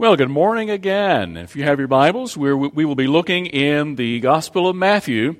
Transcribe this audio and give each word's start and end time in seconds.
Well, 0.00 0.14
good 0.14 0.30
morning 0.30 0.70
again. 0.70 1.36
If 1.36 1.56
you 1.56 1.64
have 1.64 1.80
your 1.80 1.88
Bibles, 1.88 2.36
we're, 2.36 2.56
we 2.56 2.84
will 2.84 2.94
be 2.94 3.08
looking 3.08 3.46
in 3.46 3.96
the 3.96 4.20
Gospel 4.20 4.68
of 4.68 4.76
Matthew, 4.76 5.34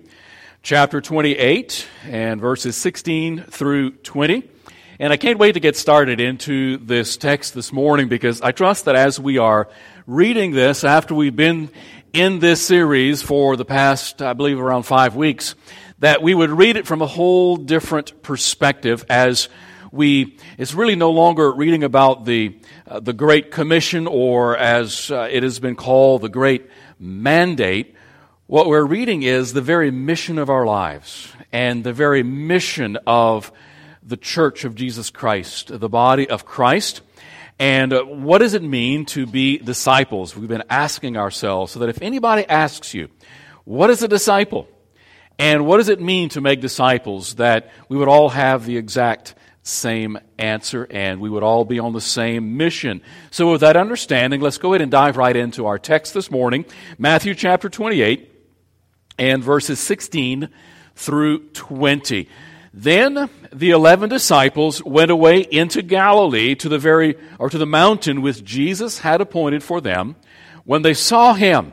chapter 0.65 1.01
28, 1.01 1.87
and 2.03 2.41
verses 2.41 2.75
16 2.75 3.45
through 3.45 3.93
20. 3.93 4.51
And 4.99 5.13
I 5.13 5.17
can't 5.17 5.39
wait 5.39 5.53
to 5.53 5.61
get 5.61 5.77
started 5.77 6.19
into 6.19 6.79
this 6.79 7.17
text 7.17 7.55
this 7.55 7.73
morning 7.73 8.09
because 8.09 8.43
I 8.43 8.51
trust 8.51 8.87
that 8.87 8.97
as 8.97 9.21
we 9.21 9.39
are 9.39 9.69
reading 10.09 10.51
this 10.51 10.83
after 10.83 11.15
we've 11.15 11.37
been 11.37 11.71
in 12.13 12.41
this 12.41 12.61
series 12.61 13.23
for 13.23 13.57
the 13.57 13.65
past, 13.65 14.21
I 14.23 14.33
believe, 14.33 14.59
around 14.59 14.83
five 14.83 15.15
weeks, 15.15 15.55
that 16.01 16.21
we 16.21 16.35
would 16.35 16.51
read 16.51 16.77
it 16.77 16.85
from 16.85 17.01
a 17.01 17.07
whole 17.07 17.59
different 17.59 18.25
perspective 18.25 19.05
as 19.09 19.49
we, 19.91 20.37
it's 20.59 20.75
really 20.75 20.97
no 20.97 21.11
longer 21.11 21.53
reading 21.53 21.85
about 21.85 22.25
the, 22.25 22.59
uh, 22.87 23.01
the 23.01 23.13
Great 23.13 23.51
Commission 23.51 24.07
or 24.07 24.57
as 24.57 25.11
uh, 25.11 25.29
it 25.31 25.43
has 25.43 25.59
been 25.61 25.77
called, 25.77 26.23
the 26.23 26.29
Great 26.29 26.69
Mandate. 26.99 27.95
What 28.47 28.67
we're 28.67 28.85
reading 28.85 29.23
is 29.23 29.53
the 29.53 29.63
very 29.63 29.91
mission 29.91 30.39
of 30.39 30.51
our 30.51 30.67
lives 30.67 31.33
and 31.53 31.85
the 31.85 31.93
very 31.93 32.23
mission 32.23 32.99
of 33.07 33.53
the 34.03 34.17
church 34.17 34.65
of 34.65 34.75
Jesus 34.75 35.11
Christ, 35.11 35.79
the 35.79 35.89
body 35.89 36.29
of 36.29 36.45
Christ. 36.45 37.03
And 37.59 37.93
uh, 37.93 38.05
what 38.05 38.39
does 38.39 38.55
it 38.55 38.63
mean 38.63 39.05
to 39.07 39.27
be 39.27 39.59
disciples? 39.59 40.37
We've 40.37 40.49
been 40.49 40.65
asking 40.71 41.17
ourselves 41.17 41.73
so 41.73 41.81
that 41.81 41.89
if 41.89 42.01
anybody 42.03 42.47
asks 42.47 42.95
you, 42.95 43.09
what 43.65 43.91
is 43.91 44.03
a 44.03 44.09
disciple? 44.09 44.69
And 45.39 45.67
what 45.67 45.77
does 45.77 45.89
it 45.89 46.01
mean 46.01 46.31
to 46.31 46.41
make 46.41 46.61
disciples? 46.61 47.35
That 47.37 47.71
we 47.89 47.97
would 47.97 48.09
all 48.09 48.31
have 48.31 48.65
the 48.65 48.77
exact 48.77 49.35
same 49.69 50.19
answer 50.39 50.87
and 50.91 51.21
we 51.21 51.31
would 51.31 51.43
all 51.43 51.65
be 51.65 51.79
on 51.79 51.93
the 51.93 52.01
same 52.01 52.57
mission. 52.57 53.03
So, 53.31 53.53
with 53.53 53.61
that 53.61 53.77
understanding, 53.77 54.41
let's 54.41 54.59
go 54.59 54.73
ahead 54.73 54.83
and 54.83 54.91
dive 54.91 55.17
right 55.17 55.37
into 55.37 55.67
our 55.67 55.79
text 55.79 56.15
this 56.15 56.31
morning 56.31 56.65
Matthew 56.99 57.35
chapter 57.35 57.69
28 57.69 58.31
and 59.19 59.43
verses 59.43 59.79
16 59.81 60.49
through 60.95 61.49
20. 61.51 62.29
Then 62.73 63.29
the 63.53 63.71
eleven 63.71 64.09
disciples 64.09 64.83
went 64.85 65.11
away 65.11 65.41
into 65.41 65.83
Galilee 65.83 66.55
to 66.57 66.69
the 66.69 66.79
very, 66.79 67.17
or 67.39 67.51
to 67.51 67.59
the 67.59 67.67
mountain 67.67 68.23
which 68.23 68.45
Jesus 68.45 69.01
had 69.01 69.21
appointed 69.21 69.63
for 69.63 69.81
them. 69.81 70.17
When 70.65 70.83
they 70.83 70.95
saw 70.95 71.35
him, 71.35 71.73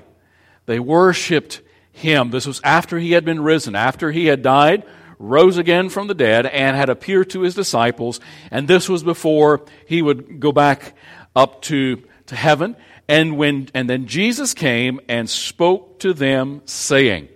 they 0.65 0.79
worshiped 0.79 1.61
him. 1.91 2.31
This 2.31 2.47
was 2.47 2.61
after 2.63 2.97
he 2.97 3.11
had 3.11 3.25
been 3.25 3.43
risen, 3.43 3.75
after 3.75 4.11
he 4.11 4.27
had 4.27 4.41
died, 4.41 4.83
rose 5.19 5.57
again 5.57 5.89
from 5.89 6.07
the 6.07 6.13
dead, 6.13 6.45
and 6.45 6.75
had 6.75 6.89
appeared 6.89 7.29
to 7.31 7.41
his 7.41 7.55
disciples. 7.55 8.19
And 8.51 8.67
this 8.67 8.89
was 8.89 9.03
before 9.03 9.65
he 9.85 10.01
would 10.01 10.39
go 10.39 10.51
back 10.51 10.93
up 11.35 11.61
to, 11.63 12.01
to 12.27 12.35
heaven. 12.35 12.75
And 13.07 13.37
when, 13.37 13.69
and 13.73 13.89
then 13.89 14.07
Jesus 14.07 14.53
came 14.53 14.99
and 15.07 15.29
spoke 15.29 15.99
to 15.99 16.13
them 16.13 16.61
saying, 16.65 17.29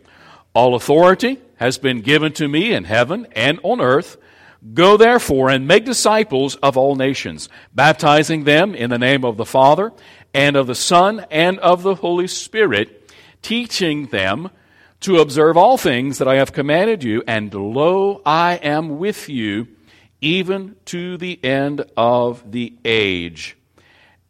All 0.54 0.76
authority 0.76 1.40
has 1.58 1.78
been 1.78 2.02
given 2.02 2.32
to 2.34 2.48
me 2.48 2.74
in 2.74 2.86
heaven 2.86 3.28
and 3.34 3.60
on 3.64 3.82
earth. 3.82 4.18
Go 4.74 4.98
therefore 4.98 5.50
and 5.50 5.68
make 5.68 5.86
disciples 5.86 6.56
of 6.58 6.76
all 6.76 6.96
nations, 6.96 7.48
baptizing 7.74 8.44
them 8.44 8.76
in 8.76 8.90
the 8.90 8.98
name 8.98 9.24
of 9.24 9.38
the 9.38 9.46
Father 9.46 9.94
and 10.34 10.56
of 10.56 10.68
the 10.68 10.76
Son 10.76 11.26
and 11.32 11.60
of 11.60 11.84
the 11.84 11.96
Holy 11.96 12.28
Spirit, 12.28 13.12
teaching 13.42 14.08
them 14.08 14.50
to 15.02 15.20
observe 15.20 15.58
all 15.58 15.78
things 15.78 16.18
that 16.18 16.28
I 16.28 16.36
have 16.36 16.52
commanded 16.52 17.04
you, 17.04 17.24
and 17.28 17.54
lo, 17.54 18.22
I 18.26 18.56
am 18.56 19.00
with 19.00 19.30
you 19.30 19.68
even 20.22 20.76
to 20.86 21.18
the 21.18 21.44
end 21.44 21.86
of 21.96 22.52
the 22.52 22.76
age. 22.84 23.58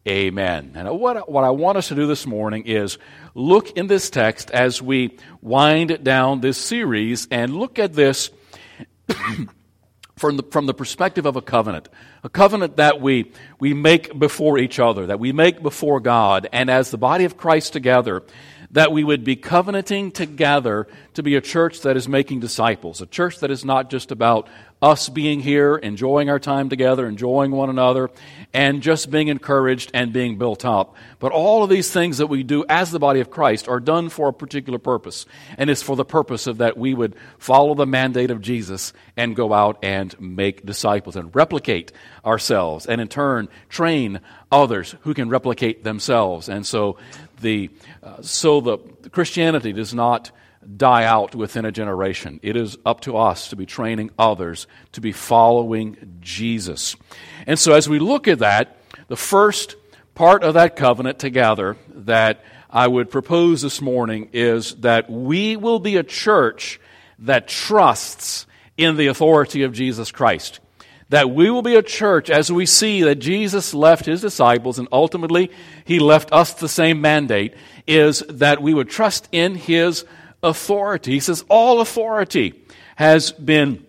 Amen. 0.08 0.72
And 0.76 0.88
what, 0.98 1.30
what 1.30 1.44
I 1.44 1.50
want 1.50 1.76
us 1.76 1.88
to 1.88 1.94
do 1.94 2.06
this 2.06 2.26
morning 2.26 2.64
is 2.64 2.98
look 3.34 3.70
in 3.72 3.86
this 3.86 4.08
text 4.08 4.50
as 4.50 4.80
we 4.80 5.18
wind 5.42 6.02
down 6.02 6.40
this 6.40 6.56
series 6.56 7.28
and 7.30 7.54
look 7.54 7.78
at 7.78 7.92
this 7.92 8.30
from 10.16 10.36
the, 10.36 10.42
from 10.44 10.66
the 10.66 10.72
perspective 10.74 11.26
of 11.26 11.36
a 11.36 11.42
covenant. 11.42 11.88
A 12.24 12.28
covenant 12.28 12.76
that 12.76 13.00
we, 13.00 13.32
we 13.58 13.74
make 13.74 14.18
before 14.18 14.58
each 14.58 14.78
other, 14.78 15.06
that 15.06 15.20
we 15.20 15.32
make 15.32 15.62
before 15.62 16.00
God, 16.00 16.48
and 16.52 16.70
as 16.70 16.90
the 16.90 16.98
body 16.98 17.24
of 17.24 17.36
Christ 17.36 17.72
together, 17.72 18.22
that 18.72 18.92
we 18.92 19.02
would 19.02 19.24
be 19.24 19.36
covenanting 19.36 20.12
together 20.12 20.86
to 21.14 21.22
be 21.22 21.34
a 21.34 21.40
church 21.40 21.80
that 21.80 21.96
is 21.96 22.08
making 22.08 22.40
disciples, 22.40 23.00
a 23.00 23.06
church 23.06 23.40
that 23.40 23.50
is 23.50 23.64
not 23.64 23.90
just 23.90 24.12
about 24.12 24.48
us 24.82 25.08
being 25.10 25.40
here, 25.40 25.76
enjoying 25.76 26.30
our 26.30 26.38
time 26.38 26.68
together, 26.70 27.06
enjoying 27.06 27.50
one 27.50 27.68
another, 27.68 28.10
and 28.54 28.82
just 28.82 29.10
being 29.10 29.28
encouraged 29.28 29.90
and 29.92 30.12
being 30.12 30.38
built 30.38 30.64
up. 30.64 30.94
But 31.18 31.32
all 31.32 31.62
of 31.62 31.68
these 31.68 31.90
things 31.90 32.18
that 32.18 32.28
we 32.28 32.42
do 32.42 32.64
as 32.68 32.90
the 32.90 32.98
body 32.98 33.20
of 33.20 33.30
Christ 33.30 33.68
are 33.68 33.80
done 33.80 34.08
for 34.08 34.28
a 34.28 34.32
particular 34.32 34.78
purpose. 34.78 35.26
And 35.58 35.68
it's 35.68 35.82
for 35.82 35.96
the 35.96 36.04
purpose 36.04 36.46
of 36.46 36.58
that 36.58 36.78
we 36.78 36.94
would 36.94 37.14
follow 37.38 37.74
the 37.74 37.86
mandate 37.86 38.30
of 38.30 38.40
Jesus 38.40 38.94
and 39.16 39.36
go 39.36 39.52
out 39.52 39.78
and 39.82 40.18
make 40.18 40.64
disciples 40.64 41.16
and 41.16 41.34
replicate 41.34 41.92
ourselves 42.24 42.86
and 42.86 43.00
in 43.00 43.08
turn 43.08 43.48
train 43.68 44.20
others 44.50 44.94
who 45.02 45.12
can 45.12 45.28
replicate 45.28 45.84
themselves. 45.84 46.48
And 46.48 46.66
so 46.66 46.96
the, 47.40 47.70
uh, 48.02 48.22
so 48.22 48.60
the 48.60 48.78
Christianity 49.10 49.72
does 49.72 49.94
not 49.94 50.30
die 50.76 51.04
out 51.04 51.34
within 51.34 51.64
a 51.64 51.72
generation. 51.72 52.38
It 52.42 52.56
is 52.56 52.76
up 52.84 53.00
to 53.02 53.16
us 53.16 53.48
to 53.48 53.56
be 53.56 53.66
training 53.66 54.10
others 54.18 54.66
to 54.92 55.00
be 55.00 55.12
following 55.12 56.18
Jesus. 56.20 56.96
And 57.46 57.58
so 57.58 57.72
as 57.72 57.88
we 57.88 57.98
look 57.98 58.28
at 58.28 58.40
that, 58.40 58.76
the 59.08 59.16
first 59.16 59.76
part 60.14 60.44
of 60.44 60.54
that 60.54 60.76
covenant 60.76 61.18
together 61.18 61.76
that 61.88 62.44
I 62.68 62.86
would 62.86 63.10
propose 63.10 63.62
this 63.62 63.80
morning 63.80 64.28
is 64.32 64.74
that 64.76 65.10
we 65.10 65.56
will 65.56 65.80
be 65.80 65.96
a 65.96 66.02
church 66.02 66.78
that 67.20 67.48
trusts 67.48 68.46
in 68.76 68.96
the 68.96 69.08
authority 69.08 69.62
of 69.62 69.72
Jesus 69.72 70.12
Christ 70.12 70.60
that 71.10 71.30
we 71.30 71.50
will 71.50 71.62
be 71.62 71.74
a 71.74 71.82
church 71.82 72.30
as 72.30 72.50
we 72.50 72.64
see 72.64 73.02
that 73.02 73.16
Jesus 73.16 73.74
left 73.74 74.06
his 74.06 74.20
disciples 74.20 74.78
and 74.78 74.88
ultimately 74.92 75.50
he 75.84 75.98
left 75.98 76.32
us 76.32 76.54
the 76.54 76.68
same 76.68 77.00
mandate 77.00 77.54
is 77.86 78.20
that 78.28 78.62
we 78.62 78.72
would 78.72 78.88
trust 78.88 79.28
in 79.32 79.56
his 79.56 80.04
authority. 80.42 81.12
He 81.12 81.20
says, 81.20 81.44
All 81.48 81.80
authority 81.80 82.64
has 82.94 83.32
been 83.32 83.84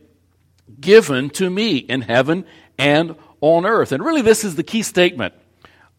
given 0.80 1.30
to 1.32 1.50
me 1.50 1.78
in 1.78 2.02
heaven 2.02 2.44
and 2.78 3.16
on 3.40 3.66
earth. 3.66 3.92
And 3.92 4.04
really, 4.04 4.24
this 4.24 4.44
is 4.44 4.56
the 4.56 4.64
key 4.64 4.82
statement 4.82 5.36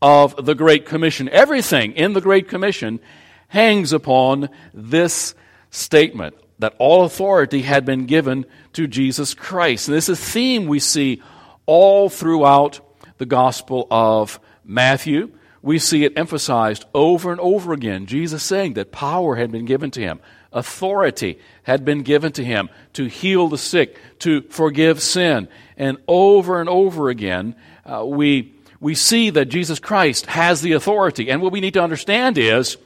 of 0.01 0.45
the 0.45 0.57
Great 0.57 0.87
Commission. 0.87 1.29
Everything 1.29 1.93
in 1.93 2.15
the 2.15 2.21
Great 2.21 2.49
Commission 2.49 2.99
hangs 3.47 3.93
upon 3.93 4.49
this 4.75 5.37
statement 5.71 6.35
that 6.63 6.75
all 6.79 7.05
authority 7.05 7.63
had 7.63 7.85
been 7.85 8.07
given 8.07 8.47
to 8.73 8.87
Jesus 8.87 9.35
Christ. 9.35 9.89
And 9.89 9.97
this 9.97 10.09
is 10.09 10.19
a 10.19 10.23
theme 10.23 10.67
we 10.67 10.79
see 10.79 11.23
all 11.67 12.09
throughout 12.09 12.81
the 13.19 13.27
Gospel 13.27 13.87
of 13.91 14.41
Matthew. 14.65 15.33
We 15.61 15.79
see 15.79 16.05
it 16.05 16.17
emphasized 16.17 16.85
over 16.95 17.31
and 17.31 17.41
over 17.41 17.73
again. 17.73 18.07
Jesus 18.07 18.43
saying 18.43 18.75
that 18.75 18.91
power 18.91 19.37
had 19.37 19.53
been 19.53 19.65
given 19.65 19.91
to 19.93 20.01
him, 20.01 20.21
authority 20.53 21.39
had 21.65 21.85
been 21.85 22.03
given 22.03 22.33
to 22.33 22.45
him 22.45 22.69
to 22.95 23.07
heal 23.07 23.49
the 23.49 23.59
sick, 23.59 23.99
to 24.21 24.43
forgive 24.43 25.01
sin. 25.01 25.49
And 25.77 25.99
over 26.09 26.61
and 26.61 26.69
over 26.69 27.11
again, 27.11 27.55
uh, 27.85 28.05
we, 28.05 28.55
we 28.81 28.95
see 28.95 29.31
that 29.31 29.47
Jesus 29.47 29.79
Christ 29.79 30.27
has 30.27 30.63
the 30.63 30.73
authority. 30.73 31.31
And 31.31 31.43
what 31.43 31.53
we 31.53 31.61
need 31.61 31.75
to 31.75 31.83
understand 31.83 32.39
is 32.39 32.77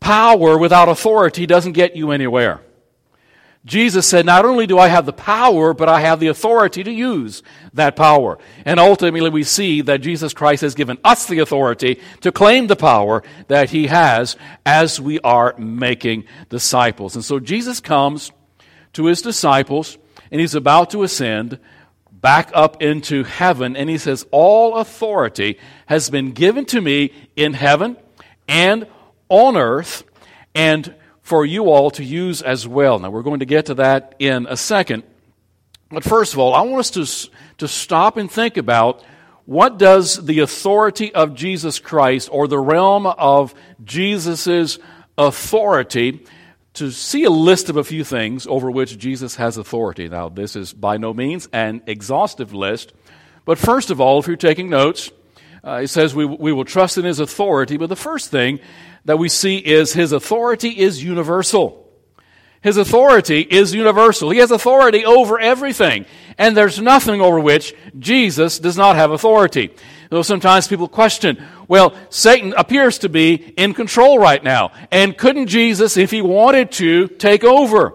power 0.00 0.58
without 0.58 0.88
authority 0.88 1.46
doesn't 1.46 1.72
get 1.72 1.96
you 1.96 2.10
anywhere. 2.10 2.60
Jesus 3.66 4.06
said, 4.06 4.24
Not 4.24 4.44
only 4.44 4.68
do 4.68 4.78
I 4.78 4.86
have 4.86 5.06
the 5.06 5.12
power, 5.12 5.74
but 5.74 5.88
I 5.88 6.00
have 6.00 6.20
the 6.20 6.28
authority 6.28 6.84
to 6.84 6.92
use 6.92 7.42
that 7.74 7.96
power. 7.96 8.38
And 8.64 8.78
ultimately, 8.78 9.28
we 9.28 9.42
see 9.42 9.80
that 9.82 10.00
Jesus 10.00 10.32
Christ 10.32 10.62
has 10.62 10.76
given 10.76 10.98
us 11.02 11.26
the 11.26 11.40
authority 11.40 12.00
to 12.20 12.30
claim 12.30 12.68
the 12.68 12.76
power 12.76 13.24
that 13.48 13.70
He 13.70 13.88
has 13.88 14.36
as 14.64 15.00
we 15.00 15.18
are 15.20 15.54
making 15.58 16.24
disciples. 16.48 17.16
And 17.16 17.24
so 17.24 17.40
Jesus 17.40 17.80
comes 17.80 18.30
to 18.92 19.06
His 19.06 19.20
disciples, 19.20 19.98
and 20.30 20.40
He's 20.40 20.54
about 20.54 20.90
to 20.90 21.02
ascend 21.02 21.58
back 22.12 22.50
up 22.54 22.80
into 22.80 23.24
heaven, 23.24 23.76
and 23.76 23.90
He 23.90 23.98
says, 23.98 24.24
All 24.30 24.76
authority 24.76 25.58
has 25.86 26.08
been 26.08 26.30
given 26.30 26.66
to 26.66 26.80
me 26.80 27.12
in 27.34 27.54
heaven 27.54 27.96
and 28.46 28.86
on 29.28 29.56
earth. 29.56 30.04
And 30.54 30.94
for 31.26 31.44
you 31.44 31.70
all 31.70 31.90
to 31.90 32.04
use 32.04 32.40
as 32.40 32.68
well. 32.68 33.00
Now, 33.00 33.10
we're 33.10 33.24
going 33.24 33.40
to 33.40 33.46
get 33.46 33.66
to 33.66 33.74
that 33.74 34.14
in 34.20 34.46
a 34.48 34.56
second. 34.56 35.02
But 35.90 36.04
first 36.04 36.34
of 36.34 36.38
all, 36.38 36.54
I 36.54 36.60
want 36.60 36.78
us 36.78 36.90
to, 37.26 37.30
to 37.58 37.66
stop 37.66 38.16
and 38.16 38.30
think 38.30 38.56
about 38.56 39.02
what 39.44 39.76
does 39.76 40.24
the 40.24 40.38
authority 40.38 41.12
of 41.12 41.34
Jesus 41.34 41.80
Christ 41.80 42.28
or 42.30 42.46
the 42.46 42.60
realm 42.60 43.08
of 43.08 43.56
Jesus' 43.82 44.78
authority 45.18 46.24
to 46.74 46.92
see 46.92 47.24
a 47.24 47.30
list 47.30 47.70
of 47.70 47.76
a 47.76 47.82
few 47.82 48.04
things 48.04 48.46
over 48.46 48.70
which 48.70 48.96
Jesus 48.96 49.34
has 49.34 49.56
authority. 49.56 50.08
Now, 50.08 50.28
this 50.28 50.54
is 50.54 50.72
by 50.72 50.96
no 50.96 51.12
means 51.12 51.48
an 51.52 51.82
exhaustive 51.88 52.54
list, 52.54 52.92
but 53.44 53.58
first 53.58 53.90
of 53.90 54.00
all, 54.00 54.20
if 54.20 54.28
you're 54.28 54.36
taking 54.36 54.70
notes, 54.70 55.10
uh, 55.64 55.80
he 55.80 55.88
says 55.88 56.14
we, 56.14 56.24
we 56.24 56.52
will 56.52 56.64
trust 56.64 56.98
in 56.98 57.04
his 57.04 57.18
authority. 57.18 57.78
But 57.78 57.88
the 57.88 57.96
first 57.96 58.30
thing 58.30 58.60
that 59.06 59.18
we 59.18 59.28
see 59.28 59.56
is 59.56 59.92
his 59.92 60.12
authority 60.12 60.68
is 60.68 61.02
universal. 61.02 61.82
His 62.60 62.76
authority 62.76 63.40
is 63.40 63.72
universal. 63.72 64.30
He 64.30 64.38
has 64.38 64.50
authority 64.50 65.04
over 65.04 65.38
everything. 65.38 66.04
And 66.36 66.56
there's 66.56 66.80
nothing 66.80 67.20
over 67.20 67.38
which 67.38 67.74
Jesus 67.98 68.58
does 68.58 68.76
not 68.76 68.96
have 68.96 69.12
authority. 69.12 69.70
Though 70.10 70.22
sometimes 70.22 70.66
people 70.66 70.88
question, 70.88 71.42
well, 71.68 71.94
Satan 72.10 72.54
appears 72.56 72.98
to 72.98 73.08
be 73.08 73.34
in 73.34 73.74
control 73.74 74.18
right 74.18 74.42
now. 74.42 74.72
And 74.90 75.16
couldn't 75.16 75.46
Jesus, 75.46 75.96
if 75.96 76.10
he 76.10 76.22
wanted 76.22 76.72
to, 76.72 77.06
take 77.06 77.44
over? 77.44 77.94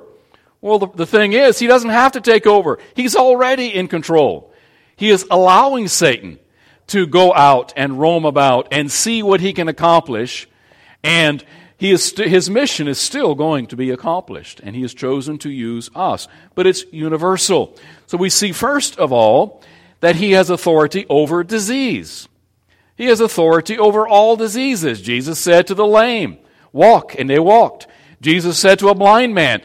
Well, 0.62 0.80
the, 0.80 0.88
the 0.88 1.06
thing 1.06 1.34
is, 1.34 1.60
he 1.60 1.68
doesn't 1.68 1.90
have 1.90 2.14
to 2.14 2.22
take 2.22 2.48
over. 2.48 2.80
He's 2.96 3.16
already 3.16 3.68
in 3.68 3.88
control. 3.88 4.54
He 4.96 5.10
is 5.10 5.26
allowing 5.30 5.88
Satan 5.88 6.40
to 6.88 7.08
go 7.08 7.34
out 7.34 7.74
and 7.76 8.00
roam 8.00 8.26
about 8.26 8.70
and 8.72 8.92
see 8.92 9.24
what 9.24 9.42
he 9.42 9.54
can 9.54 9.68
accomplish. 9.68 10.48
And 11.04 11.44
he 11.78 11.92
is 11.92 12.04
st- 12.04 12.30
his 12.30 12.50
mission 12.50 12.88
is 12.88 13.00
still 13.00 13.34
going 13.34 13.68
to 13.68 13.76
be 13.76 13.90
accomplished, 13.90 14.62
and 14.64 14.76
he 14.76 14.84
has 14.84 14.94
chosen 14.94 15.38
to 15.40 15.50
use 15.50 15.90
us. 15.96 16.28
But 16.54 16.68
it's 16.68 16.86
universal. 16.92 17.76
So 18.06 18.18
we 18.18 18.30
see, 18.30 18.52
first 18.52 19.00
of 19.00 19.12
all, 19.12 19.64
that 20.00 20.16
he 20.16 20.34
has 20.34 20.50
authority 20.50 21.06
over 21.10 21.44
disease. 21.44 22.28
He 22.96 23.06
has 23.06 23.20
authority 23.20 23.80
over 23.80 24.08
all 24.08 24.36
diseases. 24.36 25.02
Jesus 25.02 25.40
said 25.40 25.66
to 25.68 25.74
the 25.74 25.88
lame, 25.88 26.38
Walk, 26.72 27.16
and 27.18 27.30
they 27.30 27.40
walked. 27.40 27.88
Jesus 28.22 28.60
said 28.60 28.78
to 28.80 28.90
a 28.90 28.96
blind 28.96 29.34
man, 29.34 29.62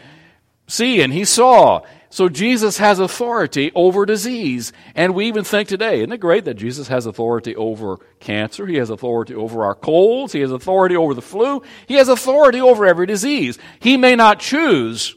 See, 0.67 1.00
and 1.03 1.12
he 1.12 1.25
saw. 1.25 1.83
So 2.17 2.31
Jesus 2.31 2.79
has 2.79 2.99
authority 2.99 3.71
over 3.75 4.07
disease. 4.07 4.73
And 4.95 5.15
we 5.15 5.27
even 5.27 5.45
think 5.45 5.69
today, 5.69 5.99
isn't 5.99 6.13
it 6.13 6.17
great 6.17 6.47
that 6.47 6.55
Jesus 6.55 6.89
has 6.89 7.05
authority 7.05 7.55
over 7.55 7.99
cancer? 8.21 8.67
He 8.67 8.77
has 8.77 8.89
authority 8.89 9.35
over 9.35 9.65
our 9.65 9.75
colds. 9.75 10.33
He 10.33 10.41
has 10.41 10.51
authority 10.51 10.97
over 10.97 11.13
the 11.13 11.21
flu. 11.21 11.63
He 11.87 11.97
has 11.97 12.09
authority 12.09 12.59
over 12.59 12.87
every 12.87 13.05
disease. 13.05 13.59
He 13.81 13.99
may 13.99 14.17
not 14.17 14.41
choose 14.41 15.15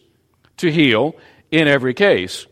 to 0.57 0.69
heal 0.69 1.15
in 1.49 1.69
every 1.69 1.93
case, 1.93 2.47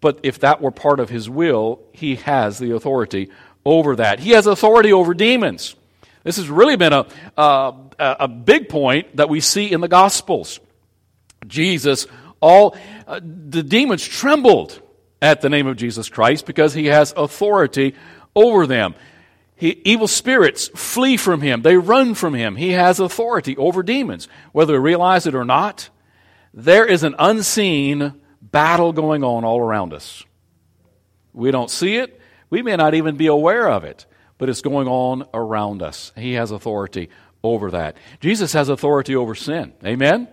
but 0.00 0.20
if 0.22 0.38
that 0.38 0.62
were 0.62 0.70
part 0.70 0.98
of 0.98 1.10
his 1.10 1.28
will, 1.28 1.82
he 1.92 2.16
has 2.16 2.58
the 2.58 2.74
authority 2.74 3.28
over 3.62 3.96
that. 3.96 4.20
He 4.20 4.30
has 4.30 4.46
authority 4.46 4.94
over 4.94 5.12
demons. 5.12 5.76
This 6.22 6.38
has 6.38 6.48
really 6.48 6.76
been 6.76 6.94
a, 6.94 7.06
uh, 7.36 7.72
a, 7.98 8.16
a 8.20 8.28
big 8.28 8.70
point 8.70 9.16
that 9.16 9.28
we 9.28 9.40
see 9.40 9.70
in 9.70 9.82
the 9.82 9.88
Gospels. 9.88 10.60
Jesus 11.46 12.06
all 12.44 12.76
uh, 13.06 13.20
the 13.22 13.62
demons 13.62 14.06
trembled 14.06 14.80
at 15.22 15.40
the 15.40 15.48
name 15.48 15.66
of 15.66 15.76
Jesus 15.76 16.08
Christ 16.10 16.44
because 16.44 16.74
he 16.74 16.86
has 16.86 17.14
authority 17.16 17.94
over 18.36 18.66
them. 18.66 18.94
He, 19.56 19.80
evil 19.84 20.08
spirits 20.08 20.68
flee 20.68 21.16
from 21.16 21.40
him. 21.40 21.62
They 21.62 21.76
run 21.76 22.14
from 22.14 22.34
him. 22.34 22.56
He 22.56 22.70
has 22.70 23.00
authority 23.00 23.56
over 23.56 23.82
demons. 23.82 24.28
Whether 24.52 24.74
they 24.74 24.78
realize 24.78 25.26
it 25.26 25.34
or 25.34 25.44
not, 25.44 25.88
there 26.52 26.84
is 26.84 27.02
an 27.02 27.14
unseen 27.18 28.20
battle 28.42 28.92
going 28.92 29.24
on 29.24 29.44
all 29.44 29.60
around 29.60 29.94
us. 29.94 30.22
We 31.32 31.50
don't 31.50 31.70
see 31.70 31.96
it. 31.96 32.20
We 32.50 32.62
may 32.62 32.76
not 32.76 32.94
even 32.94 33.16
be 33.16 33.26
aware 33.26 33.68
of 33.68 33.84
it, 33.84 34.06
but 34.36 34.48
it's 34.48 34.60
going 34.60 34.86
on 34.86 35.26
around 35.32 35.82
us. 35.82 36.12
He 36.16 36.34
has 36.34 36.50
authority 36.50 37.08
over 37.42 37.70
that. 37.70 37.96
Jesus 38.20 38.52
has 38.52 38.68
authority 38.68 39.16
over 39.16 39.34
sin. 39.34 39.72
Amen? 39.84 40.28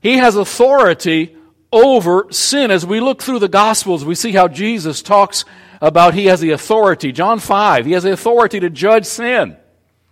He 0.00 0.18
has 0.18 0.36
authority 0.36 1.36
over 1.72 2.26
sin. 2.30 2.70
As 2.70 2.86
we 2.86 3.00
look 3.00 3.22
through 3.22 3.40
the 3.40 3.48
Gospels, 3.48 4.04
we 4.04 4.14
see 4.14 4.32
how 4.32 4.48
Jesus 4.48 5.02
talks 5.02 5.44
about 5.80 6.14
he 6.14 6.26
has 6.26 6.40
the 6.40 6.50
authority. 6.50 7.12
John 7.12 7.38
5, 7.38 7.86
he 7.86 7.92
has 7.92 8.02
the 8.02 8.12
authority 8.12 8.60
to 8.60 8.70
judge 8.70 9.04
sin. 9.04 9.56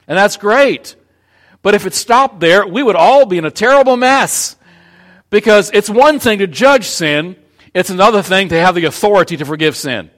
And 0.07 0.19
that's 0.19 0.37
great. 0.37 0.97
But 1.63 1.75
if 1.75 1.87
it 1.87 1.95
stopped 1.95 2.41
there, 2.41 2.67
we 2.67 2.83
would 2.83 2.97
all 2.97 3.25
be 3.25 3.39
in 3.39 3.45
a 3.45 3.51
terrible 3.51 3.97
mess. 3.97 4.57
Because 5.31 5.71
it's 5.73 5.89
one 5.89 6.19
thing 6.19 6.41
to 6.41 6.47
judge 6.47 6.85
sin, 6.85 7.37
it's 7.73 7.91
another 7.91 8.23
thing 8.23 8.51
to 8.51 8.61
have 8.61 8.75
the 8.75 8.85
authority 8.85 9.37
to 9.39 9.45
forgive 9.45 9.77
sin. 9.77 10.11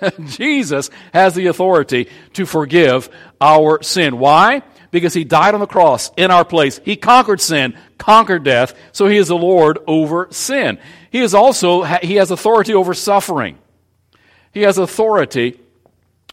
Jesus 0.26 0.90
has 1.12 1.34
the 1.34 1.46
authority 1.46 2.08
to 2.32 2.46
forgive 2.46 3.08
our 3.40 3.82
sin. 3.82 4.18
Why? 4.18 4.62
Because 4.94 5.12
he 5.12 5.24
died 5.24 5.54
on 5.54 5.60
the 5.60 5.66
cross 5.66 6.12
in 6.16 6.30
our 6.30 6.44
place. 6.44 6.80
He 6.84 6.94
conquered 6.94 7.40
sin, 7.40 7.76
conquered 7.98 8.44
death, 8.44 8.74
so 8.92 9.08
he 9.08 9.16
is 9.16 9.26
the 9.26 9.36
Lord 9.36 9.80
over 9.88 10.28
sin. 10.30 10.78
He 11.10 11.18
is 11.18 11.34
also, 11.34 11.82
he 11.82 12.14
has 12.14 12.30
authority 12.30 12.74
over 12.74 12.94
suffering. 12.94 13.58
He 14.52 14.62
has 14.62 14.78
authority 14.78 15.58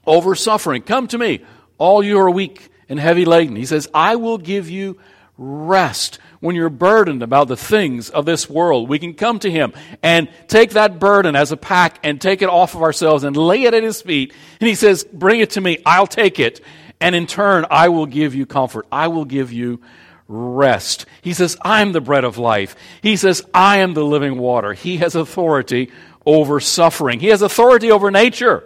over 0.06 0.36
suffering. 0.36 0.84
Come 0.84 1.08
to 1.08 1.18
me, 1.18 1.44
all 1.80 2.04
you 2.04 2.20
are 2.20 2.30
weak 2.30 2.70
and 2.88 3.00
heavy 3.00 3.26
laden. 3.26 3.56
He 3.56 3.66
says, 3.66 3.90
I 3.96 4.16
will 4.18 4.38
give 4.38 4.70
you 4.70 5.00
rest. 5.40 6.20
When 6.40 6.56
you're 6.56 6.70
burdened 6.70 7.24
about 7.24 7.48
the 7.48 7.58
things 7.58 8.12
of 8.12 8.26
this 8.26 8.48
world, 8.48 8.90
we 8.90 9.00
can 9.00 9.16
come 9.16 9.40
to 9.40 9.50
Him 9.50 9.74
and 10.04 10.30
take 10.48 10.72
that 10.72 11.00
burden 11.00 11.36
as 11.36 11.52
a 11.52 11.58
pack 11.58 12.00
and 12.04 12.22
take 12.22 12.44
it 12.44 12.50
off 12.50 12.76
of 12.76 12.84
ourselves 12.84 13.24
and 13.24 13.36
lay 13.36 13.64
it 13.64 13.74
at 13.74 13.82
His 13.82 14.04
feet. 14.04 14.34
And 14.60 14.68
He 14.68 14.76
says, 14.76 15.04
Bring 15.04 15.40
it 15.40 15.52
to 15.52 15.62
me, 15.62 15.80
I'll 15.84 16.06
take 16.06 16.40
it. 16.40 16.62
And 17.02 17.16
in 17.16 17.28
turn, 17.28 17.66
I 17.70 17.90
will 17.90 18.06
give 18.06 18.34
you 18.36 18.46
comfort. 18.46 18.86
I 18.92 19.10
will 19.10 19.26
give 19.26 19.52
you 19.52 19.82
rest. 20.28 21.06
He 21.22 21.34
says, 21.34 21.58
I'm 21.62 21.92
the 21.92 22.00
bread 22.00 22.24
of 22.24 22.38
life. 22.38 22.76
He 23.02 23.18
says, 23.18 23.44
I 23.54 23.78
am 23.78 23.94
the 23.94 24.06
living 24.06 24.38
water. 24.38 24.74
He 24.74 24.98
has 24.98 25.16
authority 25.16 25.92
over 26.26 26.60
suffering. 26.60 27.20
He 27.20 27.28
has 27.28 27.42
authority 27.42 27.92
over 27.92 28.12
nature. 28.12 28.64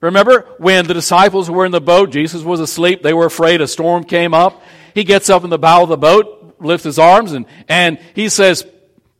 Remember 0.00 0.48
when 0.58 0.86
the 0.86 0.94
disciples 0.94 1.50
were 1.50 1.66
in 1.66 1.72
the 1.72 1.80
boat, 1.80 2.10
Jesus 2.10 2.42
was 2.42 2.60
asleep, 2.60 3.02
they 3.02 3.12
were 3.12 3.26
afraid, 3.26 3.60
a 3.60 3.66
storm 3.66 4.04
came 4.04 4.32
up. 4.32 4.62
He 4.94 5.04
gets 5.04 5.28
up 5.28 5.44
in 5.44 5.50
the 5.50 5.58
bow 5.58 5.82
of 5.82 5.88
the 5.88 5.96
boat, 5.96 6.56
lifts 6.60 6.84
his 6.84 6.98
arms, 6.98 7.32
and, 7.32 7.46
and 7.68 7.98
he 8.14 8.28
says, 8.28 8.66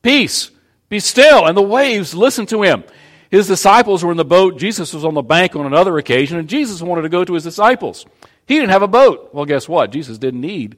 Peace, 0.03 0.51
be 0.89 1.01
still. 1.01 1.47
And 1.47 1.57
the 1.57 1.63
waves 1.63 2.15
listen 2.15 2.47
to 2.47 2.63
him. 2.63 2.85
His 3.31 3.47
disciples 3.47 4.03
were 4.03 4.11
in 4.11 4.17
the 4.17 4.25
boat. 4.25 4.59
Jesus 4.59 4.95
was 4.95 5.05
on 5.05 5.15
the 5.15 5.23
bank 5.23 5.55
on 5.55 5.67
another 5.67 5.99
occasion, 5.99 6.39
and 6.39 6.49
Jesus 6.49 6.81
wanted 6.81 7.03
to 7.03 7.09
go 7.09 7.25
to 7.25 7.35
his 7.35 7.45
disciples. 7.45 8.07
He 8.47 8.55
didn't 8.55 8.71
have 8.71 8.83
a 8.83 8.89
boat. 8.89 9.31
Well, 9.35 9.45
guess 9.45 9.69
what? 9.69 9.91
Jesus 9.91 10.17
didn't 10.17 10.41
need 10.41 10.77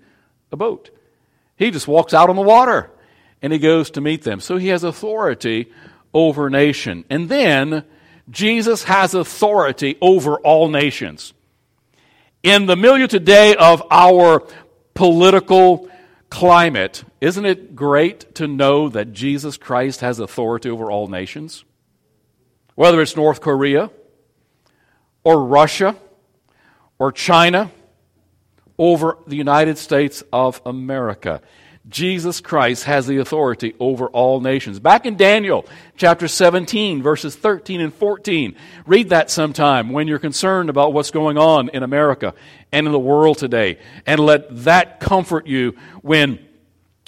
a 0.50 0.56
boat. 0.56 0.90
He 1.56 1.70
just 1.70 1.86
walks 1.86 2.12
out 2.12 2.28
on 2.28 2.36
the 2.36 2.42
water 2.42 2.90
and 3.42 3.52
he 3.52 3.58
goes 3.58 3.90
to 3.92 4.00
meet 4.00 4.22
them. 4.22 4.40
So 4.40 4.56
he 4.56 4.68
has 4.68 4.82
authority 4.82 5.72
over 6.12 6.50
nation. 6.50 7.04
And 7.08 7.28
then 7.28 7.84
Jesus 8.28 8.84
has 8.84 9.14
authority 9.14 9.96
over 10.00 10.36
all 10.40 10.68
nations. 10.68 11.32
In 12.42 12.66
the 12.66 12.76
milieu 12.76 13.06
today 13.06 13.54
of 13.54 13.82
our 13.90 14.42
political 14.94 15.88
climate, 16.30 17.04
isn't 17.20 17.44
it 17.44 17.76
great 17.76 18.34
to 18.36 18.48
know 18.48 18.88
that 18.88 19.12
Jesus 19.12 19.56
Christ 19.56 20.00
has 20.00 20.18
authority 20.18 20.70
over 20.70 20.90
all 20.90 21.06
nations? 21.06 21.64
Whether 22.80 23.02
it's 23.02 23.14
North 23.14 23.42
Korea 23.42 23.90
or 25.22 25.44
Russia 25.44 25.94
or 26.98 27.12
China 27.12 27.70
over 28.78 29.18
the 29.26 29.36
United 29.36 29.76
States 29.76 30.24
of 30.32 30.62
America. 30.64 31.42
Jesus 31.90 32.40
Christ 32.40 32.84
has 32.84 33.06
the 33.06 33.18
authority 33.18 33.74
over 33.78 34.06
all 34.06 34.40
nations. 34.40 34.80
Back 34.80 35.04
in 35.04 35.18
Daniel 35.18 35.66
chapter 35.98 36.26
17, 36.26 37.02
verses 37.02 37.36
13 37.36 37.82
and 37.82 37.92
14. 37.92 38.56
Read 38.86 39.10
that 39.10 39.30
sometime 39.30 39.90
when 39.90 40.08
you're 40.08 40.18
concerned 40.18 40.70
about 40.70 40.94
what's 40.94 41.10
going 41.10 41.36
on 41.36 41.68
in 41.68 41.82
America 41.82 42.32
and 42.72 42.86
in 42.86 42.92
the 42.94 42.98
world 42.98 43.36
today. 43.36 43.78
And 44.06 44.18
let 44.18 44.64
that 44.64 45.00
comfort 45.00 45.46
you 45.46 45.76
when 46.00 46.38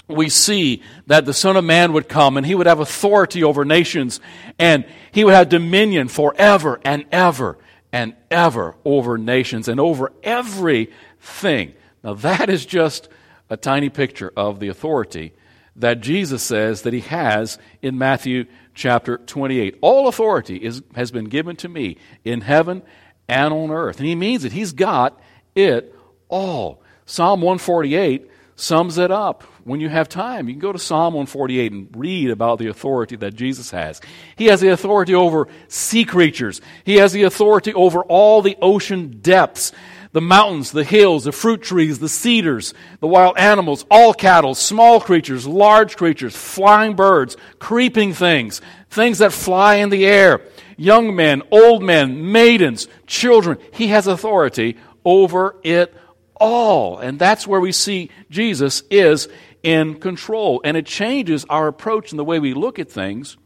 we 0.07 0.29
see 0.29 0.81
that 1.07 1.25
the 1.25 1.33
Son 1.33 1.55
of 1.55 1.63
Man 1.63 1.93
would 1.93 2.09
come 2.09 2.37
and 2.37 2.45
he 2.45 2.55
would 2.55 2.67
have 2.67 2.79
authority 2.79 3.43
over 3.43 3.63
nations 3.63 4.19
and 4.59 4.85
he 5.11 5.23
would 5.23 5.33
have 5.33 5.49
dominion 5.49 6.07
forever 6.07 6.79
and 6.83 7.05
ever 7.11 7.57
and 7.91 8.15
ever 8.29 8.75
over 8.83 9.17
nations 9.17 9.67
and 9.67 9.79
over 9.79 10.11
everything. 10.23 11.73
Now, 12.03 12.15
that 12.15 12.49
is 12.49 12.65
just 12.65 13.07
a 13.49 13.55
tiny 13.55 13.89
picture 13.89 14.31
of 14.35 14.59
the 14.59 14.67
authority 14.67 15.33
that 15.75 16.01
Jesus 16.01 16.43
says 16.43 16.81
that 16.83 16.93
he 16.93 17.01
has 17.01 17.57
in 17.81 17.97
Matthew 17.97 18.45
chapter 18.73 19.17
28. 19.17 19.77
All 19.81 20.07
authority 20.07 20.57
is, 20.57 20.81
has 20.95 21.11
been 21.11 21.25
given 21.25 21.55
to 21.57 21.69
me 21.69 21.97
in 22.23 22.41
heaven 22.41 22.83
and 23.27 23.53
on 23.53 23.71
earth. 23.71 23.97
And 23.97 24.07
he 24.07 24.15
means 24.15 24.43
it. 24.43 24.51
He's 24.51 24.73
got 24.73 25.19
it 25.55 25.95
all. 26.29 26.81
Psalm 27.05 27.41
148 27.41 28.29
sums 28.55 28.97
it 28.97 29.11
up. 29.11 29.43
When 29.65 29.79
you 29.79 29.87
have 29.87 30.09
time, 30.09 30.49
you 30.49 30.53
can 30.55 30.59
go 30.59 30.73
to 30.73 30.79
Psalm 30.79 31.13
148 31.13 31.71
and 31.71 31.87
read 31.95 32.29
about 32.31 32.59
the 32.59 32.67
authority 32.67 33.15
that 33.17 33.33
Jesus 33.33 33.71
has. 33.71 34.01
He 34.35 34.47
has 34.47 34.59
the 34.59 34.69
authority 34.69 35.15
over 35.15 35.47
sea 35.69 36.03
creatures. 36.03 36.59
He 36.83 36.95
has 36.95 37.13
the 37.13 37.23
authority 37.23 37.73
over 37.73 38.01
all 38.03 38.41
the 38.41 38.57
ocean 38.61 39.19
depths, 39.21 39.71
the 40.11 40.19
mountains, 40.19 40.71
the 40.71 40.83
hills, 40.83 41.23
the 41.23 41.31
fruit 41.31 41.61
trees, 41.61 41.99
the 41.99 42.09
cedars, 42.09 42.73
the 42.99 43.07
wild 43.07 43.37
animals, 43.37 43.85
all 43.89 44.13
cattle, 44.13 44.53
small 44.53 44.99
creatures, 44.99 45.47
large 45.47 45.95
creatures, 45.95 46.35
flying 46.35 46.93
birds, 46.95 47.37
creeping 47.59 48.13
things, 48.13 48.59
things 48.89 49.19
that 49.19 49.31
fly 49.31 49.75
in 49.75 49.89
the 49.89 50.05
air. 50.05 50.41
young 50.75 51.15
men, 51.15 51.41
old 51.51 51.81
men, 51.81 52.31
maidens, 52.33 52.89
children. 53.07 53.57
He 53.71 53.87
has 53.87 54.07
authority 54.07 54.75
over 55.05 55.55
it 55.63 55.93
all. 56.35 56.97
And 56.97 57.19
that's 57.19 57.47
where 57.47 57.61
we 57.61 57.71
see 57.71 58.09
Jesus 58.29 58.83
is 58.89 59.27
in 59.61 59.99
control. 59.99 60.61
And 60.63 60.77
it 60.77 60.85
changes 60.85 61.45
our 61.49 61.67
approach 61.67 62.11
and 62.11 62.19
the 62.19 62.23
way 62.23 62.39
we 62.39 62.53
look 62.53 62.79
at 62.79 62.91
things 62.91 63.37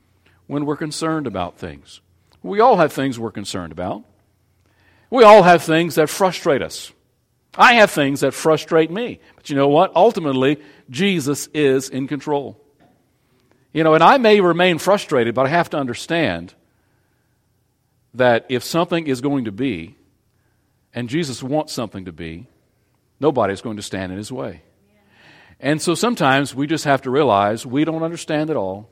when 0.48 0.66
we're 0.66 0.78
concerned 0.78 1.28
about 1.28 1.58
things. 1.58 2.02
We 2.42 2.60
all 2.60 2.78
have 2.78 2.94
things 2.94 3.20
we're 3.20 3.32
concerned 3.32 3.72
about. 3.72 4.04
We 5.10 5.24
all 5.24 5.44
have 5.44 5.64
things 5.64 5.96
that 5.96 6.10
frustrate 6.10 6.62
us. 6.62 6.92
I 7.58 7.74
have 7.74 7.92
things 7.92 8.20
that 8.22 8.34
frustrate 8.34 8.92
me. 8.92 9.20
But 9.36 9.50
you 9.50 9.56
know 9.56 9.68
what? 9.68 9.96
Ultimately, 9.96 10.62
Jesus 10.90 11.48
is 11.54 11.90
in 11.90 12.08
control. 12.08 12.62
You 13.74 13.84
know, 13.84 13.94
and 13.94 14.04
I 14.04 14.18
may 14.18 14.42
remain 14.42 14.78
frustrated, 14.78 15.36
but 15.36 15.46
I 15.46 15.50
have 15.50 15.70
to 15.72 15.78
understand 15.78 16.54
that 18.14 18.46
if 18.50 18.64
something 18.64 19.08
is 19.08 19.22
going 19.22 19.46
to 19.46 19.52
be, 19.52 19.96
and 20.94 21.10
Jesus 21.10 21.44
wants 21.44 21.74
something 21.74 22.06
to 22.06 22.12
be, 22.12 22.48
nobody's 23.20 23.62
going 23.62 23.78
to 23.78 23.84
stand 23.84 24.12
in 24.12 24.18
his 24.18 24.32
way. 24.32 24.62
And 25.60 25.82
so 25.82 25.96
sometimes 25.96 26.54
we 26.54 26.68
just 26.68 26.86
have 26.86 27.02
to 27.04 27.10
realize 27.10 27.66
we 27.66 27.84
don't 27.84 28.04
understand 28.04 28.50
it 28.50 28.56
all. 28.56 28.90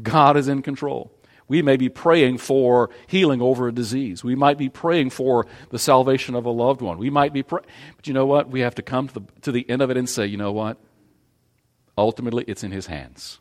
God 0.00 0.36
is 0.36 0.48
in 0.48 0.62
control. 0.62 1.12
We 1.48 1.60
may 1.60 1.76
be 1.76 1.90
praying 1.90 2.38
for 2.38 2.88
healing 3.06 3.42
over 3.42 3.68
a 3.68 3.72
disease. 3.74 4.24
We 4.24 4.34
might 4.34 4.56
be 4.56 4.70
praying 4.70 5.10
for 5.10 5.46
the 5.68 5.78
salvation 5.78 6.34
of 6.34 6.46
a 6.46 6.50
loved 6.50 6.80
one. 6.80 6.96
We 6.96 7.10
might 7.10 7.34
be 7.34 7.42
praying. 7.42 7.66
But 7.96 8.06
you 8.06 8.14
know 8.14 8.24
what? 8.24 8.48
We 8.48 8.60
have 8.60 8.76
to 8.76 8.82
come 8.82 9.08
to 9.08 9.14
the, 9.14 9.26
to 9.42 9.52
the 9.52 9.68
end 9.68 9.82
of 9.82 9.90
it 9.90 9.98
and 9.98 10.08
say, 10.08 10.24
you 10.24 10.38
know 10.38 10.52
what? 10.52 10.78
Ultimately, 11.98 12.44
it's 12.46 12.64
in 12.64 12.70
His 12.70 12.86
hands. 12.86 13.38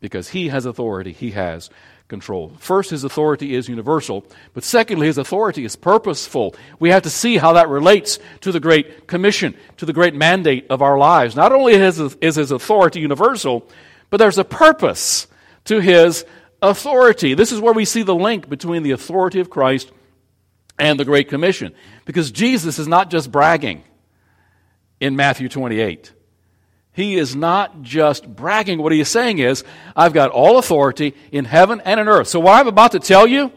Because 0.00 0.28
He 0.30 0.48
has 0.48 0.66
authority, 0.66 1.12
He 1.12 1.30
has 1.30 1.70
control. 2.08 2.52
First, 2.58 2.90
His 2.90 3.04
authority 3.04 3.54
is 3.54 3.68
universal. 3.68 4.24
But 4.54 4.64
secondly, 4.64 5.06
His 5.06 5.18
authority 5.18 5.64
is 5.64 5.76
purposeful. 5.76 6.54
We 6.78 6.90
have 6.90 7.02
to 7.02 7.10
see 7.10 7.36
how 7.36 7.54
that 7.54 7.68
relates 7.68 8.18
to 8.42 8.52
the 8.52 8.60
Great 8.60 9.06
Commission, 9.08 9.56
to 9.78 9.86
the 9.86 9.92
great 9.92 10.14
mandate 10.14 10.66
of 10.70 10.82
our 10.82 10.98
lives. 10.98 11.34
Not 11.34 11.52
only 11.52 11.74
is 11.74 11.96
His 12.20 12.50
authority 12.50 13.00
universal, 13.00 13.68
but 14.10 14.18
there's 14.18 14.38
a 14.38 14.44
purpose 14.44 15.26
to 15.64 15.80
His 15.80 16.24
authority. 16.62 17.34
This 17.34 17.52
is 17.52 17.60
where 17.60 17.74
we 17.74 17.84
see 17.84 18.02
the 18.02 18.14
link 18.14 18.48
between 18.48 18.82
the 18.82 18.92
authority 18.92 19.40
of 19.40 19.50
Christ 19.50 19.90
and 20.78 21.00
the 21.00 21.04
Great 21.04 21.28
Commission. 21.28 21.74
Because 22.04 22.30
Jesus 22.30 22.78
is 22.78 22.86
not 22.86 23.10
just 23.10 23.32
bragging 23.32 23.82
in 25.00 25.16
Matthew 25.16 25.48
28. 25.48 26.12
He 26.96 27.16
is 27.16 27.36
not 27.36 27.82
just 27.82 28.26
bragging. 28.26 28.78
What 28.78 28.90
he 28.90 29.00
is 29.00 29.10
saying 29.10 29.38
is, 29.38 29.64
I've 29.94 30.14
got 30.14 30.30
all 30.30 30.56
authority 30.56 31.14
in 31.30 31.44
heaven 31.44 31.82
and 31.84 32.00
in 32.00 32.08
earth. 32.08 32.26
So, 32.26 32.40
what 32.40 32.58
I'm 32.58 32.68
about 32.68 32.92
to 32.92 32.98
tell 32.98 33.26
you, 33.26 33.52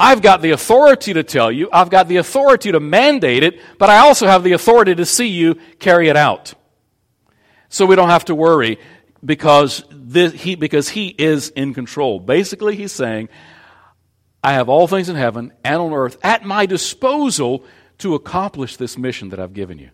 I've 0.00 0.20
got 0.20 0.42
the 0.42 0.50
authority 0.50 1.12
to 1.12 1.22
tell 1.22 1.52
you, 1.52 1.68
I've 1.72 1.90
got 1.90 2.08
the 2.08 2.16
authority 2.16 2.72
to 2.72 2.80
mandate 2.80 3.44
it, 3.44 3.60
but 3.78 3.88
I 3.88 3.98
also 3.98 4.26
have 4.26 4.42
the 4.42 4.50
authority 4.50 4.96
to 4.96 5.06
see 5.06 5.28
you 5.28 5.54
carry 5.78 6.08
it 6.08 6.16
out. 6.16 6.54
So 7.68 7.86
we 7.86 7.94
don't 7.94 8.08
have 8.10 8.24
to 8.24 8.34
worry 8.34 8.80
because, 9.24 9.84
this, 9.92 10.32
he, 10.32 10.56
because 10.56 10.88
he 10.88 11.06
is 11.06 11.50
in 11.50 11.72
control. 11.72 12.18
Basically, 12.18 12.74
he's 12.74 12.90
saying, 12.90 13.28
I 14.42 14.54
have 14.54 14.68
all 14.68 14.88
things 14.88 15.08
in 15.08 15.14
heaven 15.14 15.52
and 15.62 15.76
on 15.76 15.92
earth 15.92 16.18
at 16.20 16.44
my 16.44 16.66
disposal 16.66 17.64
to 17.98 18.16
accomplish 18.16 18.76
this 18.76 18.98
mission 18.98 19.28
that 19.28 19.38
I've 19.38 19.54
given 19.54 19.78
you. 19.78 19.90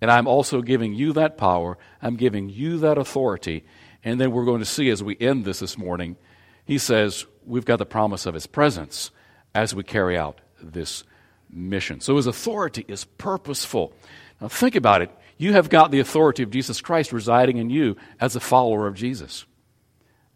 And 0.00 0.10
I'm 0.10 0.26
also 0.26 0.62
giving 0.62 0.94
you 0.94 1.12
that 1.14 1.36
power, 1.36 1.76
I'm 2.00 2.16
giving 2.16 2.48
you 2.48 2.78
that 2.78 2.98
authority. 2.98 3.64
And 4.04 4.20
then 4.20 4.30
we're 4.30 4.44
going 4.44 4.60
to 4.60 4.64
see 4.64 4.90
as 4.90 5.02
we 5.02 5.16
end 5.18 5.44
this 5.44 5.58
this 5.58 5.76
morning, 5.76 6.16
he 6.64 6.78
says, 6.78 7.26
We've 7.44 7.64
got 7.64 7.78
the 7.78 7.86
promise 7.86 8.26
of 8.26 8.34
his 8.34 8.46
presence 8.46 9.10
as 9.54 9.74
we 9.74 9.82
carry 9.82 10.16
out 10.16 10.40
this 10.62 11.02
mission. 11.50 12.00
So 12.00 12.16
his 12.16 12.26
authority 12.26 12.84
is 12.86 13.04
purposeful. 13.04 13.94
Now 14.40 14.48
think 14.48 14.76
about 14.76 15.02
it 15.02 15.10
you 15.38 15.52
have 15.52 15.70
got 15.70 15.92
the 15.92 16.00
authority 16.00 16.42
of 16.42 16.50
Jesus 16.50 16.80
Christ 16.80 17.12
residing 17.12 17.56
in 17.56 17.70
you 17.70 17.96
as 18.20 18.34
a 18.34 18.40
follower 18.40 18.88
of 18.88 18.94
Jesus. 18.96 19.46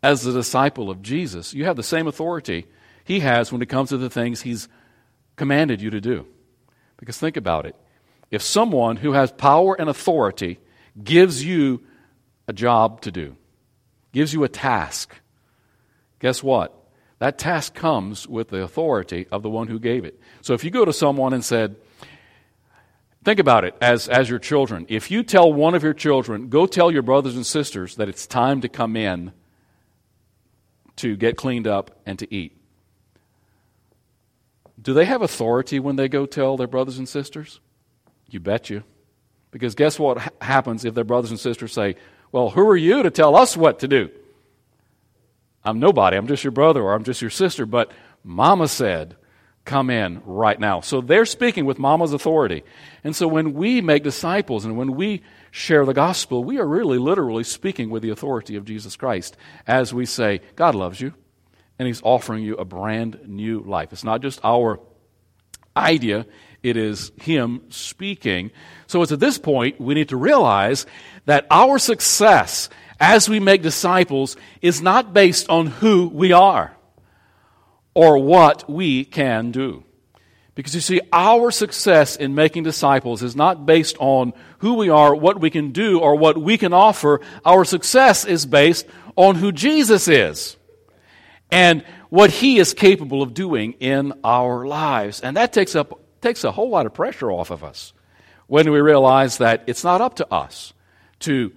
As 0.00 0.24
a 0.24 0.32
disciple 0.32 0.90
of 0.90 1.02
Jesus, 1.02 1.52
you 1.52 1.64
have 1.64 1.76
the 1.76 1.82
same 1.82 2.06
authority 2.06 2.66
he 3.04 3.20
has 3.20 3.52
when 3.52 3.62
it 3.62 3.68
comes 3.68 3.88
to 3.88 3.98
the 3.98 4.08
things 4.08 4.40
he's 4.40 4.68
commanded 5.36 5.82
you 5.82 5.90
to 5.90 6.00
do. 6.00 6.26
Because 6.96 7.18
think 7.18 7.36
about 7.36 7.66
it. 7.66 7.74
If 8.32 8.42
someone 8.42 8.96
who 8.96 9.12
has 9.12 9.30
power 9.30 9.76
and 9.78 9.88
authority 9.88 10.58
gives 11.02 11.44
you 11.44 11.82
a 12.48 12.52
job 12.52 13.02
to 13.02 13.12
do, 13.12 13.36
gives 14.12 14.32
you 14.32 14.42
a 14.42 14.48
task, 14.48 15.14
guess 16.18 16.42
what? 16.42 16.74
That 17.20 17.38
task 17.38 17.74
comes 17.74 18.26
with 18.26 18.48
the 18.48 18.62
authority 18.62 19.28
of 19.30 19.44
the 19.44 19.50
one 19.50 19.68
who 19.68 19.78
gave 19.78 20.04
it. 20.04 20.18
So 20.40 20.54
if 20.54 20.64
you 20.64 20.70
go 20.70 20.84
to 20.84 20.92
someone 20.92 21.32
and 21.32 21.44
said, 21.44 21.76
Think 23.24 23.38
about 23.38 23.64
it 23.64 23.76
as, 23.80 24.08
as 24.08 24.28
your 24.28 24.40
children. 24.40 24.84
If 24.88 25.08
you 25.10 25.22
tell 25.22 25.52
one 25.52 25.76
of 25.76 25.84
your 25.84 25.94
children, 25.94 26.48
go 26.48 26.66
tell 26.66 26.90
your 26.90 27.02
brothers 27.02 27.36
and 27.36 27.46
sisters 27.46 27.94
that 27.94 28.08
it's 28.08 28.26
time 28.26 28.62
to 28.62 28.68
come 28.68 28.96
in 28.96 29.30
to 30.96 31.16
get 31.16 31.36
cleaned 31.36 31.68
up 31.68 32.00
and 32.04 32.18
to 32.18 32.34
eat, 32.34 32.56
do 34.80 34.92
they 34.92 35.04
have 35.04 35.22
authority 35.22 35.78
when 35.78 35.94
they 35.94 36.08
go 36.08 36.26
tell 36.26 36.56
their 36.56 36.66
brothers 36.66 36.98
and 36.98 37.08
sisters? 37.08 37.60
You 38.32 38.40
bet 38.40 38.70
you. 38.70 38.82
Because 39.50 39.74
guess 39.74 39.98
what 39.98 40.32
happens 40.40 40.84
if 40.84 40.94
their 40.94 41.04
brothers 41.04 41.30
and 41.30 41.38
sisters 41.38 41.72
say, 41.72 41.96
Well, 42.30 42.50
who 42.50 42.66
are 42.68 42.76
you 42.76 43.02
to 43.02 43.10
tell 43.10 43.36
us 43.36 43.56
what 43.56 43.80
to 43.80 43.88
do? 43.88 44.10
I'm 45.64 45.78
nobody. 45.78 46.16
I'm 46.16 46.26
just 46.26 46.42
your 46.42 46.50
brother 46.50 46.82
or 46.82 46.94
I'm 46.94 47.04
just 47.04 47.20
your 47.20 47.30
sister. 47.30 47.66
But 47.66 47.92
Mama 48.24 48.68
said, 48.68 49.16
come 49.64 49.90
in 49.90 50.22
right 50.24 50.58
now. 50.58 50.80
So 50.80 51.00
they're 51.00 51.26
speaking 51.26 51.66
with 51.66 51.78
mama's 51.78 52.12
authority. 52.12 52.64
And 53.04 53.14
so 53.14 53.28
when 53.28 53.54
we 53.54 53.80
make 53.80 54.02
disciples 54.02 54.64
and 54.64 54.76
when 54.76 54.94
we 54.94 55.22
share 55.50 55.84
the 55.84 55.94
gospel, 55.94 56.42
we 56.42 56.58
are 56.58 56.66
really 56.66 56.98
literally 56.98 57.44
speaking 57.44 57.90
with 57.90 58.02
the 58.02 58.10
authority 58.10 58.56
of 58.56 58.64
Jesus 58.64 58.96
Christ 58.96 59.36
as 59.66 59.94
we 59.94 60.06
say, 60.06 60.40
God 60.56 60.74
loves 60.74 61.00
you 61.00 61.14
and 61.78 61.86
he's 61.86 62.02
offering 62.02 62.42
you 62.42 62.56
a 62.56 62.64
brand 62.64 63.20
new 63.26 63.60
life. 63.60 63.92
It's 63.92 64.04
not 64.04 64.20
just 64.20 64.40
our 64.42 64.80
idea, 65.76 66.26
it 66.62 66.76
is 66.76 67.12
him 67.20 67.62
speaking. 67.70 68.50
So 68.86 69.02
it's 69.02 69.12
at 69.12 69.20
this 69.20 69.38
point 69.38 69.80
we 69.80 69.94
need 69.94 70.10
to 70.10 70.16
realize 70.16 70.86
that 71.26 71.46
our 71.50 71.78
success 71.78 72.68
as 73.00 73.28
we 73.28 73.40
make 73.40 73.62
disciples 73.62 74.36
is 74.60 74.80
not 74.80 75.12
based 75.12 75.48
on 75.48 75.66
who 75.66 76.08
we 76.08 76.32
are 76.32 76.76
or 77.94 78.18
what 78.18 78.68
we 78.70 79.04
can 79.04 79.50
do. 79.50 79.84
Because 80.54 80.74
you 80.74 80.82
see, 80.82 81.00
our 81.12 81.50
success 81.50 82.16
in 82.16 82.34
making 82.34 82.64
disciples 82.64 83.22
is 83.22 83.34
not 83.34 83.64
based 83.64 83.96
on 83.98 84.34
who 84.58 84.74
we 84.74 84.90
are, 84.90 85.14
what 85.14 85.40
we 85.40 85.48
can 85.48 85.72
do, 85.72 85.98
or 85.98 86.14
what 86.14 86.36
we 86.36 86.58
can 86.58 86.74
offer. 86.74 87.20
Our 87.44 87.64
success 87.64 88.26
is 88.26 88.44
based 88.44 88.86
on 89.16 89.36
who 89.36 89.50
Jesus 89.50 90.08
is 90.08 90.56
and 91.50 91.84
what 92.10 92.30
he 92.30 92.58
is 92.58 92.74
capable 92.74 93.22
of 93.22 93.32
doing 93.32 93.72
in 93.80 94.12
our 94.22 94.66
lives. 94.66 95.20
And 95.20 95.38
that 95.38 95.54
takes, 95.54 95.74
up, 95.74 96.01
takes 96.22 96.44
a 96.44 96.52
whole 96.52 96.70
lot 96.70 96.86
of 96.86 96.94
pressure 96.94 97.30
off 97.30 97.50
of 97.50 97.62
us 97.62 97.92
when 98.46 98.70
we 98.70 98.80
realize 98.80 99.38
that 99.38 99.64
it's 99.66 99.84
not 99.84 100.00
up 100.00 100.14
to 100.14 100.32
us 100.32 100.72
to 101.20 101.52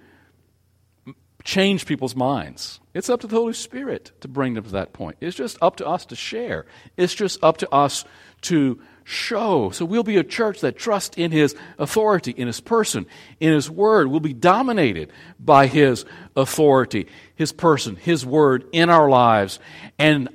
change 1.44 1.86
people's 1.86 2.16
minds. 2.16 2.80
It's 2.92 3.08
up 3.08 3.20
to 3.20 3.26
the 3.26 3.36
Holy 3.36 3.52
Spirit 3.52 4.10
to 4.20 4.28
bring 4.28 4.54
them 4.54 4.64
to 4.64 4.70
that 4.72 4.92
point. 4.92 5.16
It's 5.20 5.36
just 5.36 5.56
up 5.62 5.76
to 5.76 5.86
us 5.86 6.04
to 6.06 6.16
share. 6.16 6.66
It's 6.96 7.14
just 7.14 7.42
up 7.42 7.58
to 7.58 7.72
us 7.72 8.04
to 8.42 8.80
show. 9.04 9.70
So 9.70 9.84
we'll 9.84 10.02
be 10.02 10.16
a 10.16 10.24
church 10.24 10.60
that 10.62 10.76
trusts 10.76 11.16
in 11.16 11.30
His 11.30 11.54
authority, 11.78 12.32
in 12.32 12.48
His 12.48 12.60
person, 12.60 13.06
in 13.38 13.52
His 13.52 13.70
Word. 13.70 14.08
We'll 14.08 14.20
be 14.20 14.32
dominated 14.32 15.12
by 15.38 15.68
His 15.68 16.04
authority, 16.34 17.06
His 17.36 17.52
person, 17.52 17.94
His 17.94 18.26
Word 18.26 18.64
in 18.72 18.90
our 18.90 19.08
lives, 19.08 19.60
and 19.98 20.28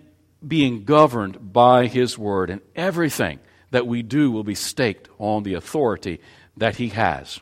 being 0.45 0.85
governed 0.85 1.51
by 1.51 1.88
His 1.88 2.17
Word. 2.17 2.50
And 2.50 2.61
everything 2.75 3.39
that 3.72 3.88
we 3.88 4.04
do 4.04 4.32
will 4.32 4.44
be 4.44 4.56
staked 4.56 5.10
on 5.18 5.44
the 5.44 5.56
authority 5.56 6.22
that 6.58 6.75
He 6.78 6.90
has. 6.90 7.40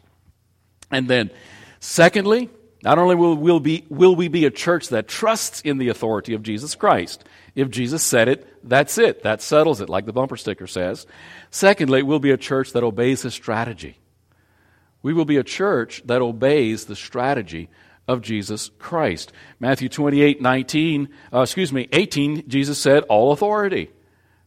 And 0.91 1.07
then, 1.07 1.31
secondly, 1.79 2.49
not 2.83 2.97
only 2.97 3.15
will, 3.15 3.35
we'll 3.35 3.59
be, 3.59 3.85
will 3.89 4.15
we 4.15 4.27
be 4.27 4.45
a 4.45 4.51
church 4.51 4.89
that 4.89 5.07
trusts 5.07 5.61
in 5.61 5.77
the 5.77 5.89
authority 5.89 6.33
of 6.33 6.43
Jesus 6.43 6.75
Christ. 6.75 7.25
If 7.53 7.69
Jesus 7.69 8.03
said 8.03 8.29
it, 8.29 8.47
that's 8.63 8.97
it. 8.97 9.23
That 9.23 9.41
settles 9.41 9.81
it, 9.81 9.89
like 9.89 10.05
the 10.05 10.13
bumper 10.13 10.37
sticker 10.37 10.67
says. 10.67 11.05
Secondly, 11.51 12.03
we'll 12.03 12.19
be 12.19 12.31
a 12.31 12.37
church 12.37 12.71
that 12.71 12.83
obeys 12.83 13.23
his 13.23 13.33
strategy. 13.33 13.97
We 15.01 15.13
will 15.13 15.25
be 15.25 15.37
a 15.37 15.43
church 15.43 16.01
that 16.05 16.21
obeys 16.21 16.85
the 16.85 16.95
strategy 16.95 17.69
of 18.07 18.21
Jesus 18.21 18.71
Christ. 18.79 19.33
Matthew 19.59 19.89
28, 19.89 20.41
19, 20.41 21.09
uh, 21.33 21.41
excuse 21.41 21.73
me, 21.73 21.87
18, 21.91 22.47
Jesus 22.47 22.79
said, 22.79 23.03
All 23.03 23.31
authority 23.31 23.91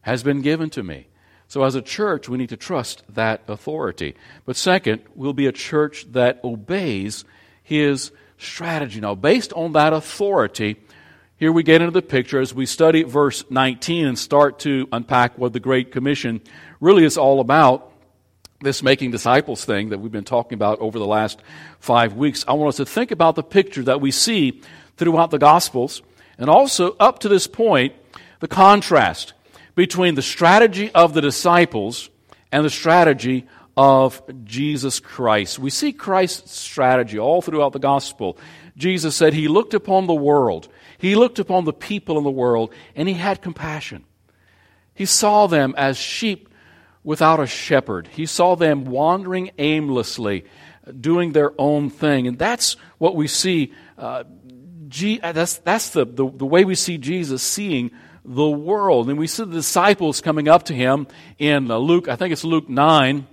has 0.01 0.23
been 0.23 0.41
given 0.41 0.69
to 0.71 0.83
me. 0.83 1.07
So 1.53 1.63
as 1.65 1.75
a 1.75 1.83
church, 1.83 2.27
we 2.27 2.39
need 2.39 2.49
to 2.49 2.57
trust 2.57 3.03
that 3.09 3.43
authority. 3.47 4.15
But 4.43 4.55
second, 4.55 5.03
we'll 5.13 5.33
be 5.33 5.45
a 5.45 5.51
church 5.51 6.11
that 6.13 6.43
obeys 6.43 7.25
his 7.61 8.11
strategy. 8.39 8.99
Now, 8.99 9.13
based 9.13 9.53
on 9.53 9.73
that 9.73 9.93
authority, 9.93 10.77
here 11.37 11.51
we 11.51 11.61
get 11.61 11.79
into 11.79 11.91
the 11.91 12.01
picture 12.01 12.41
as 12.41 12.55
we 12.55 12.65
study 12.65 13.03
verse 13.03 13.43
19 13.51 14.07
and 14.07 14.17
start 14.17 14.57
to 14.61 14.89
unpack 14.91 15.37
what 15.37 15.53
the 15.53 15.59
Great 15.59 15.91
Commission 15.91 16.41
really 16.79 17.05
is 17.05 17.19
all 17.19 17.39
about. 17.39 17.93
This 18.61 18.81
making 18.81 19.11
disciples 19.11 19.63
thing 19.63 19.89
that 19.89 19.99
we've 19.99 20.11
been 20.11 20.23
talking 20.23 20.55
about 20.55 20.79
over 20.79 20.97
the 20.97 21.05
last 21.05 21.39
five 21.79 22.13
weeks. 22.13 22.43
I 22.47 22.53
want 22.53 22.69
us 22.69 22.77
to 22.77 22.85
think 22.87 23.11
about 23.11 23.35
the 23.35 23.43
picture 23.43 23.83
that 23.83 24.01
we 24.01 24.09
see 24.09 24.63
throughout 24.97 25.29
the 25.29 25.37
Gospels 25.37 26.01
and 26.39 26.49
also 26.49 26.95
up 26.99 27.19
to 27.19 27.29
this 27.29 27.45
point, 27.45 27.93
the 28.39 28.47
contrast 28.47 29.33
between 29.75 30.15
the 30.15 30.21
strategy 30.21 30.91
of 30.91 31.13
the 31.13 31.21
disciples 31.21 32.09
and 32.51 32.63
the 32.63 32.69
strategy 32.69 33.47
of 33.75 34.21
Jesus 34.43 34.99
Christ. 34.99 35.57
We 35.57 35.69
see 35.69 35.93
Christ's 35.93 36.57
strategy 36.57 37.17
all 37.17 37.41
throughout 37.41 37.73
the 37.73 37.79
gospel. 37.79 38.37
Jesus 38.77 39.15
said 39.15 39.33
he 39.33 39.47
looked 39.47 39.73
upon 39.73 40.07
the 40.07 40.13
world, 40.13 40.67
he 40.97 41.15
looked 41.15 41.39
upon 41.39 41.65
the 41.65 41.73
people 41.73 42.17
in 42.17 42.23
the 42.23 42.31
world, 42.31 42.73
and 42.95 43.07
he 43.07 43.15
had 43.15 43.41
compassion. 43.41 44.05
He 44.93 45.05
saw 45.05 45.47
them 45.47 45.73
as 45.75 45.97
sheep 45.97 46.49
without 47.03 47.39
a 47.39 47.47
shepherd. 47.47 48.07
He 48.07 48.25
saw 48.25 48.55
them 48.55 48.85
wandering 48.85 49.51
aimlessly, 49.57 50.45
doing 50.99 51.31
their 51.31 51.51
own 51.57 51.89
thing. 51.89 52.27
And 52.27 52.37
that's 52.37 52.77
what 52.99 53.15
we 53.15 53.27
see. 53.27 53.73
Uh, 53.97 54.23
G- 54.87 55.17
that's 55.17 55.57
that's 55.57 55.89
the, 55.89 56.05
the, 56.05 56.29
the 56.29 56.45
way 56.45 56.65
we 56.65 56.75
see 56.75 56.99
Jesus 56.99 57.41
seeing 57.41 57.89
the 58.25 58.49
world. 58.49 59.09
And 59.09 59.17
we 59.17 59.27
see 59.27 59.43
the 59.43 59.51
disciples 59.51 60.21
coming 60.21 60.47
up 60.47 60.63
to 60.63 60.73
him 60.73 61.07
in 61.37 61.69
uh, 61.69 61.77
Luke, 61.77 62.07
I 62.07 62.15
think 62.15 62.31
it's 62.31 62.43
Luke 62.43 62.69
9, 62.69 63.27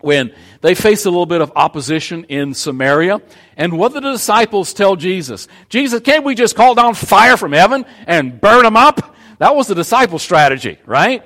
when 0.00 0.34
they 0.60 0.74
faced 0.74 1.06
a 1.06 1.10
little 1.10 1.26
bit 1.26 1.40
of 1.40 1.52
opposition 1.56 2.24
in 2.24 2.54
Samaria. 2.54 3.22
And 3.56 3.78
what 3.78 3.92
did 3.92 4.02
the 4.02 4.12
disciples 4.12 4.74
tell 4.74 4.96
Jesus? 4.96 5.48
Jesus, 5.68 6.00
can't 6.00 6.24
we 6.24 6.34
just 6.34 6.56
call 6.56 6.74
down 6.74 6.94
fire 6.94 7.36
from 7.36 7.52
heaven 7.52 7.86
and 8.06 8.40
burn 8.40 8.64
them 8.64 8.76
up? 8.76 9.14
That 9.38 9.56
was 9.56 9.68
the 9.68 9.74
disciple 9.74 10.18
strategy, 10.18 10.78
right? 10.86 11.24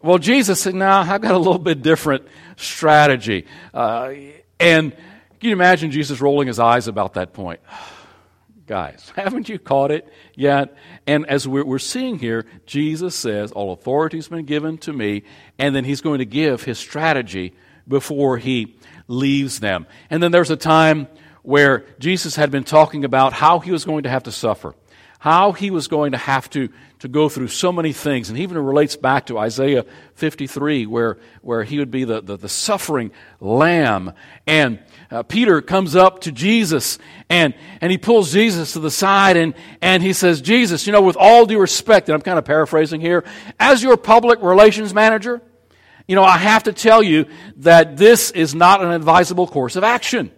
Well, 0.00 0.18
Jesus 0.18 0.60
said, 0.60 0.74
no, 0.74 0.88
I've 0.88 1.20
got 1.20 1.32
a 1.32 1.38
little 1.38 1.58
bit 1.58 1.82
different 1.82 2.26
strategy. 2.56 3.46
Uh, 3.72 4.12
and 4.58 4.92
can 4.92 5.48
you 5.48 5.52
imagine 5.52 5.90
Jesus 5.90 6.20
rolling 6.20 6.48
his 6.48 6.58
eyes 6.58 6.88
about 6.88 7.14
that 7.14 7.32
point? 7.32 7.60
Guys, 8.66 9.12
haven't 9.16 9.48
you 9.48 9.58
caught 9.58 9.90
it 9.90 10.08
yet? 10.34 10.76
And 11.06 11.26
as 11.26 11.48
we're, 11.48 11.78
seeing 11.78 12.18
here, 12.18 12.46
Jesus 12.66 13.14
says, 13.14 13.52
All 13.52 13.72
authority 13.72 14.18
has 14.18 14.28
been 14.28 14.44
given 14.44 14.78
to 14.78 14.92
me, 14.92 15.24
and 15.58 15.74
then 15.74 15.84
he's 15.84 16.00
going 16.00 16.18
to 16.18 16.24
give 16.24 16.62
his 16.62 16.78
strategy 16.78 17.54
before 17.88 18.38
he 18.38 18.76
leaves 19.08 19.60
them. 19.60 19.86
And 20.10 20.22
then 20.22 20.30
there's 20.30 20.50
a 20.50 20.56
time 20.56 21.08
where 21.42 21.84
Jesus 21.98 22.36
had 22.36 22.50
been 22.50 22.64
talking 22.64 23.04
about 23.04 23.32
how 23.32 23.58
he 23.58 23.72
was 23.72 23.84
going 23.84 24.04
to 24.04 24.08
have 24.08 24.22
to 24.24 24.32
suffer, 24.32 24.74
how 25.18 25.52
he 25.52 25.70
was 25.70 25.88
going 25.88 26.12
to 26.12 26.18
have 26.18 26.48
to, 26.50 26.68
to 27.00 27.08
go 27.08 27.28
through 27.28 27.48
so 27.48 27.72
many 27.72 27.92
things. 27.92 28.30
And 28.30 28.38
even 28.38 28.58
relates 28.58 28.94
back 28.94 29.26
to 29.26 29.38
Isaiah 29.38 29.84
53, 30.14 30.86
where, 30.86 31.18
where 31.40 31.64
he 31.64 31.78
would 31.78 31.90
be 31.90 32.04
the, 32.04 32.20
the, 32.20 32.36
the 32.36 32.48
suffering 32.48 33.10
lamb. 33.40 34.12
And 34.46 34.78
uh, 35.12 35.22
Peter 35.22 35.60
comes 35.60 35.94
up 35.94 36.22
to 36.22 36.32
Jesus 36.32 36.98
and, 37.28 37.52
and 37.82 37.92
he 37.92 37.98
pulls 37.98 38.32
Jesus 38.32 38.72
to 38.72 38.80
the 38.80 38.90
side 38.90 39.36
and, 39.36 39.52
and 39.82 40.02
he 40.02 40.14
says, 40.14 40.40
Jesus, 40.40 40.86
you 40.86 40.92
know, 40.92 41.02
with 41.02 41.16
all 41.18 41.44
due 41.44 41.60
respect, 41.60 42.08
and 42.08 42.14
I'm 42.14 42.22
kind 42.22 42.38
of 42.38 42.46
paraphrasing 42.46 43.02
here, 43.02 43.22
as 43.60 43.82
your 43.82 43.98
public 43.98 44.40
relations 44.40 44.94
manager, 44.94 45.42
you 46.08 46.16
know, 46.16 46.24
I 46.24 46.38
have 46.38 46.62
to 46.62 46.72
tell 46.72 47.02
you 47.02 47.26
that 47.56 47.98
this 47.98 48.30
is 48.30 48.54
not 48.54 48.82
an 48.82 48.90
advisable 48.90 49.46
course 49.46 49.76
of 49.76 49.84
action. 49.84 50.32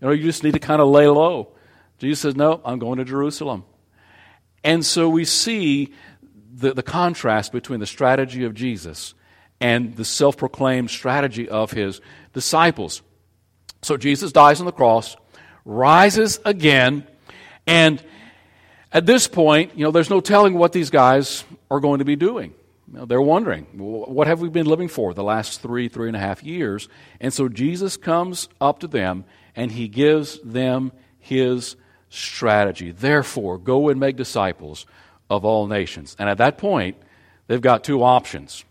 You 0.00 0.06
know, 0.06 0.12
you 0.12 0.22
just 0.22 0.42
need 0.42 0.54
to 0.54 0.58
kind 0.58 0.80
of 0.80 0.88
lay 0.88 1.06
low. 1.06 1.52
Jesus 1.98 2.20
says, 2.20 2.34
No, 2.34 2.62
I'm 2.64 2.78
going 2.78 2.98
to 2.98 3.04
Jerusalem. 3.04 3.64
And 4.64 4.84
so 4.84 5.10
we 5.10 5.26
see 5.26 5.92
the, 6.50 6.72
the 6.72 6.82
contrast 6.82 7.52
between 7.52 7.78
the 7.78 7.86
strategy 7.86 8.44
of 8.44 8.54
Jesus 8.54 9.14
and 9.60 9.94
the 9.96 10.04
self 10.04 10.38
proclaimed 10.38 10.90
strategy 10.90 11.46
of 11.48 11.72
his 11.72 12.00
disciples. 12.32 13.02
So 13.84 13.96
Jesus 13.96 14.32
dies 14.32 14.60
on 14.60 14.66
the 14.66 14.72
cross, 14.72 15.16
rises 15.64 16.40
again, 16.44 17.06
and 17.66 18.02
at 18.92 19.06
this 19.06 19.26
point, 19.26 19.72
you 19.76 19.84
know, 19.84 19.90
there's 19.90 20.10
no 20.10 20.20
telling 20.20 20.54
what 20.54 20.72
these 20.72 20.90
guys 20.90 21.44
are 21.70 21.80
going 21.80 21.98
to 21.98 22.04
be 22.04 22.16
doing. 22.16 22.54
You 22.92 23.00
know, 23.00 23.06
they're 23.06 23.20
wondering, 23.20 23.64
what 23.74 24.26
have 24.26 24.40
we 24.40 24.48
been 24.48 24.66
living 24.66 24.88
for 24.88 25.14
the 25.14 25.24
last 25.24 25.60
three, 25.60 25.88
three 25.88 26.06
and 26.08 26.16
a 26.16 26.20
half 26.20 26.44
years? 26.44 26.88
And 27.20 27.32
so 27.32 27.48
Jesus 27.48 27.96
comes 27.96 28.48
up 28.60 28.78
to 28.80 28.86
them 28.86 29.24
and 29.56 29.72
he 29.72 29.88
gives 29.88 30.38
them 30.42 30.92
his 31.18 31.76
strategy. 32.08 32.92
Therefore, 32.92 33.58
go 33.58 33.88
and 33.88 33.98
make 33.98 34.16
disciples 34.16 34.86
of 35.28 35.44
all 35.44 35.66
nations. 35.66 36.14
And 36.18 36.28
at 36.28 36.38
that 36.38 36.58
point, 36.58 36.96
they've 37.48 37.60
got 37.60 37.82
two 37.82 38.02
options. 38.04 38.64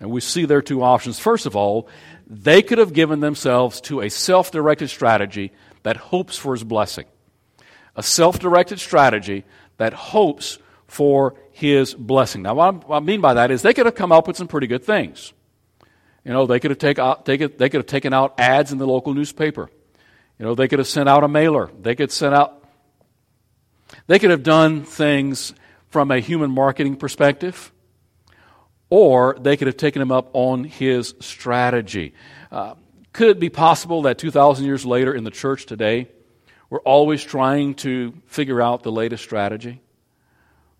And 0.00 0.10
we 0.10 0.20
see 0.22 0.46
their 0.46 0.62
two 0.62 0.82
options. 0.82 1.18
First 1.18 1.44
of 1.44 1.54
all, 1.54 1.86
they 2.26 2.62
could 2.62 2.78
have 2.78 2.94
given 2.94 3.20
themselves 3.20 3.80
to 3.82 4.00
a 4.00 4.08
self 4.08 4.50
directed 4.50 4.88
strategy 4.88 5.52
that 5.82 5.98
hopes 5.98 6.36
for 6.36 6.54
his 6.54 6.64
blessing. 6.64 7.04
A 7.94 8.02
self 8.02 8.38
directed 8.38 8.80
strategy 8.80 9.44
that 9.76 9.92
hopes 9.92 10.58
for 10.86 11.34
his 11.52 11.94
blessing. 11.94 12.42
Now, 12.42 12.54
what, 12.54 12.84
I 12.90 13.00
mean 13.00 13.20
by 13.20 13.34
that 13.34 13.50
is 13.50 13.62
they 13.62 13.74
could 13.74 13.86
have 13.86 13.94
come 13.94 14.10
up 14.10 14.26
with 14.26 14.36
some 14.36 14.48
pretty 14.48 14.66
good 14.66 14.84
things. 14.84 15.32
You 16.24 16.32
know, 16.32 16.46
they 16.46 16.60
could 16.60 16.70
have, 16.70 16.78
take 16.78 16.98
out, 16.98 17.26
take 17.26 17.40
it, 17.40 17.58
they 17.58 17.68
could 17.68 17.78
have 17.78 17.86
taken 17.86 18.12
out 18.12 18.38
ads 18.38 18.72
in 18.72 18.78
the 18.78 18.86
local 18.86 19.14
newspaper. 19.14 19.70
You 20.38 20.46
know, 20.46 20.54
they 20.54 20.68
could 20.68 20.78
have 20.78 20.88
sent 20.88 21.08
out 21.08 21.24
a 21.24 21.28
mailer. 21.28 21.70
They 21.80 21.94
could 21.94 22.10
send 22.10 22.34
out. 22.34 22.64
They 24.06 24.18
could 24.18 24.30
have 24.30 24.42
done 24.42 24.84
things 24.84 25.52
from 25.88 26.10
a 26.10 26.20
human 26.20 26.50
marketing 26.50 26.96
perspective 26.96 27.72
or 28.90 29.36
they 29.40 29.56
could 29.56 29.68
have 29.68 29.76
taken 29.76 30.02
him 30.02 30.12
up 30.12 30.30
on 30.32 30.64
his 30.64 31.14
strategy. 31.20 32.12
Uh, 32.50 32.74
could 33.12 33.28
it 33.28 33.40
be 33.40 33.48
possible 33.48 34.02
that 34.02 34.18
2,000 34.18 34.64
years 34.64 34.84
later 34.84 35.14
in 35.14 35.24
the 35.24 35.30
church 35.30 35.66
today, 35.66 36.08
we're 36.68 36.80
always 36.80 37.24
trying 37.24 37.74
to 37.74 38.12
figure 38.26 38.60
out 38.60 38.82
the 38.82 38.92
latest 38.92 39.24
strategy? 39.24 39.80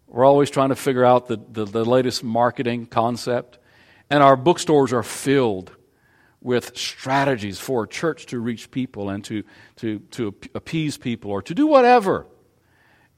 We're 0.06 0.26
always 0.26 0.50
trying 0.50 0.70
to 0.70 0.76
figure 0.76 1.04
out 1.04 1.28
the, 1.28 1.40
the, 1.50 1.64
the 1.64 1.84
latest 1.84 2.24
marketing 2.24 2.86
concept. 2.86 3.58
And 4.10 4.22
our 4.22 4.36
bookstores 4.36 4.92
are 4.92 5.04
filled 5.04 5.72
with 6.40 6.76
strategies 6.76 7.60
for 7.60 7.84
a 7.84 7.88
church 7.88 8.26
to 8.26 8.40
reach 8.40 8.70
people 8.70 9.10
and 9.10 9.24
to, 9.24 9.44
to, 9.76 10.00
to 10.10 10.34
appease 10.54 10.96
people 10.96 11.30
or 11.30 11.42
to 11.42 11.54
do 11.54 11.66
whatever. 11.66 12.26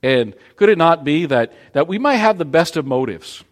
And 0.02 0.34
could 0.56 0.68
it 0.68 0.76
not 0.76 1.04
be 1.04 1.26
that, 1.26 1.52
that 1.72 1.86
we 1.86 1.98
might 1.98 2.16
have 2.16 2.36
the 2.36 2.44
best 2.44 2.76
of 2.76 2.84
motives? 2.84 3.44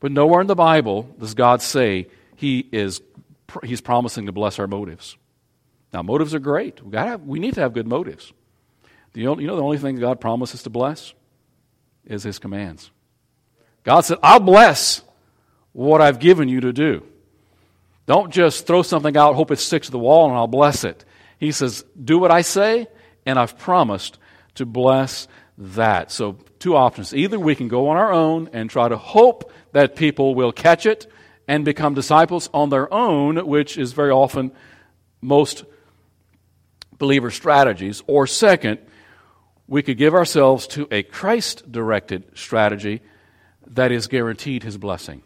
But 0.00 0.12
nowhere 0.12 0.40
in 0.40 0.46
the 0.46 0.54
Bible 0.54 1.02
does 1.18 1.34
God 1.34 1.62
say 1.62 2.08
he 2.36 2.68
is, 2.70 3.00
He's 3.64 3.80
promising 3.80 4.26
to 4.26 4.32
bless 4.32 4.58
our 4.58 4.66
motives. 4.66 5.16
Now, 5.92 6.02
motives 6.02 6.34
are 6.34 6.38
great. 6.38 6.82
We, 6.82 6.90
gotta 6.90 7.10
have, 7.10 7.22
we 7.22 7.38
need 7.38 7.54
to 7.54 7.60
have 7.60 7.72
good 7.72 7.86
motives. 7.86 8.32
The 9.14 9.26
only, 9.26 9.44
you 9.44 9.48
know 9.48 9.56
the 9.56 9.62
only 9.62 9.78
thing 9.78 9.96
God 9.96 10.20
promises 10.20 10.62
to 10.64 10.70
bless 10.70 11.14
is 12.04 12.22
His 12.22 12.38
commands. 12.38 12.90
God 13.84 14.02
said, 14.02 14.18
I'll 14.22 14.40
bless 14.40 15.02
what 15.72 16.00
I've 16.00 16.18
given 16.18 16.48
you 16.48 16.60
to 16.60 16.72
do. 16.72 17.04
Don't 18.06 18.32
just 18.32 18.66
throw 18.66 18.82
something 18.82 19.16
out, 19.16 19.34
hope 19.34 19.50
it 19.50 19.58
sticks 19.58 19.86
to 19.86 19.92
the 19.92 19.98
wall, 19.98 20.28
and 20.28 20.36
I'll 20.36 20.46
bless 20.46 20.84
it. 20.84 21.04
He 21.38 21.52
says, 21.52 21.84
Do 22.02 22.18
what 22.18 22.30
I 22.30 22.42
say, 22.42 22.86
and 23.26 23.38
I've 23.38 23.58
promised 23.58 24.18
to 24.56 24.66
bless 24.66 25.28
that. 25.58 26.10
So, 26.10 26.38
two 26.58 26.76
options. 26.76 27.14
Either 27.14 27.38
we 27.38 27.54
can 27.54 27.68
go 27.68 27.88
on 27.88 27.96
our 27.96 28.12
own 28.12 28.50
and 28.52 28.70
try 28.70 28.88
to 28.88 28.96
hope 28.96 29.52
that 29.72 29.96
people 29.96 30.34
will 30.34 30.52
catch 30.52 30.86
it 30.86 31.10
and 31.46 31.64
become 31.64 31.94
disciples 31.94 32.48
on 32.52 32.70
their 32.70 32.92
own, 32.92 33.46
which 33.46 33.78
is 33.78 33.92
very 33.92 34.10
often 34.10 34.52
most 35.20 35.64
believer 36.98 37.30
strategies. 37.30 38.02
Or 38.06 38.26
second, 38.26 38.78
we 39.66 39.82
could 39.82 39.98
give 39.98 40.14
ourselves 40.14 40.66
to 40.68 40.88
a 40.90 41.02
Christ 41.02 41.70
directed 41.70 42.24
strategy 42.34 43.00
that 43.66 43.92
is 43.92 44.06
guaranteed 44.06 44.62
his 44.62 44.78
blessing. 44.78 45.22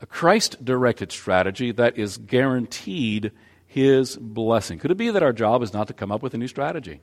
A 0.00 0.06
Christ 0.06 0.64
directed 0.64 1.12
strategy 1.12 1.72
that 1.72 1.98
is 1.98 2.18
guaranteed 2.18 3.32
his 3.66 4.16
blessing. 4.16 4.78
Could 4.78 4.90
it 4.90 4.96
be 4.96 5.10
that 5.10 5.22
our 5.22 5.32
job 5.32 5.62
is 5.62 5.72
not 5.72 5.88
to 5.88 5.94
come 5.94 6.12
up 6.12 6.22
with 6.22 6.34
a 6.34 6.38
new 6.38 6.48
strategy? 6.48 7.00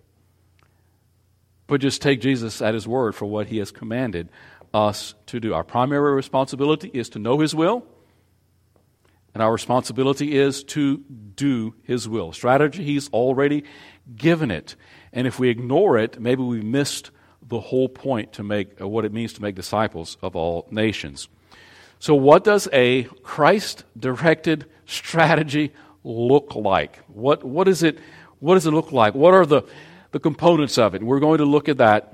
but 1.71 1.79
just 1.79 2.01
take 2.01 2.19
Jesus 2.19 2.61
at 2.61 2.73
his 2.73 2.85
word 2.85 3.15
for 3.15 3.27
what 3.27 3.47
he 3.47 3.59
has 3.59 3.71
commanded 3.71 4.27
us 4.73 5.13
to 5.27 5.39
do. 5.39 5.53
Our 5.53 5.63
primary 5.63 6.13
responsibility 6.13 6.89
is 6.93 7.09
to 7.09 7.19
know 7.19 7.39
his 7.39 7.53
will, 7.55 7.85
and 9.33 9.41
our 9.41 9.51
responsibility 9.51 10.37
is 10.37 10.63
to 10.65 10.97
do 11.35 11.73
his 11.83 12.07
will. 12.07 12.33
Strategy, 12.33 12.83
he's 12.83 13.09
already 13.09 13.63
given 14.15 14.51
it. 14.51 14.75
And 15.13 15.27
if 15.27 15.39
we 15.39 15.49
ignore 15.49 15.97
it, 15.97 16.19
maybe 16.19 16.43
we 16.43 16.61
missed 16.61 17.11
the 17.47 17.59
whole 17.59 17.89
point 17.89 18.33
to 18.33 18.43
make 18.43 18.79
uh, 18.79 18.87
what 18.87 19.05
it 19.05 19.13
means 19.13 19.33
to 19.33 19.41
make 19.41 19.55
disciples 19.55 20.17
of 20.21 20.35
all 20.35 20.67
nations. 20.71 21.27
So, 21.99 22.15
what 22.15 22.43
does 22.43 22.67
a 22.73 23.03
Christ 23.23 23.83
directed 23.97 24.65
strategy 24.85 25.71
look 26.03 26.55
like? 26.55 26.97
What, 27.07 27.43
what, 27.43 27.67
is 27.67 27.83
it, 27.83 27.99
what 28.39 28.55
does 28.55 28.65
it 28.65 28.71
look 28.71 28.91
like? 28.91 29.13
What 29.13 29.33
are 29.33 29.45
the 29.45 29.63
the 30.11 30.19
components 30.19 30.77
of 30.77 30.93
it. 30.93 31.01
And 31.01 31.09
we're 31.09 31.19
going 31.19 31.39
to 31.39 31.45
look 31.45 31.69
at 31.69 31.77
that 31.77 32.13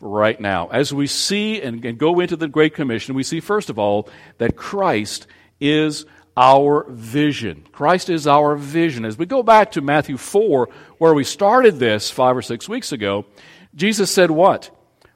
right 0.00 0.40
now. 0.40 0.68
As 0.68 0.92
we 0.92 1.06
see 1.06 1.60
and, 1.60 1.84
and 1.84 1.98
go 1.98 2.20
into 2.20 2.36
the 2.36 2.48
Great 2.48 2.74
Commission, 2.74 3.14
we 3.14 3.22
see, 3.22 3.40
first 3.40 3.70
of 3.70 3.78
all, 3.78 4.08
that 4.38 4.56
Christ 4.56 5.26
is 5.60 6.06
our 6.36 6.84
vision. 6.90 7.66
Christ 7.72 8.10
is 8.10 8.26
our 8.26 8.56
vision. 8.56 9.04
As 9.04 9.16
we 9.16 9.26
go 9.26 9.42
back 9.42 9.72
to 9.72 9.80
Matthew 9.80 10.16
4, 10.16 10.68
where 10.98 11.14
we 11.14 11.24
started 11.24 11.78
this 11.78 12.10
five 12.10 12.36
or 12.36 12.42
six 12.42 12.68
weeks 12.68 12.92
ago, 12.92 13.24
Jesus 13.74 14.10
said, 14.10 14.30
What? 14.30 14.70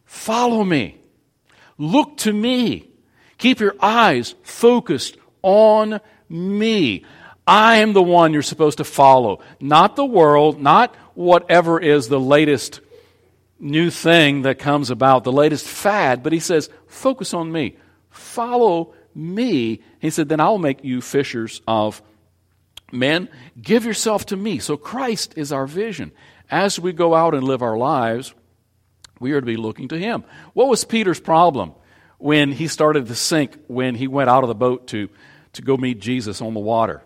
Follow 0.05 0.65
me. 0.65 0.99
Look 1.79 2.17
to 2.19 2.33
me. 2.33 2.91
Keep 3.39 3.61
your 3.61 3.77
eyes 3.81 4.35
focused 4.43 5.17
on 5.43 6.01
me. 6.29 7.05
I 7.47 7.77
am 7.77 7.93
the 7.93 8.03
one 8.03 8.33
you're 8.33 8.43
supposed 8.43 8.79
to 8.79 8.85
follow, 8.85 9.41
not 9.61 9.97
the 9.97 10.05
world, 10.05 10.61
not 10.61 10.95
whatever 11.15 11.81
is 11.81 12.09
the 12.09 12.21
latest 12.21 12.81
new 13.61 13.91
thing 13.91 14.43
that 14.43 14.59
comes 14.59 14.91
about, 14.91 15.25
the 15.25 15.33
latest 15.33 15.67
fad, 15.67 16.23
but 16.23 16.33
he 16.33 16.41
says, 16.41 16.71
focus 16.87 17.35
on 17.35 17.53
me. 17.53 17.77
Follow 18.09 18.95
me. 19.15 19.83
He 20.01 20.11
said, 20.11 20.29
then 20.29 20.41
I'll 20.41 20.59
make 20.59 20.83
you 20.83 21.01
fishers 21.01 21.61
of 21.69 22.03
men. 22.91 23.29
Give 23.61 23.85
yourself 23.85 24.27
to 24.27 24.37
me. 24.37 24.59
So 24.59 24.77
Christ 24.77 25.35
is 25.37 25.53
our 25.53 25.67
vision. 25.67 26.13
As 26.51 26.81
we 26.81 26.93
go 26.93 27.15
out 27.15 27.35
and 27.35 27.45
live 27.45 27.63
our 27.63 27.77
lives, 27.77 28.35
we 29.21 29.33
are 29.33 29.41
to 29.41 29.47
be 29.47 29.57
looking 29.57 29.89
to 29.89 29.99
him. 29.99 30.25
What 30.55 30.69
was 30.69 30.85
Peter's 30.85 31.21
problem 31.21 31.75
when 32.19 32.53
he 32.53 32.67
started 32.67 33.07
to 33.07 33.15
sink 33.15 33.57
when 33.69 33.95
he 33.95 34.09
went 34.09 34.31
out 34.31 34.43
of 34.43 34.49
the 34.49 34.55
boat 34.55 34.89
to, 34.89 35.09
to 35.53 35.63
go 35.63 35.77
meet 35.77 36.01
Jesus 36.01 36.41
on 36.41 36.55
the 36.55 36.61
water? 36.61 37.03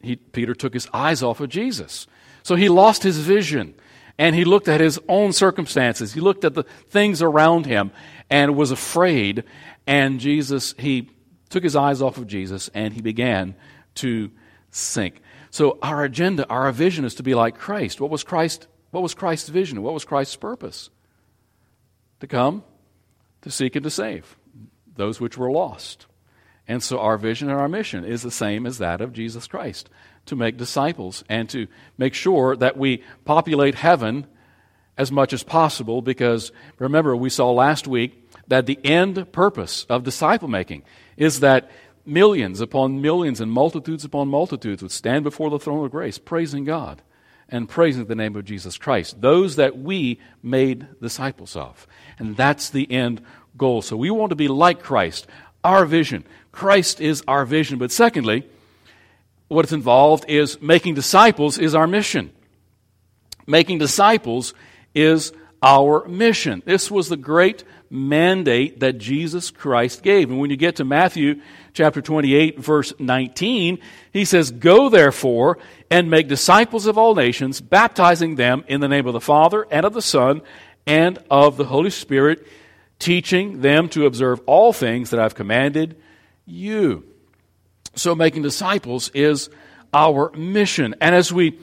He, 0.00 0.16
Peter 0.16 0.54
took 0.54 0.74
his 0.74 0.88
eyes 0.92 1.22
off 1.22 1.40
of 1.40 1.48
Jesus. 1.48 2.06
So 2.42 2.56
he 2.56 2.68
lost 2.68 3.04
his 3.04 3.18
vision 3.18 3.74
and 4.22 4.36
he 4.36 4.44
looked 4.44 4.68
at 4.68 4.80
his 4.80 5.00
own 5.08 5.32
circumstances. 5.32 6.12
He 6.12 6.20
looked 6.20 6.44
at 6.44 6.54
the 6.54 6.62
things 6.62 7.22
around 7.22 7.66
him 7.66 7.90
and 8.30 8.54
was 8.54 8.70
afraid. 8.70 9.42
And 9.84 10.20
Jesus, 10.20 10.76
he 10.78 11.10
took 11.50 11.64
his 11.64 11.74
eyes 11.74 12.00
off 12.00 12.18
of 12.18 12.28
Jesus 12.28 12.70
and 12.72 12.94
he 12.94 13.00
began 13.00 13.56
to 13.96 14.30
sink. 14.70 15.20
So 15.50 15.76
our 15.82 16.04
agenda, 16.04 16.46
our 16.48 16.70
vision 16.70 17.04
is 17.04 17.16
to 17.16 17.24
be 17.24 17.34
like 17.34 17.58
Christ. 17.58 18.00
What 18.00 18.12
was 18.12 18.22
Christ? 18.22 18.68
What 18.92 19.02
was 19.02 19.12
Christ's 19.12 19.48
vision? 19.48 19.82
What 19.82 19.92
was 19.92 20.04
Christ's 20.04 20.36
purpose? 20.36 20.90
To 22.20 22.28
come, 22.28 22.62
to 23.40 23.50
seek 23.50 23.74
and 23.74 23.82
to 23.82 23.90
save 23.90 24.36
those 24.94 25.20
which 25.20 25.36
were 25.36 25.50
lost. 25.50 26.06
And 26.68 26.80
so 26.80 27.00
our 27.00 27.18
vision 27.18 27.50
and 27.50 27.58
our 27.58 27.68
mission 27.68 28.04
is 28.04 28.22
the 28.22 28.30
same 28.30 28.66
as 28.66 28.78
that 28.78 29.00
of 29.00 29.12
Jesus 29.12 29.48
Christ 29.48 29.90
to 30.26 30.36
make 30.36 30.56
disciples 30.56 31.24
and 31.28 31.48
to 31.50 31.66
make 31.98 32.14
sure 32.14 32.56
that 32.56 32.76
we 32.76 33.02
populate 33.24 33.74
heaven 33.74 34.26
as 34.96 35.10
much 35.10 35.32
as 35.32 35.42
possible 35.42 36.02
because 36.02 36.52
remember, 36.78 37.16
we 37.16 37.30
saw 37.30 37.50
last 37.50 37.86
week 37.86 38.28
that 38.48 38.66
the 38.66 38.78
end 38.84 39.32
purpose 39.32 39.84
of 39.88 40.04
disciple 40.04 40.48
making 40.48 40.82
is 41.16 41.40
that 41.40 41.70
millions 42.04 42.60
upon 42.60 43.00
millions 43.00 43.40
and 43.40 43.50
multitudes 43.50 44.04
upon 44.04 44.28
multitudes 44.28 44.82
would 44.82 44.92
stand 44.92 45.24
before 45.24 45.50
the 45.50 45.58
throne 45.58 45.84
of 45.84 45.90
grace 45.90 46.18
praising 46.18 46.64
God 46.64 47.02
and 47.48 47.68
praising 47.68 48.06
the 48.06 48.14
name 48.14 48.34
of 48.36 48.44
Jesus 48.44 48.78
Christ, 48.78 49.20
those 49.20 49.56
that 49.56 49.78
we 49.78 50.18
made 50.42 50.86
disciples 51.00 51.54
of. 51.54 51.86
And 52.18 52.36
that's 52.36 52.70
the 52.70 52.90
end 52.90 53.22
goal. 53.56 53.82
So 53.82 53.96
we 53.96 54.10
want 54.10 54.30
to 54.30 54.36
be 54.36 54.48
like 54.48 54.82
Christ, 54.82 55.26
our 55.62 55.84
vision. 55.84 56.24
Christ 56.50 57.00
is 57.00 57.22
our 57.28 57.44
vision. 57.44 57.78
But 57.78 57.92
secondly, 57.92 58.48
what's 59.52 59.72
involved 59.72 60.24
is 60.28 60.60
making 60.60 60.94
disciples 60.94 61.58
is 61.58 61.74
our 61.74 61.86
mission. 61.86 62.30
Making 63.46 63.78
disciples 63.78 64.54
is 64.94 65.32
our 65.62 66.06
mission. 66.08 66.62
This 66.64 66.90
was 66.90 67.08
the 67.08 67.16
great 67.16 67.64
mandate 67.90 68.80
that 68.80 68.98
Jesus 68.98 69.50
Christ 69.50 70.02
gave. 70.02 70.30
And 70.30 70.40
when 70.40 70.50
you 70.50 70.56
get 70.56 70.76
to 70.76 70.84
Matthew 70.84 71.40
chapter 71.74 72.00
28, 72.00 72.58
verse 72.58 72.92
19, 72.98 73.78
he 74.12 74.24
says, 74.24 74.50
Go 74.50 74.88
therefore 74.88 75.58
and 75.90 76.10
make 76.10 76.28
disciples 76.28 76.86
of 76.86 76.96
all 76.96 77.14
nations, 77.14 77.60
baptizing 77.60 78.36
them 78.36 78.64
in 78.66 78.80
the 78.80 78.88
name 78.88 79.06
of 79.06 79.12
the 79.12 79.20
Father 79.20 79.66
and 79.70 79.84
of 79.84 79.92
the 79.92 80.02
Son 80.02 80.40
and 80.86 81.18
of 81.30 81.56
the 81.56 81.66
Holy 81.66 81.90
Spirit, 81.90 82.46
teaching 82.98 83.60
them 83.60 83.88
to 83.90 84.06
observe 84.06 84.40
all 84.46 84.72
things 84.72 85.10
that 85.10 85.20
I've 85.20 85.34
commanded 85.34 86.00
you. 86.46 87.11
So 87.94 88.14
making 88.14 88.42
disciples 88.42 89.10
is 89.10 89.50
our 89.92 90.30
mission. 90.32 90.94
And 91.00 91.14
as 91.14 91.32
we, 91.32 91.58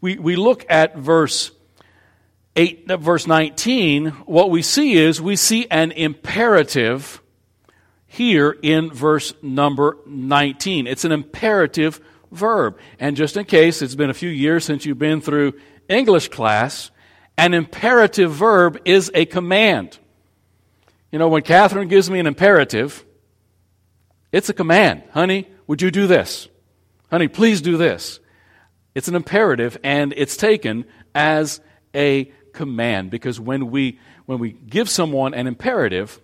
we, 0.00 0.18
we 0.18 0.36
look 0.36 0.64
at 0.68 0.96
verse 0.96 1.50
8, 2.56 2.90
uh, 2.90 2.96
verse 2.96 3.26
19, 3.26 4.08
what 4.26 4.50
we 4.50 4.62
see 4.62 4.94
is 4.94 5.20
we 5.20 5.36
see 5.36 5.66
an 5.70 5.92
imperative 5.92 7.22
here 8.06 8.56
in 8.62 8.90
verse 8.90 9.34
number 9.42 9.98
19. 10.06 10.86
It's 10.86 11.04
an 11.04 11.12
imperative 11.12 12.00
verb. 12.30 12.78
And 12.98 13.16
just 13.16 13.36
in 13.36 13.44
case 13.44 13.82
it's 13.82 13.94
been 13.94 14.10
a 14.10 14.14
few 14.14 14.30
years 14.30 14.64
since 14.64 14.86
you've 14.86 14.98
been 14.98 15.20
through 15.20 15.54
English 15.88 16.28
class, 16.28 16.90
an 17.36 17.52
imperative 17.52 18.32
verb 18.32 18.80
is 18.86 19.10
a 19.14 19.26
command. 19.26 19.98
You 21.12 21.18
know, 21.18 21.28
when 21.28 21.42
Catherine 21.42 21.88
gives 21.88 22.08
me 22.10 22.18
an 22.18 22.26
imperative, 22.26 23.04
it's 24.32 24.48
a 24.48 24.54
command. 24.54 25.02
Honey, 25.12 25.46
would 25.66 25.82
you 25.82 25.90
do 25.90 26.06
this? 26.06 26.48
Honey, 27.10 27.28
please 27.28 27.60
do 27.60 27.76
this. 27.76 28.20
It's 28.94 29.08
an 29.08 29.14
imperative 29.14 29.76
and 29.84 30.14
it's 30.16 30.36
taken 30.36 30.84
as 31.14 31.60
a 31.94 32.32
command 32.52 33.10
because 33.10 33.38
when 33.38 33.70
we 33.70 33.98
when 34.24 34.38
we 34.38 34.52
give 34.52 34.88
someone 34.88 35.34
an 35.34 35.46
imperative, 35.46 36.20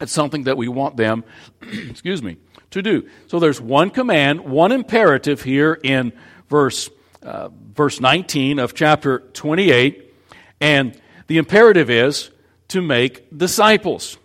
it's 0.00 0.12
something 0.12 0.44
that 0.44 0.56
we 0.56 0.66
want 0.66 0.96
them, 0.96 1.24
excuse 1.62 2.22
me, 2.22 2.38
to 2.70 2.82
do. 2.82 3.08
So 3.28 3.38
there's 3.38 3.60
one 3.60 3.90
command, 3.90 4.40
one 4.40 4.72
imperative 4.72 5.42
here 5.42 5.78
in 5.82 6.12
verse 6.48 6.90
uh, 7.22 7.50
verse 7.74 8.00
19 8.00 8.58
of 8.58 8.74
chapter 8.74 9.18
28, 9.18 10.14
and 10.60 10.98
the 11.26 11.36
imperative 11.36 11.90
is 11.90 12.30
to 12.68 12.80
make 12.80 13.36
disciples. 13.36 14.16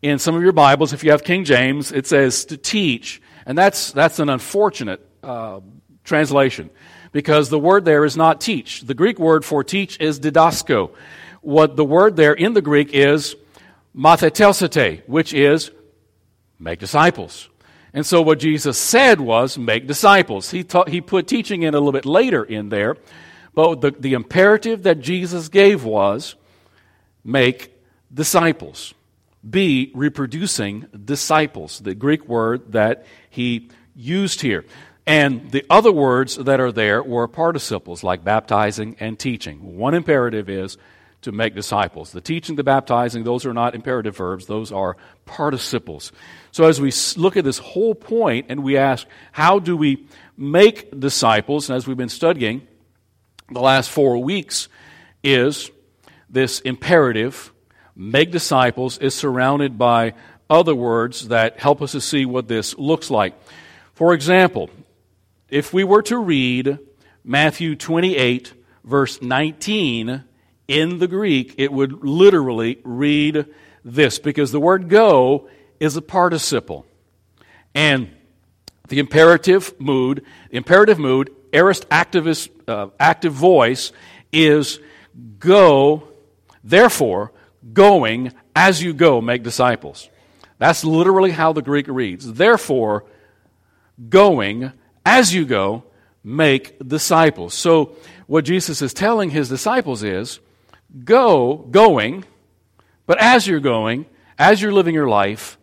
In 0.00 0.20
some 0.20 0.36
of 0.36 0.42
your 0.42 0.52
Bibles, 0.52 0.92
if 0.92 1.02
you 1.02 1.10
have 1.10 1.24
King 1.24 1.44
James, 1.44 1.90
it 1.90 2.06
says 2.06 2.44
to 2.46 2.56
teach. 2.56 3.20
And 3.48 3.56
that's, 3.56 3.92
that's 3.92 4.18
an 4.18 4.28
unfortunate 4.28 5.00
uh, 5.22 5.60
translation 6.04 6.68
because 7.12 7.48
the 7.48 7.58
word 7.58 7.86
there 7.86 8.04
is 8.04 8.14
not 8.14 8.42
teach. 8.42 8.82
The 8.82 8.92
Greek 8.92 9.18
word 9.18 9.42
for 9.42 9.64
teach 9.64 9.98
is 10.00 10.20
didasko. 10.20 10.94
What 11.40 11.74
the 11.74 11.84
word 11.84 12.14
there 12.14 12.34
in 12.34 12.52
the 12.52 12.60
Greek 12.60 12.90
is 12.92 13.36
matheteusate, 13.96 15.08
which 15.08 15.32
is 15.32 15.70
make 16.58 16.78
disciples. 16.78 17.48
And 17.94 18.04
so 18.04 18.20
what 18.20 18.38
Jesus 18.38 18.76
said 18.76 19.18
was 19.18 19.56
make 19.56 19.86
disciples. 19.86 20.50
He, 20.50 20.62
taught, 20.62 20.90
he 20.90 21.00
put 21.00 21.26
teaching 21.26 21.62
in 21.62 21.72
a 21.72 21.78
little 21.78 21.92
bit 21.92 22.04
later 22.04 22.44
in 22.44 22.68
there, 22.68 22.98
but 23.54 23.80
the, 23.80 23.92
the 23.92 24.12
imperative 24.12 24.82
that 24.82 25.00
Jesus 25.00 25.48
gave 25.48 25.84
was 25.84 26.34
make 27.24 27.74
disciples 28.12 28.92
be 29.48 29.92
reproducing 29.94 30.86
disciples, 31.04 31.78
the 31.80 31.94
Greek 31.94 32.28
word 32.28 32.72
that 32.72 33.06
he 33.30 33.70
used 33.94 34.40
here. 34.40 34.64
And 35.06 35.50
the 35.50 35.64
other 35.70 35.92
words 35.92 36.36
that 36.36 36.60
are 36.60 36.72
there 36.72 37.02
were 37.02 37.28
participles 37.28 38.04
like 38.04 38.24
baptizing 38.24 38.96
and 39.00 39.18
teaching. 39.18 39.76
One 39.76 39.94
imperative 39.94 40.48
is 40.50 40.76
to 41.22 41.32
make 41.32 41.54
disciples. 41.54 42.12
The 42.12 42.20
teaching, 42.20 42.56
the 42.56 42.64
baptizing, 42.64 43.24
those 43.24 43.44
are 43.46 43.54
not 43.54 43.74
imperative 43.74 44.16
verbs, 44.16 44.46
those 44.46 44.70
are 44.70 44.96
participles. 45.24 46.12
So 46.52 46.64
as 46.64 46.80
we 46.80 46.92
look 47.16 47.36
at 47.36 47.44
this 47.44 47.58
whole 47.58 47.94
point 47.94 48.46
and 48.48 48.62
we 48.62 48.76
ask, 48.76 49.06
how 49.32 49.58
do 49.58 49.76
we 49.76 50.06
make 50.36 50.98
disciples? 50.98 51.68
And 51.68 51.76
as 51.76 51.86
we've 51.86 51.96
been 51.96 52.08
studying 52.08 52.66
the 53.50 53.60
last 53.60 53.90
four 53.90 54.18
weeks, 54.18 54.68
is 55.22 55.70
this 56.30 56.60
imperative 56.60 57.52
make 57.98 58.30
disciples 58.30 58.96
is 58.98 59.14
surrounded 59.14 59.76
by 59.76 60.14
other 60.48 60.74
words 60.74 61.28
that 61.28 61.58
help 61.58 61.82
us 61.82 61.92
to 61.92 62.00
see 62.00 62.24
what 62.24 62.48
this 62.48 62.78
looks 62.78 63.10
like. 63.10 63.34
For 63.92 64.14
example, 64.14 64.70
if 65.50 65.74
we 65.74 65.82
were 65.82 66.02
to 66.02 66.16
read 66.16 66.78
Matthew 67.24 67.74
28, 67.74 68.54
verse 68.84 69.20
19 69.20 70.24
in 70.68 70.98
the 70.98 71.08
Greek, 71.08 71.56
it 71.58 71.72
would 71.72 72.04
literally 72.04 72.78
read 72.84 73.46
this 73.84 74.18
because 74.18 74.52
the 74.52 74.60
word 74.60 74.88
go 74.88 75.48
is 75.80 75.96
a 75.96 76.02
participle. 76.02 76.86
And 77.74 78.10
the 78.88 79.00
imperative 79.00 79.78
mood, 79.80 80.24
imperative 80.50 80.98
mood, 80.98 81.34
aorist 81.52 81.88
activist, 81.88 82.48
uh, 82.68 82.88
active 83.00 83.32
voice 83.32 83.92
is 84.32 84.78
go, 85.38 86.08
therefore, 86.62 87.32
going 87.72 88.32
as 88.54 88.82
you 88.82 88.92
go 88.92 89.20
make 89.20 89.42
disciples. 89.42 90.08
That's 90.58 90.84
literally 90.84 91.30
how 91.30 91.52
the 91.52 91.62
Greek 91.62 91.86
reads. 91.88 92.32
Therefore, 92.32 93.04
going 94.08 94.72
as 95.04 95.32
you 95.32 95.44
go 95.44 95.84
make 96.22 96.78
disciples. 96.86 97.54
So, 97.54 97.96
what 98.26 98.44
Jesus 98.44 98.82
is 98.82 98.92
telling 98.92 99.30
his 99.30 99.48
disciples 99.48 100.02
is 100.02 100.40
go, 101.04 101.56
going, 101.56 102.24
But 103.06 103.18
as 103.20 103.46
you're 103.46 103.60
going, 103.60 104.06
as 104.38 104.60
you're 104.60 104.72
living 104.72 104.94
your 104.94 105.08
life, 105.08 105.58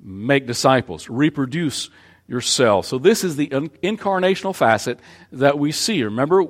make 0.00 0.46
disciples, 0.46 1.08
reproduce 1.08 1.90
yourself. 2.26 2.86
So 2.86 2.98
this 2.98 3.24
is 3.24 3.36
the 3.36 3.48
incarnational 3.48 4.54
facet 4.54 4.98
that 5.32 5.58
we 5.58 5.72
see. 5.72 6.02
Remember, 6.02 6.44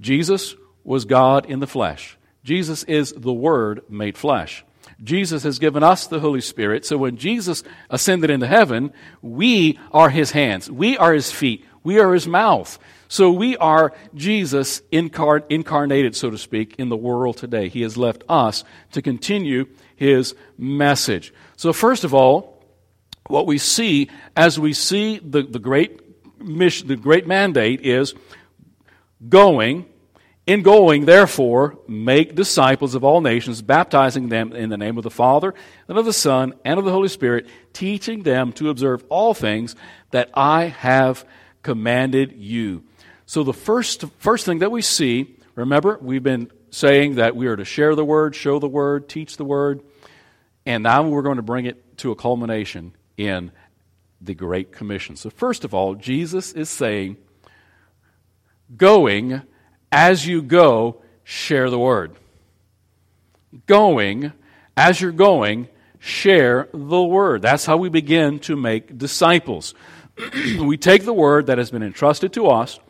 Jesus 0.00 0.54
was 0.82 1.04
God 1.04 1.46
in 1.46 1.60
the 1.60 1.66
flesh. 1.66 2.16
Jesus 2.44 2.84
is 2.84 3.12
the 3.12 3.32
Word 3.32 3.82
made 3.88 4.16
flesh. 4.16 4.64
Jesus 5.02 5.42
has 5.42 5.58
given 5.58 5.82
us 5.82 6.06
the 6.06 6.20
Holy 6.20 6.40
Spirit. 6.40 6.84
So 6.84 6.98
when 6.98 7.16
Jesus 7.16 7.64
ascended 7.90 8.30
into 8.30 8.46
heaven, 8.46 8.92
we 9.22 9.78
are 9.90 10.10
his 10.10 10.30
hands, 10.30 10.70
we 10.70 10.96
are 10.98 11.12
his 11.12 11.32
feet, 11.32 11.64
we 11.82 11.98
are 11.98 12.12
his 12.12 12.28
mouth. 12.28 12.78
So 13.08 13.30
we 13.30 13.56
are 13.56 13.92
Jesus 14.14 14.82
incar- 14.92 15.44
incarnated, 15.48 16.16
so 16.16 16.30
to 16.30 16.38
speak, 16.38 16.74
in 16.78 16.88
the 16.88 16.96
world 16.96 17.36
today. 17.36 17.68
He 17.68 17.82
has 17.82 17.96
left 17.96 18.24
us 18.28 18.64
to 18.92 19.02
continue 19.02 19.66
his 19.96 20.34
message. 20.58 21.32
So, 21.56 21.72
first 21.72 22.04
of 22.04 22.12
all, 22.12 22.62
what 23.28 23.46
we 23.46 23.58
see 23.58 24.10
as 24.36 24.58
we 24.58 24.72
see 24.72 25.18
the, 25.18 25.42
the 25.42 25.58
great 25.58 26.00
mission, 26.42 26.88
the 26.88 26.96
great 26.96 27.26
mandate 27.26 27.82
is 27.82 28.14
going 29.28 29.86
in 30.46 30.62
going, 30.62 31.06
therefore, 31.06 31.78
make 31.88 32.34
disciples 32.34 32.94
of 32.94 33.02
all 33.02 33.22
nations, 33.22 33.62
baptizing 33.62 34.28
them 34.28 34.52
in 34.52 34.68
the 34.68 34.76
name 34.76 34.98
of 34.98 35.04
the 35.04 35.10
Father, 35.10 35.54
and 35.88 35.96
of 35.96 36.04
the 36.04 36.12
Son, 36.12 36.54
and 36.64 36.78
of 36.78 36.84
the 36.84 36.90
Holy 36.90 37.08
Spirit, 37.08 37.46
teaching 37.72 38.22
them 38.22 38.52
to 38.52 38.68
observe 38.68 39.04
all 39.08 39.32
things 39.32 39.74
that 40.10 40.28
I 40.34 40.64
have 40.64 41.24
commanded 41.62 42.34
you. 42.36 42.84
So, 43.24 43.42
the 43.42 43.54
first, 43.54 44.04
first 44.18 44.44
thing 44.44 44.58
that 44.58 44.70
we 44.70 44.82
see, 44.82 45.34
remember, 45.54 45.98
we've 46.02 46.22
been 46.22 46.50
saying 46.70 47.14
that 47.14 47.34
we 47.34 47.46
are 47.46 47.56
to 47.56 47.64
share 47.64 47.94
the 47.94 48.04
Word, 48.04 48.36
show 48.36 48.58
the 48.58 48.68
Word, 48.68 49.08
teach 49.08 49.38
the 49.38 49.44
Word, 49.46 49.80
and 50.66 50.82
now 50.82 51.02
we're 51.08 51.22
going 51.22 51.36
to 51.36 51.42
bring 51.42 51.64
it 51.64 51.96
to 51.98 52.10
a 52.10 52.16
culmination 52.16 52.94
in 53.16 53.50
the 54.20 54.34
Great 54.34 54.72
Commission. 54.72 55.16
So, 55.16 55.30
first 55.30 55.64
of 55.64 55.72
all, 55.72 55.94
Jesus 55.94 56.52
is 56.52 56.68
saying, 56.68 57.16
going 58.76 59.42
as 59.94 60.26
you 60.26 60.42
go, 60.42 61.00
share 61.22 61.70
the 61.70 61.78
word. 61.78 62.16
Going, 63.66 64.32
as 64.76 65.00
you're 65.00 65.12
going, 65.12 65.68
share 66.00 66.68
the 66.74 67.00
word. 67.00 67.42
That's 67.42 67.64
how 67.64 67.76
we 67.76 67.88
begin 67.88 68.40
to 68.40 68.56
make 68.56 68.98
disciples. 68.98 69.72
we 70.60 70.76
take 70.76 71.04
the 71.04 71.12
word 71.12 71.46
that 71.46 71.58
has 71.58 71.70
been 71.70 71.84
entrusted 71.84 72.32
to 72.32 72.48
us, 72.48 72.80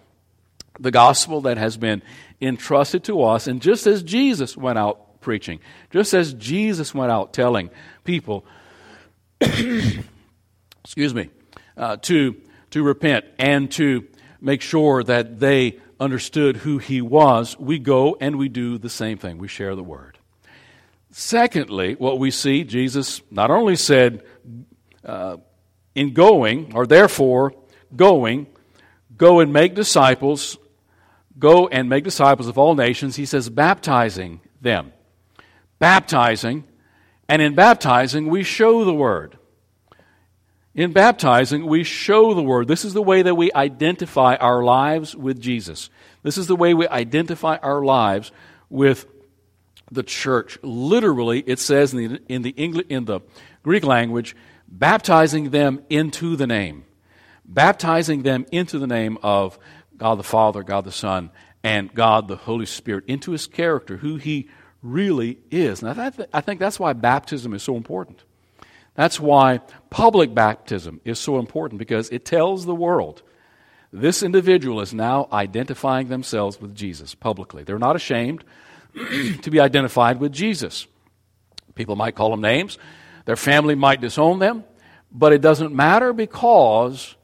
the 0.80 0.90
gospel 0.90 1.42
that 1.42 1.58
has 1.58 1.76
been 1.76 2.02
entrusted 2.40 3.04
to 3.04 3.22
us, 3.22 3.46
and 3.48 3.60
just 3.60 3.86
as 3.86 4.02
Jesus 4.02 4.56
went 4.56 4.78
out 4.78 5.20
preaching, 5.20 5.60
just 5.90 6.14
as 6.14 6.32
Jesus 6.32 6.94
went 6.94 7.12
out 7.12 7.34
telling 7.34 7.68
people, 8.04 8.46
excuse 9.40 11.12
me, 11.12 11.28
uh, 11.76 11.98
to, 11.98 12.34
to 12.70 12.82
repent 12.82 13.26
and 13.38 13.70
to 13.72 14.06
make 14.40 14.62
sure 14.62 15.04
that 15.04 15.38
they 15.38 15.80
understood 16.00 16.58
who 16.58 16.78
he 16.78 17.00
was, 17.00 17.58
we 17.58 17.78
go 17.78 18.16
and 18.20 18.36
we 18.36 18.48
do 18.48 18.78
the 18.78 18.88
same 18.88 19.18
thing. 19.18 19.38
We 19.38 19.48
share 19.48 19.74
the 19.74 19.82
word. 19.82 20.18
Secondly, 21.10 21.94
what 21.94 22.18
we 22.18 22.30
see, 22.30 22.64
Jesus 22.64 23.22
not 23.30 23.50
only 23.50 23.76
said, 23.76 24.22
uh, 25.04 25.36
in 25.94 26.12
going, 26.12 26.74
or 26.74 26.86
therefore 26.86 27.54
going, 27.94 28.48
go 29.16 29.40
and 29.40 29.52
make 29.52 29.74
disciples, 29.74 30.58
go 31.38 31.68
and 31.68 31.88
make 31.88 32.04
disciples 32.04 32.48
of 32.48 32.58
all 32.58 32.74
nations, 32.74 33.16
he 33.16 33.26
says, 33.26 33.48
baptizing 33.48 34.40
them. 34.60 34.92
Baptizing, 35.78 36.64
and 37.28 37.40
in 37.40 37.54
baptizing, 37.54 38.28
we 38.28 38.42
show 38.42 38.84
the 38.84 38.94
word. 38.94 39.38
In 40.74 40.92
baptizing, 40.92 41.66
we 41.66 41.84
show 41.84 42.34
the 42.34 42.42
Word. 42.42 42.66
This 42.66 42.84
is 42.84 42.94
the 42.94 43.02
way 43.02 43.22
that 43.22 43.36
we 43.36 43.52
identify 43.52 44.34
our 44.36 44.64
lives 44.64 45.14
with 45.14 45.40
Jesus. 45.40 45.88
This 46.24 46.36
is 46.36 46.48
the 46.48 46.56
way 46.56 46.74
we 46.74 46.88
identify 46.88 47.56
our 47.58 47.84
lives 47.84 48.32
with 48.68 49.06
the 49.92 50.02
church. 50.02 50.58
Literally, 50.62 51.44
it 51.46 51.60
says 51.60 51.94
in 51.94 52.14
the, 52.14 52.22
in 52.28 52.42
the, 52.42 52.50
English, 52.50 52.86
in 52.88 53.04
the 53.04 53.20
Greek 53.62 53.84
language, 53.84 54.34
baptizing 54.66 55.50
them 55.50 55.80
into 55.88 56.34
the 56.34 56.46
name. 56.46 56.84
Baptizing 57.44 58.22
them 58.22 58.44
into 58.50 58.80
the 58.80 58.86
name 58.88 59.16
of 59.22 59.58
God 59.96 60.16
the 60.16 60.24
Father, 60.24 60.64
God 60.64 60.84
the 60.84 60.92
Son, 60.92 61.30
and 61.62 61.94
God 61.94 62.26
the 62.26 62.36
Holy 62.36 62.66
Spirit, 62.66 63.04
into 63.06 63.30
His 63.30 63.46
character, 63.46 63.98
who 63.98 64.16
He 64.16 64.48
really 64.82 65.38
is. 65.52 65.82
And 65.82 66.00
I, 66.00 66.10
th- 66.10 66.28
I 66.32 66.40
think 66.40 66.58
that's 66.58 66.80
why 66.80 66.94
baptism 66.94 67.54
is 67.54 67.62
so 67.62 67.76
important. 67.76 68.24
That's 68.94 69.18
why 69.18 69.60
public 69.90 70.34
baptism 70.34 71.00
is 71.04 71.18
so 71.18 71.38
important 71.38 71.78
because 71.78 72.08
it 72.10 72.24
tells 72.24 72.64
the 72.64 72.74
world 72.74 73.22
this 73.92 74.22
individual 74.22 74.80
is 74.80 74.92
now 74.92 75.28
identifying 75.32 76.08
themselves 76.08 76.60
with 76.60 76.74
Jesus 76.74 77.14
publicly. 77.14 77.62
They're 77.62 77.78
not 77.78 77.96
ashamed 77.96 78.44
to 78.94 79.50
be 79.50 79.60
identified 79.60 80.20
with 80.20 80.32
Jesus. 80.32 80.86
People 81.74 81.96
might 81.96 82.14
call 82.14 82.30
them 82.30 82.40
names, 82.40 82.78
their 83.24 83.36
family 83.36 83.74
might 83.74 84.00
disown 84.00 84.38
them, 84.38 84.64
but 85.10 85.32
it 85.32 85.40
doesn't 85.40 85.74
matter 85.74 86.12
because 86.12 87.14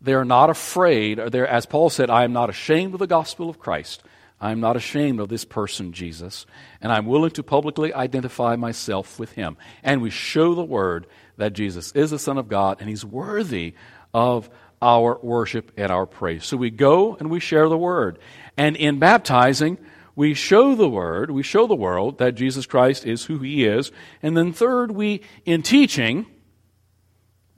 they're 0.00 0.24
not 0.24 0.50
afraid, 0.50 1.18
or 1.18 1.30
they're, 1.30 1.46
as 1.46 1.66
Paul 1.66 1.90
said, 1.90 2.10
I 2.10 2.24
am 2.24 2.32
not 2.32 2.50
ashamed 2.50 2.94
of 2.94 3.00
the 3.00 3.06
gospel 3.06 3.50
of 3.50 3.58
Christ. 3.58 4.02
I 4.40 4.52
am 4.52 4.60
not 4.60 4.76
ashamed 4.76 5.18
of 5.20 5.28
this 5.28 5.44
person, 5.44 5.92
Jesus, 5.92 6.46
and 6.80 6.92
I'm 6.92 7.06
willing 7.06 7.32
to 7.32 7.42
publicly 7.42 7.92
identify 7.92 8.54
myself 8.56 9.18
with 9.18 9.32
him. 9.32 9.56
And 9.82 10.00
we 10.00 10.10
show 10.10 10.54
the 10.54 10.64
word 10.64 11.06
that 11.38 11.54
Jesus 11.54 11.90
is 11.92 12.10
the 12.10 12.18
Son 12.18 12.38
of 12.38 12.48
God 12.48 12.78
and 12.80 12.88
he's 12.88 13.04
worthy 13.04 13.74
of 14.14 14.48
our 14.80 15.18
worship 15.22 15.72
and 15.76 15.90
our 15.90 16.06
praise. 16.06 16.44
So 16.44 16.56
we 16.56 16.70
go 16.70 17.16
and 17.16 17.30
we 17.30 17.40
share 17.40 17.68
the 17.68 17.78
word. 17.78 18.18
And 18.56 18.76
in 18.76 18.98
baptizing, 18.98 19.78
we 20.14 20.34
show 20.34 20.74
the 20.74 20.88
word, 20.88 21.30
we 21.30 21.42
show 21.42 21.66
the 21.66 21.74
world 21.74 22.18
that 22.18 22.34
Jesus 22.34 22.66
Christ 22.66 23.06
is 23.06 23.24
who 23.24 23.38
he 23.38 23.64
is. 23.64 23.92
And 24.22 24.36
then, 24.36 24.52
third, 24.52 24.90
we, 24.90 25.22
in 25.44 25.62
teaching, 25.62 26.26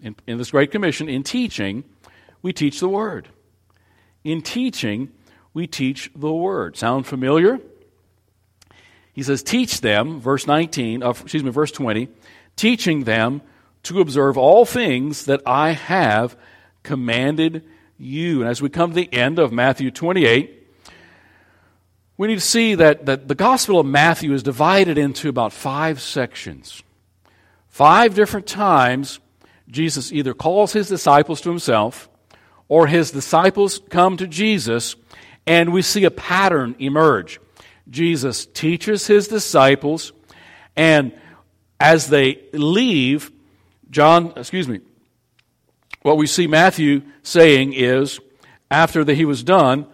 in, 0.02 0.16
in 0.26 0.38
this 0.38 0.50
Great 0.50 0.70
Commission, 0.70 1.08
in 1.08 1.22
teaching, 1.22 1.84
we 2.42 2.52
teach 2.52 2.80
the 2.80 2.88
word. 2.88 3.28
In 4.24 4.42
teaching, 4.42 5.10
we 5.52 5.66
teach 5.66 6.10
the 6.14 6.32
word. 6.32 6.76
Sound 6.76 7.06
familiar? 7.06 7.60
He 9.12 9.22
says, 9.22 9.42
teach 9.42 9.80
them, 9.80 10.20
verse 10.20 10.46
19, 10.46 11.02
uh, 11.02 11.10
excuse 11.10 11.42
me, 11.42 11.50
verse 11.50 11.72
20, 11.72 12.08
teaching 12.56 13.04
them 13.04 13.42
to 13.82 14.00
observe 14.00 14.38
all 14.38 14.64
things 14.64 15.24
that 15.24 15.42
I 15.46 15.72
have 15.72 16.36
commanded 16.82 17.64
you. 17.98 18.40
And 18.40 18.50
as 18.50 18.62
we 18.62 18.68
come 18.68 18.90
to 18.90 18.94
the 18.94 19.12
end 19.12 19.38
of 19.38 19.52
Matthew 19.52 19.90
28, 19.90 20.56
we 22.16 22.28
need 22.28 22.34
to 22.34 22.40
see 22.40 22.74
that, 22.74 23.06
that 23.06 23.28
the 23.28 23.34
Gospel 23.34 23.80
of 23.80 23.86
Matthew 23.86 24.32
is 24.32 24.42
divided 24.42 24.98
into 24.98 25.28
about 25.28 25.52
five 25.52 26.00
sections. 26.00 26.82
Five 27.68 28.14
different 28.14 28.46
times, 28.46 29.20
Jesus 29.68 30.12
either 30.12 30.34
calls 30.34 30.72
his 30.72 30.88
disciples 30.88 31.40
to 31.40 31.48
himself, 31.48 32.08
or 32.68 32.86
his 32.86 33.10
disciples 33.10 33.80
come 33.88 34.16
to 34.18 34.26
Jesus 34.26 34.94
and 35.46 35.72
we 35.72 35.82
see 35.82 36.04
a 36.04 36.10
pattern 36.10 36.76
emerge. 36.78 37.40
Jesus 37.88 38.46
teaches 38.46 39.06
his 39.06 39.28
disciples, 39.28 40.12
and 40.76 41.12
as 41.78 42.08
they 42.08 42.38
leave, 42.52 43.32
John, 43.90 44.32
excuse 44.36 44.68
me, 44.68 44.80
what 46.02 46.16
we 46.16 46.26
see 46.26 46.46
Matthew 46.46 47.02
saying 47.22 47.72
is, 47.74 48.20
after 48.70 49.02
that 49.04 49.14
he 49.14 49.24
was 49.24 49.42
done, 49.42 49.86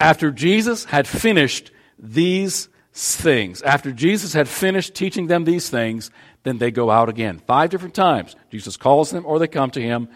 after 0.00 0.30
Jesus 0.30 0.84
had 0.84 1.06
finished 1.06 1.70
these 1.98 2.68
things, 2.92 3.62
after 3.62 3.92
Jesus 3.92 4.32
had 4.32 4.48
finished 4.48 4.94
teaching 4.94 5.28
them 5.28 5.44
these 5.44 5.70
things, 5.70 6.10
then 6.42 6.58
they 6.58 6.70
go 6.70 6.90
out 6.90 7.08
again. 7.08 7.40
Five 7.46 7.70
different 7.70 7.94
times. 7.94 8.36
Jesus 8.50 8.76
calls 8.76 9.10
them 9.10 9.24
or 9.26 9.38
they 9.38 9.48
come 9.48 9.70
to 9.70 9.80
him. 9.80 10.08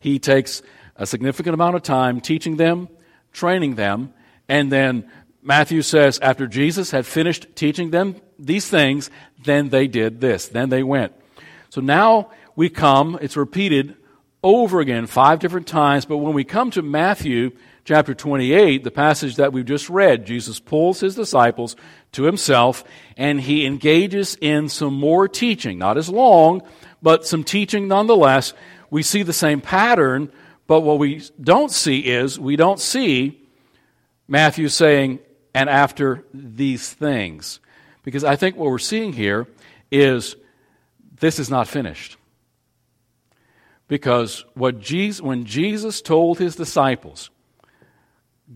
He 0.00 0.18
takes 0.18 0.62
a 0.96 1.06
significant 1.06 1.54
amount 1.54 1.76
of 1.76 1.82
time 1.82 2.20
teaching 2.20 2.56
them, 2.56 2.88
training 3.36 3.74
them. 3.76 4.12
And 4.48 4.72
then 4.72 5.08
Matthew 5.42 5.82
says, 5.82 6.18
after 6.20 6.46
Jesus 6.46 6.90
had 6.90 7.06
finished 7.06 7.46
teaching 7.54 7.90
them 7.90 8.16
these 8.38 8.68
things, 8.68 9.10
then 9.44 9.68
they 9.68 9.86
did 9.86 10.20
this. 10.20 10.48
Then 10.48 10.70
they 10.70 10.82
went. 10.82 11.12
So 11.68 11.80
now 11.80 12.30
we 12.56 12.68
come, 12.68 13.18
it's 13.20 13.36
repeated 13.36 13.94
over 14.42 14.80
again 14.80 15.06
five 15.06 15.38
different 15.38 15.66
times, 15.66 16.04
but 16.04 16.18
when 16.18 16.32
we 16.32 16.44
come 16.44 16.70
to 16.70 16.82
Matthew 16.82 17.50
chapter 17.84 18.14
28, 18.14 18.82
the 18.82 18.90
passage 18.90 19.36
that 19.36 19.52
we've 19.52 19.64
just 19.64 19.90
read, 19.90 20.26
Jesus 20.26 20.58
pulls 20.58 21.00
his 21.00 21.14
disciples 21.14 21.76
to 22.12 22.24
himself 22.24 22.84
and 23.16 23.40
he 23.40 23.66
engages 23.66 24.36
in 24.40 24.68
some 24.68 24.94
more 24.94 25.28
teaching. 25.28 25.78
Not 25.78 25.98
as 25.98 26.08
long, 26.08 26.62
but 27.02 27.26
some 27.26 27.44
teaching 27.44 27.88
nonetheless. 27.88 28.54
We 28.90 29.02
see 29.02 29.22
the 29.22 29.32
same 29.32 29.60
pattern 29.60 30.32
but 30.66 30.80
what 30.80 30.98
we 30.98 31.22
don't 31.40 31.70
see 31.70 32.00
is, 32.00 32.38
we 32.38 32.56
don't 32.56 32.80
see 32.80 33.40
Matthew 34.28 34.68
saying, 34.68 35.20
and 35.54 35.70
after 35.70 36.24
these 36.34 36.92
things. 36.92 37.60
Because 38.02 38.24
I 38.24 38.36
think 38.36 38.56
what 38.56 38.70
we're 38.70 38.78
seeing 38.78 39.12
here 39.12 39.46
is 39.90 40.36
this 41.20 41.38
is 41.38 41.48
not 41.48 41.68
finished. 41.68 42.16
Because 43.88 44.44
what 44.54 44.80
Jesus, 44.80 45.22
when 45.22 45.44
Jesus 45.44 46.02
told 46.02 46.38
his 46.38 46.56
disciples, 46.56 47.30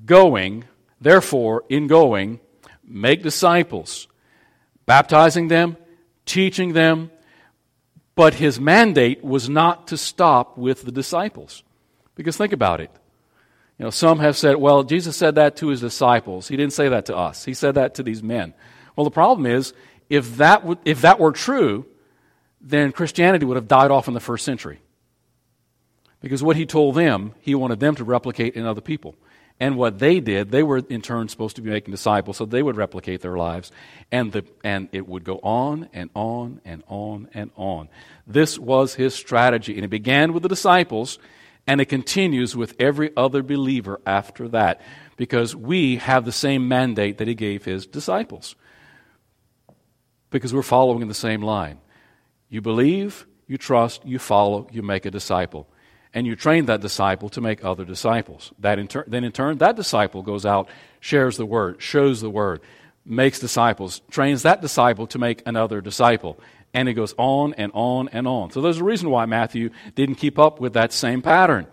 going, 0.05 0.65
therefore, 1.01 1.65
in 1.69 1.87
going, 1.87 2.41
make 2.85 3.23
disciples, 3.23 4.09
baptizing 4.87 5.49
them, 5.49 5.77
teaching 6.27 6.73
them, 6.73 7.11
but 8.17 8.35
his 8.35 8.61
mandate 8.61 9.25
was 9.25 9.49
not 9.49 9.87
to 9.89 9.97
stop 9.97 10.59
with 10.59 10.83
the 10.83 10.93
disciples. 10.93 11.63
Because 12.21 12.37
think 12.37 12.53
about 12.53 12.83
it. 12.83 12.91
You 13.79 13.87
know, 13.87 13.91
some 13.91 14.19
have 14.19 14.37
said, 14.37 14.57
well, 14.57 14.83
Jesus 14.83 15.17
said 15.17 15.37
that 15.37 15.57
to 15.57 15.69
his 15.69 15.81
disciples. 15.81 16.49
He 16.49 16.55
didn't 16.55 16.75
say 16.75 16.91
that 16.91 17.07
to 17.07 17.17
us. 17.17 17.47
He 17.47 17.55
said 17.55 17.77
that 17.77 17.95
to 17.95 18.03
these 18.03 18.23
men. 18.23 18.53
Well, 18.95 19.07
the 19.07 19.11
problem 19.11 19.47
is, 19.47 19.73
if 20.11 20.37
that, 20.37 20.57
w- 20.57 20.79
if 20.85 21.01
that 21.01 21.19
were 21.19 21.33
true, 21.33 21.87
then 22.61 22.93
Christianity 22.93 23.47
would 23.47 23.57
have 23.57 23.69
died 23.69 23.91
off 23.91 24.07
in 24.07 24.13
the 24.13 24.21
first 24.21 24.45
century. 24.45 24.81
Because 26.21 26.43
what 26.43 26.57
he 26.57 26.67
told 26.67 26.95
them, 26.95 27.33
he 27.41 27.55
wanted 27.55 27.81
them 27.81 27.95
to 27.95 28.05
replicate 28.05 28.55
in 28.55 28.67
other 28.67 28.83
people. 28.83 29.15
And 29.59 29.79
what 29.79 29.99
they 29.99 30.21
did, 30.21 30.51
they 30.51 30.63
were 30.63 30.83
in 30.91 31.01
turn 31.01 31.31
supposed 31.31 31.57
to 31.57 31.63
be 31.63 31.71
making 31.71 31.91
disciples, 31.91 32.37
so 32.37 32.45
they 32.45 32.63
would 32.63 32.77
replicate 32.77 33.23
their 33.23 33.39
lives. 33.39 33.73
And, 34.13 34.31
the, 34.31 34.45
and 34.63 34.91
it 34.93 35.09
would 35.09 35.25
go 35.25 35.41
on 35.43 35.89
and 35.95 36.11
on 36.13 36.61
and 36.67 36.83
on 36.87 37.29
and 37.33 37.51
on. 37.57 37.89
This 38.27 38.59
was 38.59 38.95
his 38.95 39.15
strategy. 39.15 39.77
And 39.77 39.87
it 39.87 39.89
began 39.89 40.35
with 40.35 40.43
the 40.43 40.51
disciples, 40.51 41.19
and 41.67 41.81
it 41.81 41.87
continues 41.87 42.57
with 42.57 42.75
every 42.79 43.11
other 43.17 43.43
believer 43.43 44.01
after 44.07 44.49
that. 44.49 44.81
Because 45.17 45.55
we 45.55 45.97
have 45.97 46.25
the 46.25 46.33
same 46.33 46.69
mandate 46.69 47.19
that 47.19 47.29
he 47.29 47.35
gave 47.35 47.65
his 47.65 47.87
disciples. 47.87 48.57
Because 50.31 50.55
we're 50.55 50.63
following 50.63 51.03
in 51.03 51.09
the 51.09 51.15
same 51.15 51.43
line. 51.43 51.79
You 52.49 52.61
believe, 52.61 53.27
you 53.47 53.59
trust, 53.59 54.05
you 54.05 54.19
follow, 54.19 54.69
you 54.73 54.83
make 54.83 55.05
a 55.05 55.11
disciple. 55.11 55.69
And 56.13 56.27
you 56.27 56.35
train 56.35 56.67
that 56.67 56.81
disciple 56.81 57.29
to 57.31 57.41
make 57.41 57.65
other 57.65 57.85
disciples. 57.85 58.53
That 58.59 58.79
in 58.79 58.89
tur- 58.89 59.05
then, 59.07 59.23
in 59.23 59.33
turn, 59.33 59.59
that 59.59 59.77
disciple 59.77 60.23
goes 60.23 60.45
out, 60.45 60.69
shares 60.99 61.37
the 61.37 61.47
word, 61.47 61.81
shows 61.81 62.21
the 62.21 62.31
word, 62.31 62.63
makes 63.05 63.39
disciples, 63.39 64.01
trains 64.11 64.43
that 64.43 64.61
disciple 64.61 65.07
to 65.09 65.19
make 65.19 65.43
another 65.47 65.81
disciple. 65.81 66.41
And 66.73 66.89
it 66.89 66.95
goes 66.95 67.15
on 67.19 67.55
and 67.55 67.73
on 67.75 68.09
and 68.09 68.29
on. 68.29 68.51
So 68.51 68.61
there's 68.61 68.79
a 68.79 68.85
reason 68.85 69.11
why 69.11 69.27
Matthew 69.27 69.71
didn't 69.95 70.17
keep 70.17 70.39
up 70.39 70.61
with 70.61 70.75
that 70.75 70.93
same 70.93 71.21
pattern. 71.23 71.67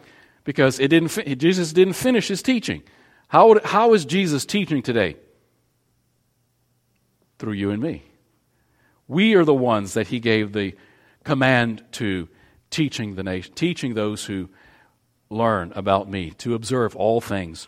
Because 0.43 0.79
it 0.79 0.87
didn't 0.87 1.09
Jesus 1.37 1.73
didn't 1.73 1.93
finish 1.93 2.29
his 2.29 2.41
teaching. 2.41 2.81
How, 3.27 3.49
would, 3.49 3.65
how 3.65 3.93
is 3.93 4.05
Jesus 4.05 4.45
teaching 4.45 4.81
today? 4.81 5.17
Through 7.37 7.53
you 7.53 7.71
and 7.71 7.81
me. 7.81 8.03
We 9.07 9.35
are 9.35 9.45
the 9.45 9.53
ones 9.53 9.93
that 9.93 10.07
he 10.07 10.19
gave 10.19 10.53
the 10.53 10.75
command 11.23 11.83
to 11.93 12.29
teaching 12.69 13.15
the 13.15 13.23
nation, 13.23 13.53
teaching 13.53 13.93
those 13.93 14.25
who 14.25 14.49
learn 15.29 15.73
about 15.75 16.09
me 16.09 16.31
to 16.31 16.55
observe 16.55 16.95
all 16.95 17.21
things 17.21 17.67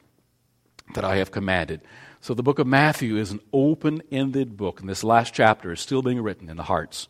that 0.95 1.03
I 1.03 1.17
have 1.17 1.31
commanded. 1.31 1.81
So 2.21 2.33
the 2.33 2.43
book 2.43 2.59
of 2.59 2.67
Matthew 2.67 3.17
is 3.17 3.31
an 3.31 3.41
open-ended 3.53 4.57
book, 4.57 4.79
and 4.79 4.89
this 4.89 5.03
last 5.03 5.33
chapter 5.33 5.71
is 5.71 5.79
still 5.79 6.01
being 6.01 6.21
written 6.21 6.49
in 6.49 6.57
the 6.57 6.63
hearts 6.63 7.07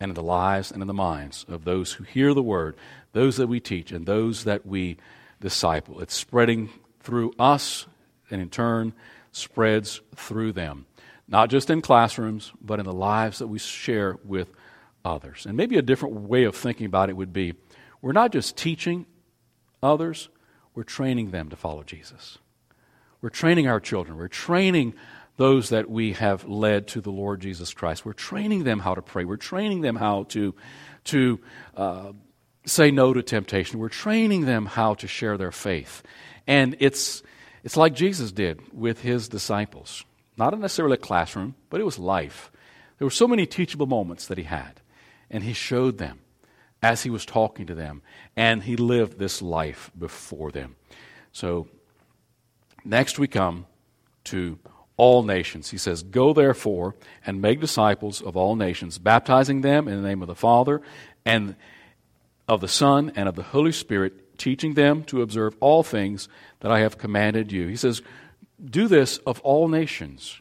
and 0.00 0.10
in 0.10 0.14
the 0.14 0.22
lives 0.22 0.72
and 0.72 0.82
in 0.82 0.88
the 0.88 0.94
minds 0.94 1.44
of 1.48 1.64
those 1.64 1.92
who 1.92 2.04
hear 2.04 2.34
the 2.34 2.42
word, 2.42 2.76
those 3.12 3.36
that 3.36 3.46
we 3.46 3.60
teach, 3.60 3.92
and 3.92 4.06
those 4.06 4.44
that 4.44 4.66
we 4.66 4.96
disciple. 5.40 6.00
It's 6.00 6.14
spreading 6.14 6.70
through 7.00 7.34
us, 7.38 7.86
and 8.30 8.40
in 8.40 8.48
turn 8.50 8.94
spreads 9.32 10.00
through 10.16 10.52
them 10.52 10.86
not 11.30 11.48
just 11.48 11.70
in 11.70 11.80
classrooms, 11.80 12.52
but 12.60 12.80
in 12.80 12.84
the 12.84 12.92
lives 12.92 13.38
that 13.38 13.46
we 13.46 13.58
share 13.60 14.18
with 14.24 14.50
others. 15.04 15.46
And 15.46 15.56
maybe 15.56 15.78
a 15.78 15.82
different 15.82 16.16
way 16.16 16.42
of 16.42 16.56
thinking 16.56 16.86
about 16.86 17.08
it 17.08 17.16
would 17.16 17.32
be 17.32 17.54
we're 18.02 18.12
not 18.12 18.32
just 18.32 18.56
teaching 18.56 19.06
others, 19.82 20.28
we're 20.74 20.82
training 20.82 21.30
them 21.30 21.48
to 21.48 21.56
follow 21.56 21.84
Jesus. 21.84 22.38
We're 23.22 23.30
training 23.30 23.68
our 23.68 23.80
children, 23.80 24.18
we're 24.18 24.28
training 24.28 24.94
those 25.40 25.70
that 25.70 25.88
we 25.88 26.12
have 26.12 26.46
led 26.46 26.86
to 26.86 27.00
the 27.00 27.10
Lord 27.10 27.40
Jesus 27.40 27.72
Christ. 27.72 28.04
We're 28.04 28.12
training 28.12 28.64
them 28.64 28.78
how 28.78 28.94
to 28.94 29.00
pray, 29.00 29.24
we're 29.24 29.38
training 29.38 29.80
them 29.80 29.96
how 29.96 30.24
to, 30.24 30.54
to 31.04 31.40
uh, 31.74 32.12
say 32.66 32.90
no 32.90 33.14
to 33.14 33.22
temptation, 33.22 33.80
we're 33.80 33.88
training 33.88 34.44
them 34.44 34.66
how 34.66 34.92
to 34.96 35.08
share 35.08 35.38
their 35.38 35.50
faith. 35.50 36.02
And 36.46 36.76
it's, 36.78 37.22
it's 37.64 37.78
like 37.78 37.94
Jesus 37.94 38.32
did 38.32 38.60
with 38.70 39.00
his 39.00 39.30
disciples. 39.30 40.04
Not 40.36 40.58
necessarily 40.58 40.96
a 40.96 40.98
classroom, 40.98 41.54
but 41.70 41.80
it 41.80 41.84
was 41.84 41.98
life. 41.98 42.52
There 42.98 43.06
were 43.06 43.10
so 43.10 43.26
many 43.26 43.46
teachable 43.46 43.86
moments 43.86 44.26
that 44.26 44.36
he 44.36 44.44
had, 44.44 44.82
and 45.30 45.42
he 45.42 45.54
showed 45.54 45.96
them 45.96 46.18
as 46.82 47.02
he 47.02 47.08
was 47.08 47.24
talking 47.24 47.64
to 47.64 47.74
them, 47.74 48.02
and 48.36 48.62
he 48.62 48.76
lived 48.76 49.18
this 49.18 49.40
life 49.40 49.90
before 49.98 50.50
them. 50.50 50.76
So, 51.32 51.66
next 52.84 53.18
we 53.18 53.26
come 53.26 53.64
to 54.24 54.58
all 55.00 55.22
nations. 55.22 55.70
He 55.70 55.78
says, 55.78 56.02
Go 56.02 56.34
therefore 56.34 56.94
and 57.24 57.40
make 57.40 57.58
disciples 57.58 58.20
of 58.20 58.36
all 58.36 58.54
nations, 58.54 58.98
baptizing 58.98 59.62
them 59.62 59.88
in 59.88 60.02
the 60.02 60.06
name 60.06 60.20
of 60.20 60.28
the 60.28 60.34
Father 60.34 60.82
and 61.24 61.56
of 62.46 62.60
the 62.60 62.68
Son 62.68 63.10
and 63.16 63.26
of 63.26 63.34
the 63.34 63.42
Holy 63.42 63.72
Spirit, 63.72 64.36
teaching 64.36 64.74
them 64.74 65.02
to 65.04 65.22
observe 65.22 65.56
all 65.58 65.82
things 65.82 66.28
that 66.60 66.70
I 66.70 66.80
have 66.80 66.98
commanded 66.98 67.50
you. 67.50 67.66
He 67.66 67.76
says, 67.76 68.02
do 68.62 68.88
this 68.88 69.16
of 69.26 69.40
all 69.40 69.68
nations. 69.68 70.38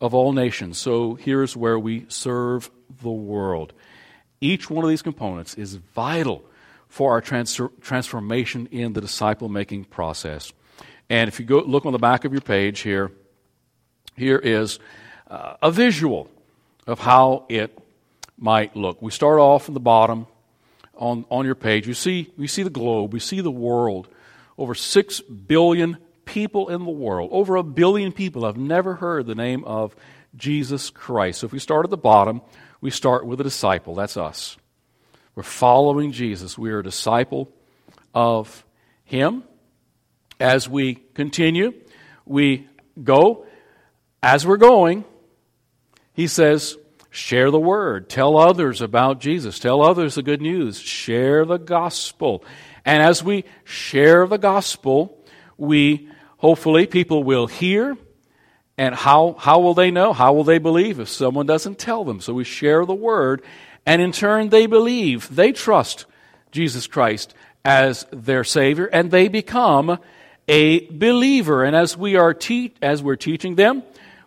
Of 0.00 0.14
all 0.14 0.32
nations. 0.32 0.78
So 0.78 1.14
here's 1.14 1.56
where 1.56 1.78
we 1.78 2.06
serve 2.08 2.72
the 3.02 3.08
world. 3.08 3.72
Each 4.40 4.68
one 4.68 4.82
of 4.82 4.90
these 4.90 5.02
components 5.02 5.54
is 5.54 5.76
vital 5.76 6.44
for 6.88 7.12
our 7.12 7.20
trans- 7.20 7.60
transformation 7.80 8.66
in 8.72 8.94
the 8.94 9.00
disciple 9.00 9.48
making 9.48 9.84
process. 9.84 10.52
And 11.08 11.28
if 11.28 11.38
you 11.38 11.46
go 11.46 11.60
look 11.60 11.86
on 11.86 11.92
the 11.92 12.00
back 12.00 12.24
of 12.24 12.32
your 12.32 12.40
page 12.40 12.80
here, 12.80 13.12
here 14.16 14.38
is 14.38 14.78
uh, 15.30 15.56
a 15.62 15.70
visual 15.70 16.28
of 16.86 16.98
how 16.98 17.46
it 17.48 17.78
might 18.38 18.76
look. 18.76 19.00
We 19.00 19.10
start 19.10 19.38
off 19.38 19.68
in 19.68 19.74
the 19.74 19.80
bottom 19.80 20.26
on, 20.94 21.24
on 21.30 21.44
your 21.44 21.54
page. 21.54 21.86
You 21.86 21.94
see, 21.94 22.30
we 22.36 22.46
see 22.46 22.62
the 22.62 22.70
globe, 22.70 23.12
we 23.12 23.20
see 23.20 23.40
the 23.40 23.50
world. 23.50 24.08
Over 24.58 24.74
6 24.74 25.20
billion 25.20 25.96
people 26.24 26.68
in 26.68 26.84
the 26.84 26.90
world, 26.90 27.30
over 27.32 27.56
a 27.56 27.62
billion 27.62 28.12
people, 28.12 28.44
have 28.44 28.56
never 28.56 28.94
heard 28.94 29.26
the 29.26 29.34
name 29.34 29.64
of 29.64 29.96
Jesus 30.36 30.90
Christ. 30.90 31.40
So 31.40 31.46
if 31.46 31.52
we 31.52 31.58
start 31.58 31.84
at 31.84 31.90
the 31.90 31.96
bottom, 31.96 32.42
we 32.80 32.90
start 32.90 33.26
with 33.26 33.40
a 33.40 33.44
disciple. 33.44 33.94
That's 33.94 34.16
us. 34.16 34.56
We're 35.34 35.42
following 35.42 36.12
Jesus. 36.12 36.58
We 36.58 36.70
are 36.72 36.80
a 36.80 36.84
disciple 36.84 37.50
of 38.14 38.64
Him. 39.04 39.44
As 40.38 40.68
we 40.68 40.96
continue, 41.14 41.72
we 42.26 42.66
go. 43.02 43.46
As 44.22 44.46
we're 44.46 44.56
going, 44.56 45.04
He 46.12 46.26
says, 46.26 46.76
share 47.10 47.50
the 47.50 47.60
word. 47.60 48.08
Tell 48.08 48.36
others 48.36 48.80
about 48.80 49.20
Jesus. 49.20 49.58
Tell 49.58 49.82
others 49.82 50.14
the 50.14 50.22
good 50.22 50.40
news. 50.40 50.80
Share 50.80 51.44
the 51.44 51.58
gospel. 51.58 52.44
And 52.84 53.02
as 53.02 53.22
we 53.22 53.44
share 53.64 54.26
the 54.26 54.38
gospel, 54.38 55.22
we 55.56 56.08
hopefully 56.38 56.86
people 56.86 57.22
will 57.22 57.46
hear. 57.46 57.96
And 58.78 58.94
how, 58.94 59.36
how 59.38 59.60
will 59.60 59.74
they 59.74 59.90
know? 59.90 60.12
How 60.12 60.32
will 60.32 60.44
they 60.44 60.58
believe 60.58 60.98
if 60.98 61.08
someone 61.08 61.46
doesn't 61.46 61.78
tell 61.78 62.04
them? 62.04 62.20
So 62.20 62.32
we 62.32 62.44
share 62.44 62.86
the 62.86 62.94
word, 62.94 63.42
and 63.84 64.00
in 64.00 64.12
turn 64.12 64.48
they 64.48 64.66
believe. 64.66 65.32
They 65.34 65.52
trust 65.52 66.06
Jesus 66.50 66.86
Christ 66.86 67.34
as 67.64 68.06
their 68.10 68.44
Savior, 68.44 68.86
and 68.86 69.10
they 69.10 69.28
become 69.28 69.98
a 70.48 70.86
believer. 70.88 71.62
And 71.62 71.76
as 71.76 71.96
we 71.96 72.16
are 72.16 72.34
te- 72.34 72.74
as 72.80 73.02
we're 73.02 73.16
teaching 73.16 73.54
them, 73.54 73.82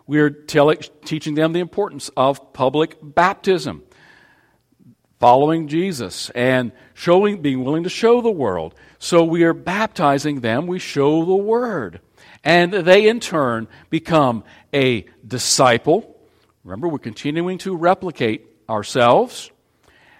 we're 0.06 0.30
teaching 0.30 1.34
them 1.34 1.52
the 1.52 1.60
importance 1.60 2.10
of 2.16 2.52
public 2.52 2.96
baptism, 3.02 3.82
following 5.18 5.66
Jesus, 5.66 6.30
and 6.30 6.72
showing, 6.94 7.42
being 7.42 7.64
willing 7.64 7.82
to 7.82 7.88
show 7.88 8.20
the 8.20 8.30
world. 8.30 8.74
So 8.98 9.24
we 9.24 9.42
are 9.44 9.52
baptizing 9.54 10.40
them. 10.40 10.66
We 10.66 10.78
show 10.78 11.24
the 11.24 11.34
Word. 11.34 12.00
And 12.44 12.72
they, 12.72 13.08
in 13.08 13.18
turn, 13.18 13.66
become 13.90 14.44
a 14.72 15.06
disciple. 15.26 16.16
Remember, 16.62 16.86
we're 16.86 16.98
continuing 16.98 17.58
to 17.58 17.74
replicate 17.74 18.46
ourselves. 18.68 19.50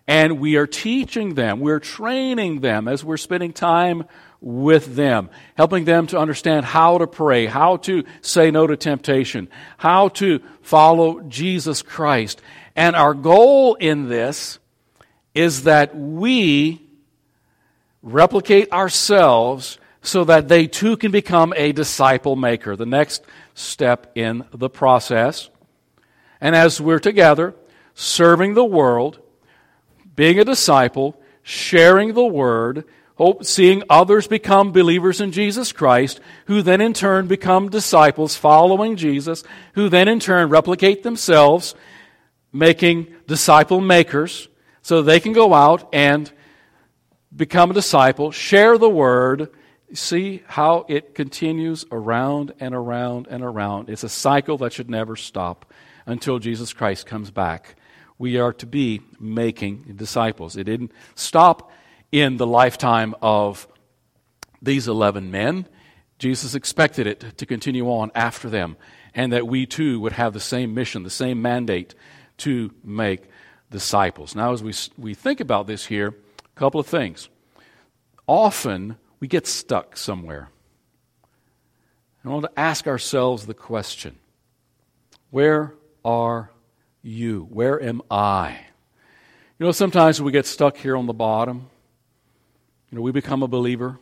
And 0.09 0.39
we 0.39 0.57
are 0.57 0.67
teaching 0.69 1.35
them, 1.35 1.59
we're 1.59 1.81
training 1.81 2.61
them 2.61 2.87
as 2.87 3.03
we're 3.05 3.17
spending 3.17 3.53
time 3.53 4.05
with 4.47 4.95
them, 4.95 5.29
helping 5.57 5.85
them 5.85 6.07
to 6.07 6.17
understand 6.17 6.65
how 6.65 6.99
to 6.99 7.07
pray, 7.09 7.47
how 7.47 7.77
to 7.79 8.05
say 8.21 8.49
no 8.53 8.65
to 8.65 8.77
temptation, 8.77 9.49
how 9.77 10.07
to 10.09 10.41
follow 10.63 11.21
Jesus 11.23 11.83
Christ. 11.83 12.41
And 12.77 12.95
our 12.95 13.13
goal 13.13 13.75
in 13.75 14.09
this 14.09 14.61
is 15.35 15.65
that 15.65 15.97
we 15.97 16.81
replicate 18.05 18.71
ourselves 18.71 19.79
so 20.01 20.23
that 20.23 20.47
they 20.47 20.69
too 20.69 20.97
can 20.97 21.11
become 21.11 21.53
a 21.57 21.73
disciple 21.73 22.37
maker, 22.37 22.77
the 22.77 22.87
next 22.87 23.25
step 23.55 24.13
in 24.15 24.45
the 24.53 24.71
process. 24.71 25.51
And 26.41 26.55
as 26.55 26.81
we're 26.81 27.01
together, 27.01 27.57
serving 27.95 28.55
the 28.55 28.65
world, 28.65 29.19
being 30.15 30.39
a 30.39 30.45
disciple, 30.45 31.21
sharing 31.43 32.15
the 32.15 32.25
word, 32.25 32.85
hope, 33.17 33.45
seeing 33.45 33.83
others 33.91 34.27
become 34.27 34.73
believers 34.73 35.21
in 35.21 35.33
Jesus 35.33 35.73
Christ, 35.73 36.21
who 36.47 36.63
then 36.63 36.81
in 36.81 36.95
turn 36.95 37.27
become 37.27 37.69
disciples 37.69 38.37
following 38.37 38.97
Jesus, 38.97 39.43
who 39.75 39.89
then 39.89 40.07
in 40.09 40.21
turn 40.21 40.49
replicate 40.49 41.03
themselves, 41.03 41.75
making 42.53 43.09
disciple 43.27 43.81
makers, 43.81 44.49
so 44.83 45.03
they 45.03 45.19
can 45.19 45.33
go 45.33 45.53
out 45.53 45.89
and 45.93 46.31
become 47.35 47.71
a 47.71 47.75
disciple, 47.75 48.31
share 48.31 48.79
the 48.79 48.89
word, 48.89 49.51
see 49.93 50.43
how 50.47 50.85
it 50.89 51.15
continues 51.15 51.85
around 51.91 52.53
and 52.61 52.75
around 52.75 53.27
and 53.29 53.43
around. 53.43 53.89
It's 53.89 54.05
a 54.05 54.09
cycle 54.09 54.59
that 54.59 54.73
should 54.73 54.91
never 54.91 55.17
stop 55.17 55.73
until 56.07 56.39
Jesus 56.39 56.73
Christ 56.73 57.07
comes 57.07 57.31
back. 57.31 57.77
We 58.19 58.39
are 58.39 58.53
to 58.55 58.67
be 58.67 59.03
making 59.21 59.95
disciples. 59.97 60.57
It 60.57 60.65
didn't 60.65 60.93
stop 61.15 61.71
in 62.17 62.39
the 62.39 62.47
lifetime 62.47 63.15
of 63.21 63.69
these 64.63 64.89
11 64.89 65.31
men. 65.31 65.67
Jesus 66.19 66.55
expected 66.55 67.07
it 67.07 67.37
to 67.37 67.45
continue 67.45 67.91
on 67.91 68.11
after 68.15 68.49
them, 68.49 68.79
and 69.15 69.35
that 69.35 69.47
we 69.47 69.67
too 69.67 70.01
would 70.01 70.13
have 70.13 70.33
the 70.33 70.41
same 70.41 70.73
mission, 70.73 71.03
the 71.03 71.11
same 71.11 71.43
mandate 71.43 71.95
to 72.39 72.73
make 72.83 73.25
disciples. 73.71 74.35
Now, 74.35 74.55
as 74.55 74.63
we, 74.63 74.73
we 74.97 75.13
think 75.13 75.41
about 75.41 75.67
this 75.67 75.85
here, 75.85 76.09
a 76.09 76.59
couple 76.59 76.81
of 76.81 76.87
things. 76.87 77.29
Often, 78.27 78.97
we 79.21 79.29
get 79.29 79.47
stuck 79.47 79.99
somewhere. 79.99 80.49
I 82.25 82.31
want 82.31 82.47
to 82.47 82.59
ask 82.59 82.87
ourselves 82.87 83.45
the 83.45 83.55
question 83.55 84.17
where 85.31 85.75
are 86.03 86.51
you? 87.03 87.47
Where 87.51 87.81
am 87.81 88.01
I? 88.11 88.59
You 89.59 89.67
know, 89.67 89.73
sometimes 89.73 90.21
we 90.21 90.33
get 90.33 90.47
stuck 90.47 90.79
here 90.79 90.97
on 90.97 91.05
the 91.05 91.13
bottom. 91.13 91.69
You 92.91 92.97
know, 92.97 93.03
we 93.03 93.13
become 93.13 93.43
a 93.43 93.49
believer. 93.49 93.99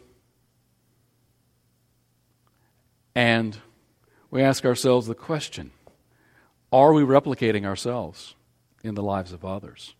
And 3.14 3.56
we 4.30 4.42
ask 4.42 4.64
ourselves 4.64 5.06
the 5.06 5.14
question 5.14 5.70
Are 6.72 6.92
we 6.92 7.02
replicating 7.02 7.64
ourselves 7.64 8.34
in 8.82 8.94
the 8.94 9.02
lives 9.02 9.32
of 9.32 9.44
others? 9.44 9.94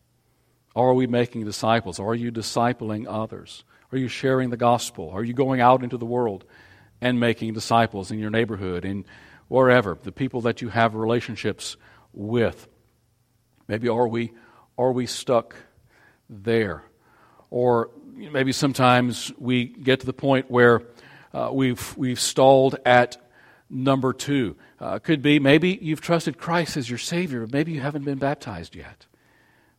Are 0.76 0.93
we 0.93 1.07
making 1.07 1.45
disciples? 1.45 2.01
Are 2.01 2.14
you 2.14 2.32
discipling 2.32 3.07
others? 3.09 3.64
Are 3.93 3.99
you 3.99 4.09
sharing 4.09 4.51
the 4.51 4.57
gospel? 4.57 5.11
Are 5.11 5.22
you 5.22 5.32
going 5.32 5.61
out 5.61 5.85
into 5.85 5.97
the 5.97 6.05
world 6.05 6.45
and 7.01 7.20
making 7.20 7.55
disciples 7.55 8.11
in 8.11 8.18
your 8.18 8.30
neighborhood, 8.30 8.85
in 8.85 9.05
wherever, 9.47 9.97
the 10.03 10.11
people 10.11 10.41
that 10.43 10.61
you 10.62 10.68
have 10.70 10.97
relationships 10.97 11.76
with? 12.12 12.66
Maybe 13.68 13.89
are 13.89 14.09
we 14.09 14.32
are 14.76 14.91
we 14.91 15.07
stuck 15.07 15.55
there? 16.28 16.82
Or 17.51 17.91
maybe 18.14 18.52
sometimes 18.52 19.32
we 19.38 19.66
get 19.66 20.00
to 20.00 20.06
the 20.06 20.12
point 20.12 20.50
where 20.50 20.82
uh, 21.32 21.50
we've 21.52 21.96
we've 21.96 22.20
stalled 22.20 22.76
at 22.84 23.16
number 23.68 24.12
two. 24.12 24.56
Uh, 24.80 24.98
could 24.98 25.22
be 25.22 25.38
maybe 25.38 25.78
you've 25.80 26.00
trusted 26.00 26.38
Christ 26.38 26.76
as 26.76 26.88
your 26.88 26.98
Savior, 26.98 27.40
but 27.40 27.52
maybe 27.52 27.72
you 27.72 27.80
haven't 27.80 28.04
been 28.04 28.18
baptized 28.18 28.74
yet. 28.74 29.06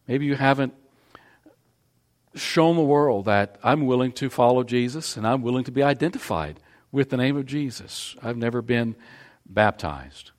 Maybe 0.08 0.26
you 0.26 0.36
haven't 0.36 0.74
shown 2.36 2.76
the 2.76 2.84
world 2.84 3.26
that 3.26 3.58
I'm 3.64 3.86
willing 3.86 4.12
to 4.14 4.30
follow 4.30 4.64
Jesus 4.64 5.16
and 5.16 5.26
I'm 5.26 5.42
willing 5.42 5.64
to 5.66 5.72
be 5.72 5.82
identified 5.82 6.60
with 6.92 7.10
the 7.10 7.18
name 7.18 7.38
of 7.38 7.46
Jesus. 7.46 8.16
I've 8.22 8.38
never 8.38 8.62
been 8.62 8.96
baptized. 9.46 10.32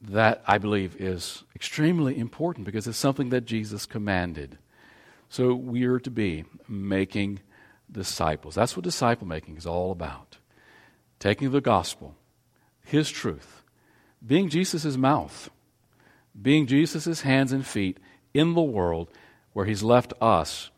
That, 0.00 0.42
I 0.46 0.58
believe, 0.58 0.96
is 1.00 1.44
extremely 1.56 2.18
important 2.18 2.66
because 2.66 2.86
it's 2.86 2.98
something 2.98 3.30
that 3.30 3.46
Jesus 3.46 3.86
commanded. 3.86 4.58
So 5.34 5.52
we 5.52 5.82
are 5.82 5.98
to 5.98 6.12
be 6.12 6.44
making 6.68 7.40
disciples. 7.90 8.54
That's 8.54 8.76
what 8.76 8.84
disciple 8.84 9.26
making 9.26 9.56
is 9.56 9.66
all 9.66 9.90
about. 9.90 10.38
Taking 11.18 11.50
the 11.50 11.60
gospel, 11.60 12.14
His 12.84 13.10
truth, 13.10 13.64
being 14.24 14.48
Jesus' 14.48 14.96
mouth, 14.96 15.50
being 16.40 16.68
Jesus' 16.68 17.22
hands 17.22 17.50
and 17.50 17.66
feet 17.66 17.98
in 18.32 18.54
the 18.54 18.62
world 18.62 19.10
where 19.54 19.66
He's 19.66 19.82
left 19.82 20.12
us 20.20 20.70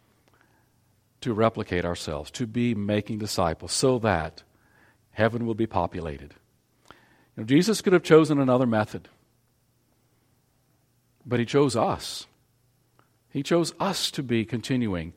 to 1.20 1.34
replicate 1.34 1.84
ourselves, 1.84 2.30
to 2.30 2.46
be 2.46 2.74
making 2.74 3.18
disciples, 3.18 3.72
so 3.72 3.98
that 3.98 4.42
heaven 5.10 5.44
will 5.44 5.54
be 5.54 5.66
populated. 5.66 6.32
You 7.36 7.42
know, 7.42 7.44
Jesus 7.44 7.82
could 7.82 7.92
have 7.92 8.02
chosen 8.02 8.40
another 8.40 8.66
method, 8.66 9.10
but 11.26 11.40
he 11.40 11.44
chose 11.44 11.76
us. 11.76 12.26
He 13.36 13.42
chose 13.42 13.74
us 13.78 14.10
to 14.12 14.22
be 14.22 14.46
continuing 14.46 15.12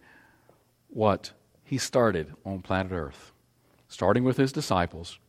what 0.89 1.31
he 1.63 1.77
started 1.77 2.33
on 2.45 2.61
planet 2.61 2.91
Earth, 2.91 3.31
starting 3.87 4.25
with 4.25 4.35
his 4.35 4.51
disciples, 4.51 5.19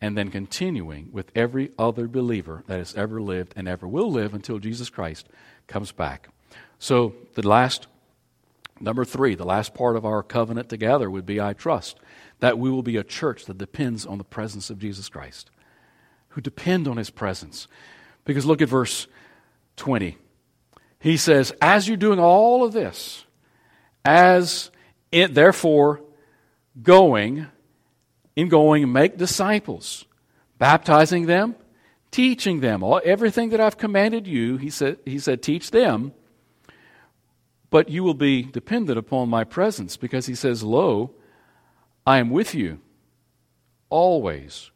and 0.00 0.18
then 0.18 0.28
continuing 0.28 1.10
with 1.12 1.30
every 1.36 1.70
other 1.78 2.08
believer 2.08 2.64
that 2.66 2.78
has 2.78 2.92
ever 2.96 3.22
lived 3.22 3.52
and 3.54 3.68
ever 3.68 3.86
will 3.86 4.10
live 4.10 4.34
until 4.34 4.58
Jesus 4.58 4.90
Christ 4.90 5.28
comes 5.68 5.92
back. 5.92 6.30
So, 6.80 7.14
the 7.34 7.46
last 7.46 7.86
Number 8.80 9.04
three, 9.04 9.36
the 9.36 9.44
last 9.44 9.72
part 9.72 9.94
of 9.94 10.04
our 10.04 10.24
covenant 10.24 10.68
together 10.68 11.08
would 11.08 11.24
be 11.24 11.40
I 11.40 11.52
trust 11.52 12.00
that 12.40 12.58
we 12.58 12.68
will 12.68 12.82
be 12.82 12.96
a 12.96 13.04
church 13.04 13.44
that 13.44 13.58
depends 13.58 14.04
on 14.04 14.18
the 14.18 14.24
presence 14.24 14.70
of 14.70 14.80
Jesus 14.80 15.08
Christ, 15.08 15.52
who 16.30 16.40
depend 16.40 16.88
on 16.88 16.96
his 16.96 17.10
presence. 17.10 17.68
Because 18.24 18.44
look 18.44 18.60
at 18.60 18.68
verse 18.68 19.06
20. 19.76 20.18
He 21.02 21.16
says, 21.16 21.52
As 21.60 21.86
you're 21.86 21.96
doing 21.96 22.18
all 22.18 22.64
of 22.64 22.72
this, 22.72 23.24
as 24.04 24.70
it, 25.10 25.34
therefore 25.34 26.00
going, 26.82 27.46
in 28.34 28.48
going, 28.48 28.90
make 28.90 29.18
disciples, 29.18 30.06
baptizing 30.58 31.26
them, 31.26 31.54
teaching 32.10 32.60
them 32.60 32.82
all, 32.82 33.00
everything 33.04 33.50
that 33.50 33.60
I've 33.60 33.76
commanded 33.76 34.26
you. 34.26 34.56
He 34.56 34.70
said, 34.70 34.98
he 35.04 35.18
said, 35.18 35.42
teach 35.42 35.70
them 35.70 36.12
but 37.72 37.88
you 37.88 38.04
will 38.04 38.14
be 38.14 38.42
dependent 38.42 38.98
upon 38.98 39.30
my 39.30 39.44
presence 39.44 39.96
because 39.96 40.26
he 40.26 40.34
says, 40.34 40.62
Lo, 40.62 41.12
I 42.06 42.18
am 42.18 42.28
with 42.28 42.54
you 42.54 42.80
always, 43.88 44.70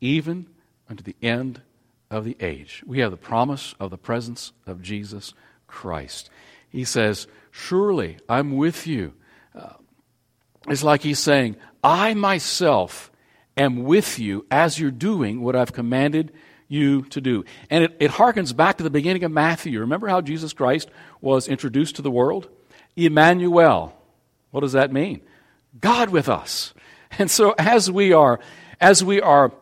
even 0.00 0.48
unto 0.88 1.04
the 1.04 1.14
end 1.22 1.62
of 2.10 2.24
the 2.24 2.36
age. 2.40 2.82
We 2.84 2.98
have 2.98 3.12
the 3.12 3.16
promise 3.16 3.76
of 3.78 3.90
the 3.90 3.96
presence 3.96 4.52
of 4.66 4.82
Jesus 4.82 5.32
Christ. 5.70 6.30
He 6.68 6.84
says, 6.84 7.26
Surely 7.50 8.18
I'm 8.28 8.56
with 8.56 8.86
you. 8.86 9.14
Uh, 9.54 9.74
it's 10.68 10.82
like 10.82 11.02
he's 11.02 11.18
saying, 11.18 11.56
I 11.82 12.14
myself 12.14 13.10
am 13.56 13.84
with 13.84 14.18
you 14.18 14.46
as 14.50 14.78
you're 14.78 14.90
doing 14.90 15.40
what 15.40 15.56
I've 15.56 15.72
commanded 15.72 16.32
you 16.68 17.02
to 17.02 17.20
do. 17.20 17.44
And 17.68 17.84
it, 17.84 17.96
it 17.98 18.10
harkens 18.12 18.54
back 18.54 18.76
to 18.78 18.84
the 18.84 18.90
beginning 18.90 19.24
of 19.24 19.32
Matthew. 19.32 19.80
Remember 19.80 20.06
how 20.06 20.20
Jesus 20.20 20.52
Christ 20.52 20.88
was 21.20 21.48
introduced 21.48 21.96
to 21.96 22.02
the 22.02 22.10
world? 22.10 22.48
Emmanuel. 22.96 23.96
What 24.50 24.60
does 24.60 24.72
that 24.72 24.92
mean? 24.92 25.20
God 25.80 26.10
with 26.10 26.28
us. 26.28 26.74
And 27.18 27.28
so 27.28 27.54
as 27.58 27.90
we 27.90 28.12
are, 28.12 28.38
as 28.80 29.02
we 29.02 29.20
are, 29.20 29.52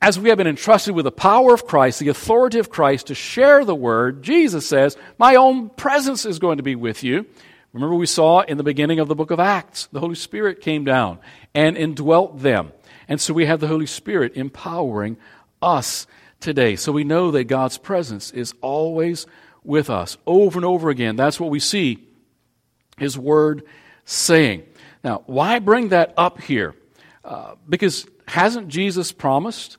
as 0.00 0.18
we 0.18 0.28
have 0.28 0.38
been 0.38 0.46
entrusted 0.46 0.94
with 0.94 1.04
the 1.04 1.12
power 1.12 1.54
of 1.54 1.66
Christ, 1.66 2.00
the 2.00 2.08
authority 2.08 2.58
of 2.58 2.70
Christ 2.70 3.06
to 3.06 3.14
share 3.14 3.64
the 3.64 3.74
word, 3.74 4.22
Jesus 4.22 4.66
says, 4.66 4.96
My 5.18 5.36
own 5.36 5.70
presence 5.70 6.26
is 6.26 6.38
going 6.38 6.58
to 6.58 6.62
be 6.62 6.76
with 6.76 7.02
you. 7.02 7.26
Remember, 7.72 7.94
we 7.94 8.06
saw 8.06 8.40
in 8.40 8.56
the 8.56 8.62
beginning 8.62 9.00
of 9.00 9.08
the 9.08 9.14
book 9.14 9.30
of 9.30 9.40
Acts, 9.40 9.86
the 9.92 10.00
Holy 10.00 10.14
Spirit 10.14 10.60
came 10.60 10.84
down 10.84 11.18
and 11.54 11.76
indwelt 11.76 12.40
them. 12.40 12.72
And 13.08 13.20
so 13.20 13.34
we 13.34 13.46
have 13.46 13.60
the 13.60 13.68
Holy 13.68 13.86
Spirit 13.86 14.36
empowering 14.36 15.16
us 15.62 16.06
today. 16.40 16.76
So 16.76 16.92
we 16.92 17.04
know 17.04 17.30
that 17.30 17.44
God's 17.44 17.78
presence 17.78 18.30
is 18.30 18.54
always 18.60 19.26
with 19.64 19.90
us 19.90 20.16
over 20.26 20.58
and 20.58 20.64
over 20.64 20.90
again. 20.90 21.16
That's 21.16 21.40
what 21.40 21.50
we 21.50 21.60
see 21.60 22.06
His 22.98 23.18
Word 23.18 23.62
saying. 24.04 24.62
Now, 25.02 25.22
why 25.26 25.58
bring 25.58 25.88
that 25.88 26.14
up 26.16 26.40
here? 26.40 26.74
Uh, 27.24 27.54
because 27.68 28.06
hasn't 28.28 28.68
Jesus 28.68 29.12
promised 29.12 29.78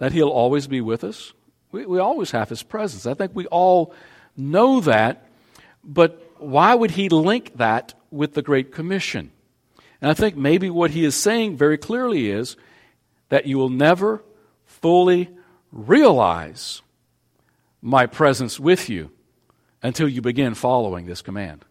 that 0.00 0.12
He'll 0.12 0.28
always 0.28 0.66
be 0.66 0.80
with 0.80 1.04
us? 1.04 1.32
We, 1.70 1.86
we 1.86 2.00
always 2.00 2.32
have 2.32 2.48
His 2.48 2.64
presence. 2.64 3.06
I 3.06 3.14
think 3.14 3.30
we 3.34 3.46
all 3.46 3.94
know 4.36 4.80
that, 4.80 5.28
but 5.84 6.32
why 6.38 6.74
would 6.74 6.90
He 6.90 7.08
link 7.08 7.56
that 7.56 7.94
with 8.10 8.34
the 8.34 8.42
Great 8.42 8.72
Commission? 8.72 9.30
And 10.00 10.10
I 10.10 10.14
think 10.14 10.36
maybe 10.36 10.70
what 10.70 10.92
he 10.92 11.04
is 11.04 11.14
saying 11.14 11.56
very 11.56 11.76
clearly 11.76 12.30
is 12.30 12.56
that 13.28 13.46
you 13.46 13.58
will 13.58 13.68
never 13.68 14.22
fully 14.64 15.28
realize 15.70 16.82
my 17.82 18.06
presence 18.06 18.58
with 18.58 18.88
you 18.88 19.10
until 19.82 20.08
you 20.08 20.22
begin 20.22 20.54
following 20.54 21.06
this 21.06 21.22
command. 21.22 21.64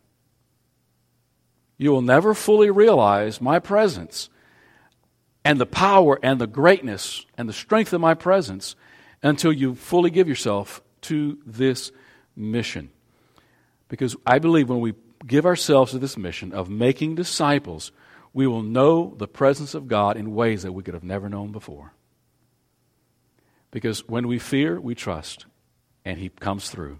You 1.77 1.91
will 1.91 2.01
never 2.01 2.33
fully 2.33 2.69
realize 2.69 3.41
my 3.41 3.59
presence 3.59 4.29
and 5.43 5.59
the 5.59 5.65
power 5.65 6.19
and 6.21 6.39
the 6.39 6.47
greatness 6.47 7.25
and 7.37 7.47
the 7.47 7.53
strength 7.53 7.93
of 7.93 8.01
my 8.01 8.13
presence 8.13 8.75
until 9.23 9.51
you 9.51 9.75
fully 9.75 10.09
give 10.09 10.27
yourself 10.27 10.81
to 11.01 11.37
this 11.45 11.91
mission. 12.35 12.89
Because 13.87 14.15
I 14.25 14.39
believe 14.39 14.69
when 14.69 14.81
we 14.81 14.93
give 15.25 15.45
ourselves 15.45 15.91
to 15.91 15.99
this 15.99 16.17
mission 16.17 16.53
of 16.53 16.69
making 16.69 17.15
disciples, 17.15 17.91
we 18.33 18.47
will 18.47 18.61
know 18.61 19.15
the 19.17 19.27
presence 19.27 19.73
of 19.73 19.87
God 19.87 20.17
in 20.17 20.35
ways 20.35 20.63
that 20.63 20.71
we 20.71 20.83
could 20.83 20.93
have 20.93 21.03
never 21.03 21.29
known 21.29 21.51
before. 21.51 21.93
Because 23.71 24.07
when 24.07 24.27
we 24.27 24.39
fear, 24.39 24.79
we 24.79 24.95
trust, 24.95 25.45
and 26.05 26.17
He 26.19 26.29
comes 26.29 26.69
through. 26.69 26.99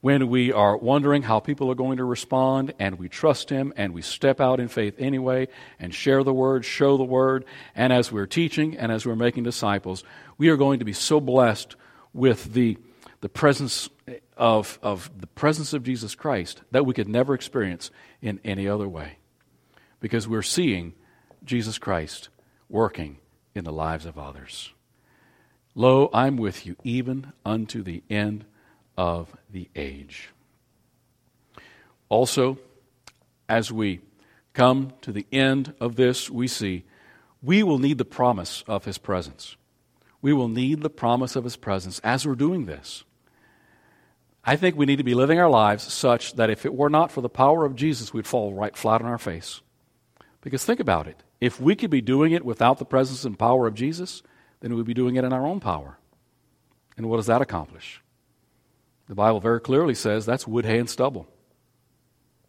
When 0.00 0.28
we 0.28 0.52
are 0.52 0.76
wondering 0.76 1.22
how 1.22 1.40
people 1.40 1.70
are 1.70 1.74
going 1.74 1.96
to 1.96 2.04
respond, 2.04 2.74
and 2.78 2.98
we 2.98 3.08
trust 3.08 3.50
Him, 3.50 3.72
and 3.76 3.92
we 3.94 4.02
step 4.02 4.40
out 4.40 4.60
in 4.60 4.68
faith 4.68 4.94
anyway, 4.98 5.48
and 5.80 5.94
share 5.94 6.22
the 6.22 6.34
Word, 6.34 6.64
show 6.64 6.96
the 6.96 7.04
Word, 7.04 7.44
and 7.74 7.92
as 7.92 8.12
we're 8.12 8.26
teaching 8.26 8.76
and 8.76 8.92
as 8.92 9.06
we're 9.06 9.16
making 9.16 9.44
disciples, 9.44 10.04
we 10.38 10.48
are 10.48 10.56
going 10.56 10.78
to 10.78 10.84
be 10.84 10.92
so 10.92 11.20
blessed 11.20 11.76
with 12.12 12.52
the, 12.52 12.78
the 13.20 13.28
presence 13.28 13.88
of, 14.36 14.78
of 14.82 15.10
the 15.18 15.26
presence 15.26 15.72
of 15.72 15.82
Jesus 15.82 16.14
Christ 16.14 16.62
that 16.70 16.86
we 16.86 16.94
could 16.94 17.08
never 17.08 17.34
experience 17.34 17.90
in 18.20 18.40
any 18.44 18.68
other 18.68 18.88
way. 18.88 19.18
Because 20.00 20.28
we're 20.28 20.42
seeing 20.42 20.94
Jesus 21.44 21.78
Christ 21.78 22.28
working 22.68 23.18
in 23.54 23.64
the 23.64 23.72
lives 23.72 24.04
of 24.04 24.18
others. 24.18 24.72
Lo, 25.74 26.10
I'm 26.12 26.36
with 26.36 26.66
you 26.66 26.76
even 26.84 27.32
unto 27.44 27.82
the 27.82 28.02
end 28.08 28.44
of 28.96 29.36
the 29.50 29.68
age. 29.74 30.30
Also, 32.08 32.58
as 33.48 33.72
we 33.72 34.00
come 34.52 34.92
to 35.02 35.12
the 35.12 35.26
end 35.32 35.74
of 35.80 35.96
this, 35.96 36.30
we 36.30 36.48
see 36.48 36.84
we 37.42 37.62
will 37.62 37.78
need 37.78 37.98
the 37.98 38.04
promise 38.04 38.64
of 38.66 38.84
His 38.84 38.98
presence. 38.98 39.56
We 40.22 40.32
will 40.32 40.48
need 40.48 40.82
the 40.82 40.90
promise 40.90 41.36
of 41.36 41.44
His 41.44 41.56
presence 41.56 41.98
as 42.00 42.26
we're 42.26 42.34
doing 42.34 42.66
this. 42.66 43.04
I 44.44 44.56
think 44.56 44.76
we 44.76 44.86
need 44.86 44.96
to 44.96 45.04
be 45.04 45.14
living 45.14 45.40
our 45.40 45.50
lives 45.50 45.92
such 45.92 46.34
that 46.34 46.50
if 46.50 46.64
it 46.64 46.74
were 46.74 46.88
not 46.88 47.10
for 47.10 47.20
the 47.20 47.28
power 47.28 47.64
of 47.64 47.74
Jesus, 47.74 48.14
we'd 48.14 48.26
fall 48.26 48.54
right 48.54 48.76
flat 48.76 49.02
on 49.02 49.08
our 49.08 49.18
face. 49.18 49.60
Because 50.40 50.64
think 50.64 50.78
about 50.78 51.08
it. 51.08 51.22
If 51.40 51.60
we 51.60 51.74
could 51.74 51.90
be 51.90 52.00
doing 52.00 52.32
it 52.32 52.44
without 52.44 52.78
the 52.78 52.84
presence 52.84 53.24
and 53.24 53.36
power 53.36 53.66
of 53.66 53.74
Jesus, 53.74 54.22
then 54.60 54.74
we'd 54.74 54.86
be 54.86 54.94
doing 54.94 55.16
it 55.16 55.24
in 55.24 55.32
our 55.32 55.44
own 55.44 55.58
power. 55.58 55.98
And 56.96 57.10
what 57.10 57.16
does 57.16 57.26
that 57.26 57.42
accomplish? 57.42 58.00
The 59.08 59.14
Bible 59.14 59.40
very 59.40 59.60
clearly 59.60 59.94
says 59.94 60.26
that's 60.26 60.46
wood, 60.46 60.64
hay, 60.64 60.78
and 60.78 60.90
stubble. 60.90 61.28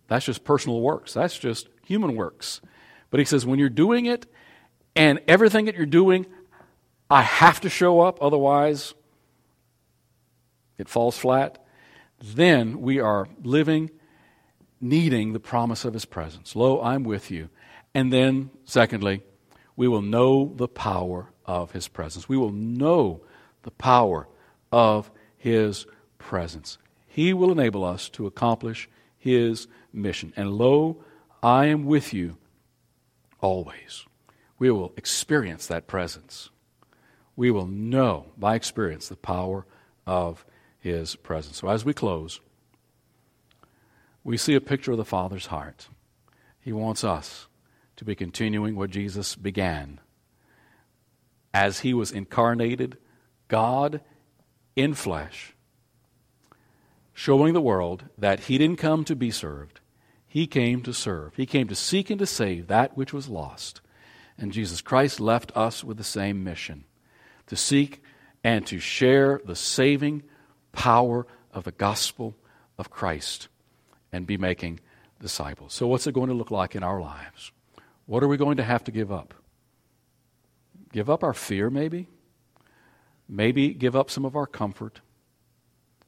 That's 0.08 0.26
just 0.26 0.44
personal 0.44 0.82
works. 0.82 1.14
That's 1.14 1.38
just 1.38 1.68
human 1.86 2.16
works. 2.16 2.62
But 3.10 3.20
he 3.20 3.26
says 3.26 3.46
when 3.46 3.60
you're 3.60 3.70
doing 3.70 4.06
it 4.06 4.26
and 4.96 5.20
everything 5.28 5.66
that 5.66 5.76
you're 5.76 5.86
doing, 5.86 6.26
I 7.10 7.22
have 7.22 7.62
to 7.62 7.70
show 7.70 8.02
up, 8.02 8.22
otherwise 8.22 8.94
it 10.78 10.90
falls 10.90 11.18
flat, 11.18 11.64
then 12.22 12.82
we 12.82 13.00
are 13.00 13.28
living 13.44 13.92
needing 14.80 15.34
the 15.34 15.40
promise 15.40 15.86
of 15.86 15.94
his 15.94 16.06
presence. 16.06 16.56
Lo, 16.56 16.82
I'm 16.82 17.04
with 17.04 17.32
you. 17.32 17.50
And 17.94 18.14
then, 18.14 18.52
secondly, 18.66 19.24
we 19.76 19.88
will 19.88 20.02
know 20.02 20.54
the 20.56 20.68
power 20.68 21.30
of 21.46 21.72
his 21.72 21.88
presence. 21.88 22.30
We 22.30 22.38
will 22.38 22.52
know 22.52 23.22
the 23.64 23.72
power 23.72 24.28
of 24.72 25.10
his 25.38 25.86
presence. 26.28 26.78
He 27.08 27.34
will 27.34 27.54
enable 27.54 27.86
us 27.86 28.10
to 28.10 28.28
accomplish 28.28 28.90
his 29.18 29.68
mission. 29.94 30.34
And 30.36 30.52
lo, 30.52 30.98
I 31.42 31.68
am 31.68 31.86
with 31.86 32.14
you 32.14 32.36
always. 33.40 34.06
We 34.60 34.70
will 34.70 34.92
experience 34.98 35.68
that 35.68 35.88
presence. 35.88 36.50
We 37.38 37.50
will 37.50 37.66
know 37.66 38.26
by 38.38 38.56
experience 38.56 39.08
the 39.08 39.16
power 39.16 39.66
of 40.06 40.46
his 40.80 41.16
presence. 41.16 41.58
So 41.58 41.70
as 41.70 41.86
we 41.86 41.94
close, 41.94 42.42
we 44.22 44.36
see 44.36 44.56
a 44.56 44.62
picture 44.62 44.92
of 44.92 44.98
the 44.98 45.06
Father's 45.06 45.46
heart. 45.46 45.88
He 46.60 46.74
wants 46.74 47.06
us 47.06 47.48
to 47.96 48.04
be 48.04 48.16
continuing 48.16 48.76
what 48.76 48.90
Jesus 48.90 49.36
began 49.36 50.02
as 51.54 51.80
he 51.80 51.94
was 51.94 52.12
incarnated, 52.12 52.98
God 53.48 54.02
in 54.76 54.94
flesh, 54.94 55.54
showing 57.18 57.52
the 57.56 57.60
world 57.60 58.06
that 58.16 58.42
he 58.42 58.60
didn't 58.60 58.78
come 58.78 59.04
to 59.04 59.16
be 59.16 59.32
served, 59.32 59.80
he 60.28 60.46
came 60.46 60.84
to 60.84 60.94
serve. 60.94 61.34
He 61.36 61.48
came 61.48 61.68
to 61.68 61.74
seek 61.74 62.12
and 62.12 62.20
to 62.20 62.28
save 62.28 62.68
that 62.68 62.96
which 62.96 63.12
was 63.12 63.28
lost. 63.28 63.82
And 64.38 64.52
Jesus 64.52 64.82
Christ 64.82 65.20
left 65.20 65.52
us 65.58 65.84
with 65.84 65.98
the 65.98 66.04
same 66.04 66.44
mission 66.44 66.84
to 67.48 67.56
seek 67.56 68.04
and 68.44 68.68
to 68.68 68.78
share 68.78 69.42
the 69.44 69.56
saving 69.56 70.22
power 70.74 71.26
of 71.52 71.64
the 71.64 71.72
gospel 71.72 72.36
of 72.78 72.92
Christ 72.92 73.48
and 74.12 74.28
be 74.28 74.38
making 74.38 74.80
disciples. 75.20 75.74
So, 75.74 75.88
what's 75.88 76.06
it 76.06 76.14
going 76.14 76.30
to 76.30 76.36
look 76.36 76.52
like 76.52 76.76
in 76.76 76.84
our 76.84 77.02
lives? 77.02 77.52
What 78.06 78.22
are 78.22 78.28
we 78.28 78.38
going 78.38 78.58
to 78.58 78.64
have 78.64 78.84
to 78.84 78.92
give 78.92 79.12
up? 79.12 79.34
Give 80.94 81.10
up 81.10 81.24
our 81.24 81.34
fear, 81.34 81.72
maybe? 81.72 82.10
Maybe 83.28 83.74
give 83.74 83.96
up 83.96 84.12
some 84.12 84.24
of 84.24 84.36
our 84.36 84.46
comfort. 84.46 85.02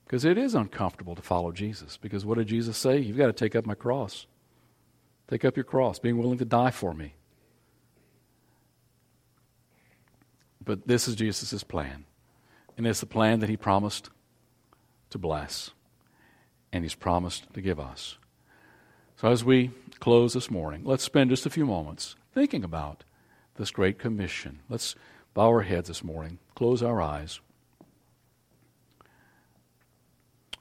Because 0.09 0.25
it 0.25 0.39
is 0.39 0.55
uncomfortable 0.55 1.13
to 1.13 1.21
follow 1.21 1.51
Jesus. 1.51 1.95
Because 1.95 2.25
what 2.25 2.39
did 2.39 2.47
Jesus 2.47 2.75
say? 2.75 2.97
You've 2.97 3.15
got 3.15 3.27
to 3.27 3.31
take 3.31 3.55
up 3.55 3.67
my 3.67 3.75
cross. 3.75 4.25
Take 5.27 5.45
up 5.45 5.55
your 5.55 5.63
cross, 5.63 5.99
being 5.99 6.17
willing 6.17 6.39
to 6.39 6.45
die 6.45 6.71
for 6.71 6.95
me. 6.95 7.13
But 10.65 10.87
this 10.87 11.07
is 11.07 11.13
Jesus' 11.13 11.63
plan. 11.63 12.05
And 12.75 12.87
it's 12.87 13.01
the 13.01 13.05
plan 13.05 13.39
that 13.41 13.49
he 13.49 13.55
promised 13.55 14.09
to 15.11 15.19
bless. 15.19 15.69
And 16.73 16.83
he's 16.83 16.95
promised 16.95 17.53
to 17.53 17.61
give 17.61 17.79
us. 17.79 18.17
So 19.17 19.27
as 19.27 19.43
we 19.45 19.69
close 19.99 20.33
this 20.33 20.49
morning, 20.49 20.81
let's 20.85 21.03
spend 21.03 21.29
just 21.29 21.45
a 21.45 21.51
few 21.51 21.67
moments 21.67 22.15
thinking 22.33 22.63
about 22.63 23.03
this 23.57 23.69
great 23.69 23.99
commission. 23.99 24.61
Let's 24.69 24.95
bow 25.35 25.49
our 25.49 25.61
heads 25.61 25.87
this 25.87 26.03
morning, 26.03 26.39
close 26.55 26.81
our 26.81 26.99
eyes. 26.99 27.41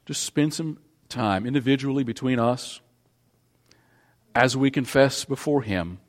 Just 0.09 0.23
spend 0.23 0.55
some 0.55 0.79
time 1.07 1.45
individually 1.45 2.03
between 2.03 2.39
us 2.39 2.81
as 4.33 4.57
we 4.57 4.71
confess 4.71 5.23
before 5.23 5.61
Him. 5.61 5.99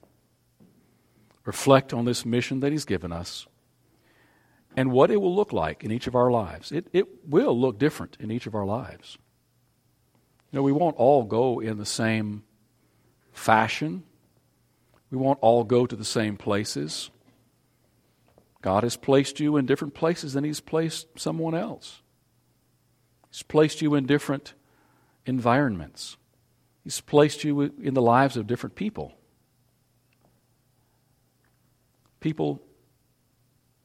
Reflect 1.44 1.92
on 1.92 2.06
this 2.06 2.24
mission 2.24 2.60
that 2.60 2.72
He's 2.72 2.86
given 2.86 3.12
us 3.12 3.46
and 4.74 4.90
what 4.90 5.10
it 5.10 5.20
will 5.20 5.36
look 5.36 5.52
like 5.52 5.84
in 5.84 5.92
each 5.92 6.06
of 6.06 6.14
our 6.14 6.30
lives. 6.30 6.72
It, 6.72 6.86
it 6.94 7.28
will 7.28 7.60
look 7.60 7.78
different 7.78 8.16
in 8.18 8.30
each 8.30 8.46
of 8.46 8.54
our 8.54 8.64
lives. 8.64 9.18
You 10.50 10.56
know, 10.56 10.62
we 10.62 10.72
won't 10.72 10.96
all 10.96 11.24
go 11.24 11.60
in 11.60 11.76
the 11.76 11.84
same 11.84 12.44
fashion. 13.32 14.04
We 15.10 15.18
won't 15.18 15.40
all 15.42 15.62
go 15.62 15.84
to 15.84 15.94
the 15.94 16.06
same 16.06 16.38
places. 16.38 17.10
God 18.62 18.82
has 18.82 18.96
placed 18.96 19.40
you 19.40 19.58
in 19.58 19.66
different 19.66 19.92
places 19.92 20.32
than 20.32 20.44
He's 20.44 20.60
placed 20.60 21.20
someone 21.20 21.54
else. 21.54 22.00
He's 23.30 23.42
placed 23.42 23.80
you 23.80 23.94
in 23.94 24.06
different 24.06 24.54
environments. 25.26 26.16
He's 26.84 27.00
placed 27.00 27.44
you 27.44 27.60
in 27.60 27.94
the 27.94 28.02
lives 28.02 28.36
of 28.36 28.46
different 28.46 28.74
people. 28.74 29.14
People 32.20 32.60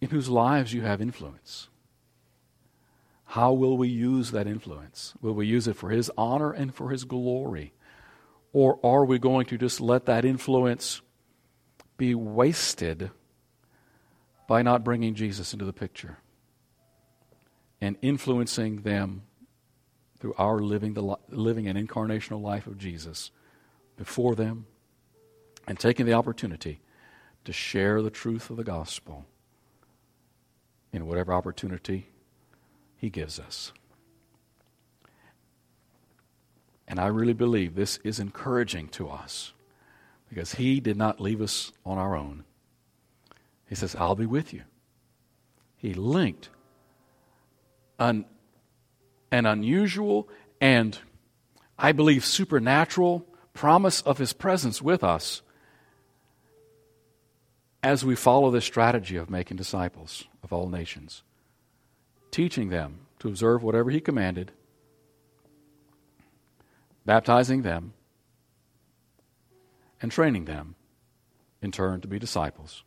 in 0.01 0.09
whose 0.09 0.29
lives 0.29 0.73
you 0.73 0.81
have 0.81 1.01
influence. 1.01 1.69
How 3.25 3.53
will 3.53 3.77
we 3.77 3.89
use 3.89 4.31
that 4.31 4.47
influence? 4.47 5.13
Will 5.21 5.33
we 5.33 5.47
use 5.47 5.67
it 5.67 5.75
for 5.75 5.89
His 5.89 6.11
honor 6.17 6.51
and 6.51 6.73
for 6.73 6.89
His 6.89 7.03
glory? 7.03 7.73
Or 8.53 8.79
are 8.83 9.03
we 9.03 9.19
going 9.19 9.45
to 9.47 9.57
just 9.57 9.81
let 9.81 10.05
that 10.05 10.25
influence 10.25 11.01
be 11.97 12.15
wasted 12.15 13.11
by 14.47 14.61
not 14.61 14.83
bringing 14.83 15.15
Jesus 15.15 15.53
into 15.53 15.65
the 15.65 15.73
picture 15.73 16.17
and 17.81 17.97
influencing 18.01 18.81
them 18.81 19.23
through 20.19 20.33
our 20.37 20.59
living 20.59 20.93
the 20.93 21.17
living 21.29 21.67
an 21.67 21.75
incarnational 21.75 22.41
life 22.41 22.67
of 22.67 22.77
Jesus 22.77 23.31
before 23.97 24.35
them 24.35 24.65
and 25.67 25.79
taking 25.79 26.05
the 26.05 26.13
opportunity 26.13 26.79
to 27.43 27.53
share 27.53 28.01
the 28.01 28.09
truth 28.09 28.49
of 28.49 28.57
the 28.57 28.63
gospel 28.63 29.25
in 30.91 31.07
whatever 31.07 31.33
opportunity 31.33 32.07
he 32.97 33.09
gives 33.09 33.39
us. 33.39 33.71
And 36.87 36.99
I 36.99 37.07
really 37.07 37.33
believe 37.33 37.75
this 37.75 37.97
is 38.03 38.19
encouraging 38.19 38.89
to 38.89 39.09
us 39.09 39.53
because 40.29 40.55
he 40.55 40.79
did 40.79 40.97
not 40.97 41.19
leave 41.19 41.41
us 41.41 41.71
on 41.85 41.97
our 41.97 42.15
own. 42.15 42.43
He 43.67 43.75
says, 43.75 43.95
I'll 43.95 44.15
be 44.15 44.25
with 44.25 44.53
you. 44.53 44.61
He 45.77 45.93
linked 45.93 46.49
an, 47.99 48.25
an 49.35 49.45
unusual 49.45 50.29
and, 50.61 50.97
I 51.77 51.91
believe, 51.91 52.23
supernatural 52.23 53.25
promise 53.53 54.01
of 54.01 54.17
his 54.17 54.33
presence 54.33 54.81
with 54.81 55.03
us 55.03 55.41
as 57.83 58.03
we 58.03 58.15
follow 58.15 58.49
this 58.51 58.65
strategy 58.65 59.15
of 59.15 59.29
making 59.29 59.57
disciples 59.57 60.25
of 60.43 60.51
all 60.53 60.69
nations, 60.69 61.23
teaching 62.31 62.69
them 62.69 62.99
to 63.19 63.25
to 63.25 63.29
observe 63.29 63.63
whatever 63.63 63.89
he 63.89 63.99
commanded, 63.99 64.51
baptizing 67.03 67.63
them 67.63 67.91
and 69.99 70.11
training 70.11 70.45
them 70.45 70.75
in 71.59 71.71
turn 71.71 72.01
to 72.01 72.07
be 72.07 72.19
disciples, 72.19 72.83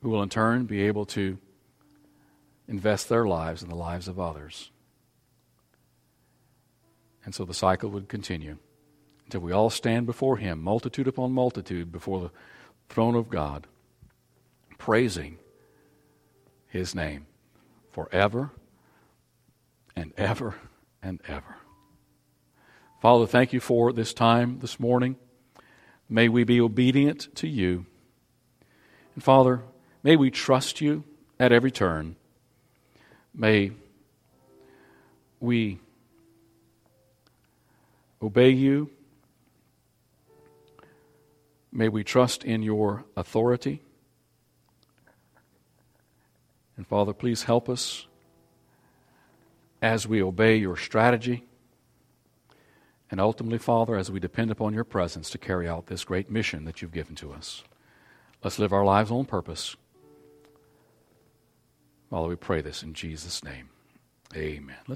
who 0.00 0.10
will 0.10 0.22
in 0.22 0.28
turn 0.28 0.64
be 0.64 0.82
able 0.82 1.04
to 1.04 1.38
invest 2.68 3.08
their 3.08 3.26
lives 3.26 3.64
in 3.64 3.68
the 3.68 3.74
lives 3.74 4.06
of 4.06 4.20
others. 4.20 4.70
And 7.26 7.34
so 7.34 7.44
the 7.44 7.52
cycle 7.52 7.90
would 7.90 8.08
continue 8.08 8.56
until 9.24 9.40
we 9.40 9.50
all 9.52 9.68
stand 9.68 10.06
before 10.06 10.36
Him, 10.36 10.62
multitude 10.62 11.08
upon 11.08 11.32
multitude, 11.32 11.90
before 11.90 12.20
the 12.20 12.30
throne 12.88 13.16
of 13.16 13.28
God, 13.28 13.66
praising 14.78 15.38
His 16.68 16.94
name 16.94 17.26
forever 17.90 18.52
and 19.96 20.12
ever 20.16 20.54
and 21.02 21.20
ever. 21.26 21.56
Father, 23.02 23.26
thank 23.26 23.52
you 23.52 23.58
for 23.58 23.92
this 23.92 24.14
time 24.14 24.60
this 24.60 24.78
morning. 24.78 25.16
May 26.08 26.28
we 26.28 26.44
be 26.44 26.60
obedient 26.60 27.34
to 27.36 27.48
you. 27.48 27.86
And 29.16 29.24
Father, 29.24 29.62
may 30.04 30.14
we 30.14 30.30
trust 30.30 30.80
you 30.80 31.02
at 31.40 31.50
every 31.50 31.72
turn. 31.72 32.14
May 33.34 33.72
we 35.40 35.80
obey 38.22 38.50
you. 38.50 38.90
May 41.72 41.88
we 41.88 42.04
trust 42.04 42.44
in 42.44 42.62
your 42.62 43.04
authority. 43.16 43.82
And 46.76 46.86
Father, 46.86 47.12
please 47.12 47.44
help 47.44 47.68
us 47.68 48.06
as 49.82 50.06
we 50.06 50.22
obey 50.22 50.56
your 50.56 50.76
strategy. 50.76 51.44
And 53.10 53.20
ultimately, 53.20 53.58
Father, 53.58 53.96
as 53.96 54.10
we 54.10 54.20
depend 54.20 54.50
upon 54.50 54.74
your 54.74 54.84
presence 54.84 55.30
to 55.30 55.38
carry 55.38 55.68
out 55.68 55.86
this 55.86 56.04
great 56.04 56.30
mission 56.30 56.64
that 56.64 56.82
you've 56.82 56.92
given 56.92 57.14
to 57.16 57.32
us. 57.32 57.62
Let's 58.42 58.58
live 58.58 58.72
our 58.72 58.84
lives 58.84 59.10
on 59.10 59.24
purpose. 59.24 59.76
Father, 62.10 62.28
we 62.28 62.36
pray 62.36 62.60
this 62.60 62.82
in 62.82 62.94
Jesus' 62.94 63.42
name. 63.44 63.70
Amen. 64.34 64.76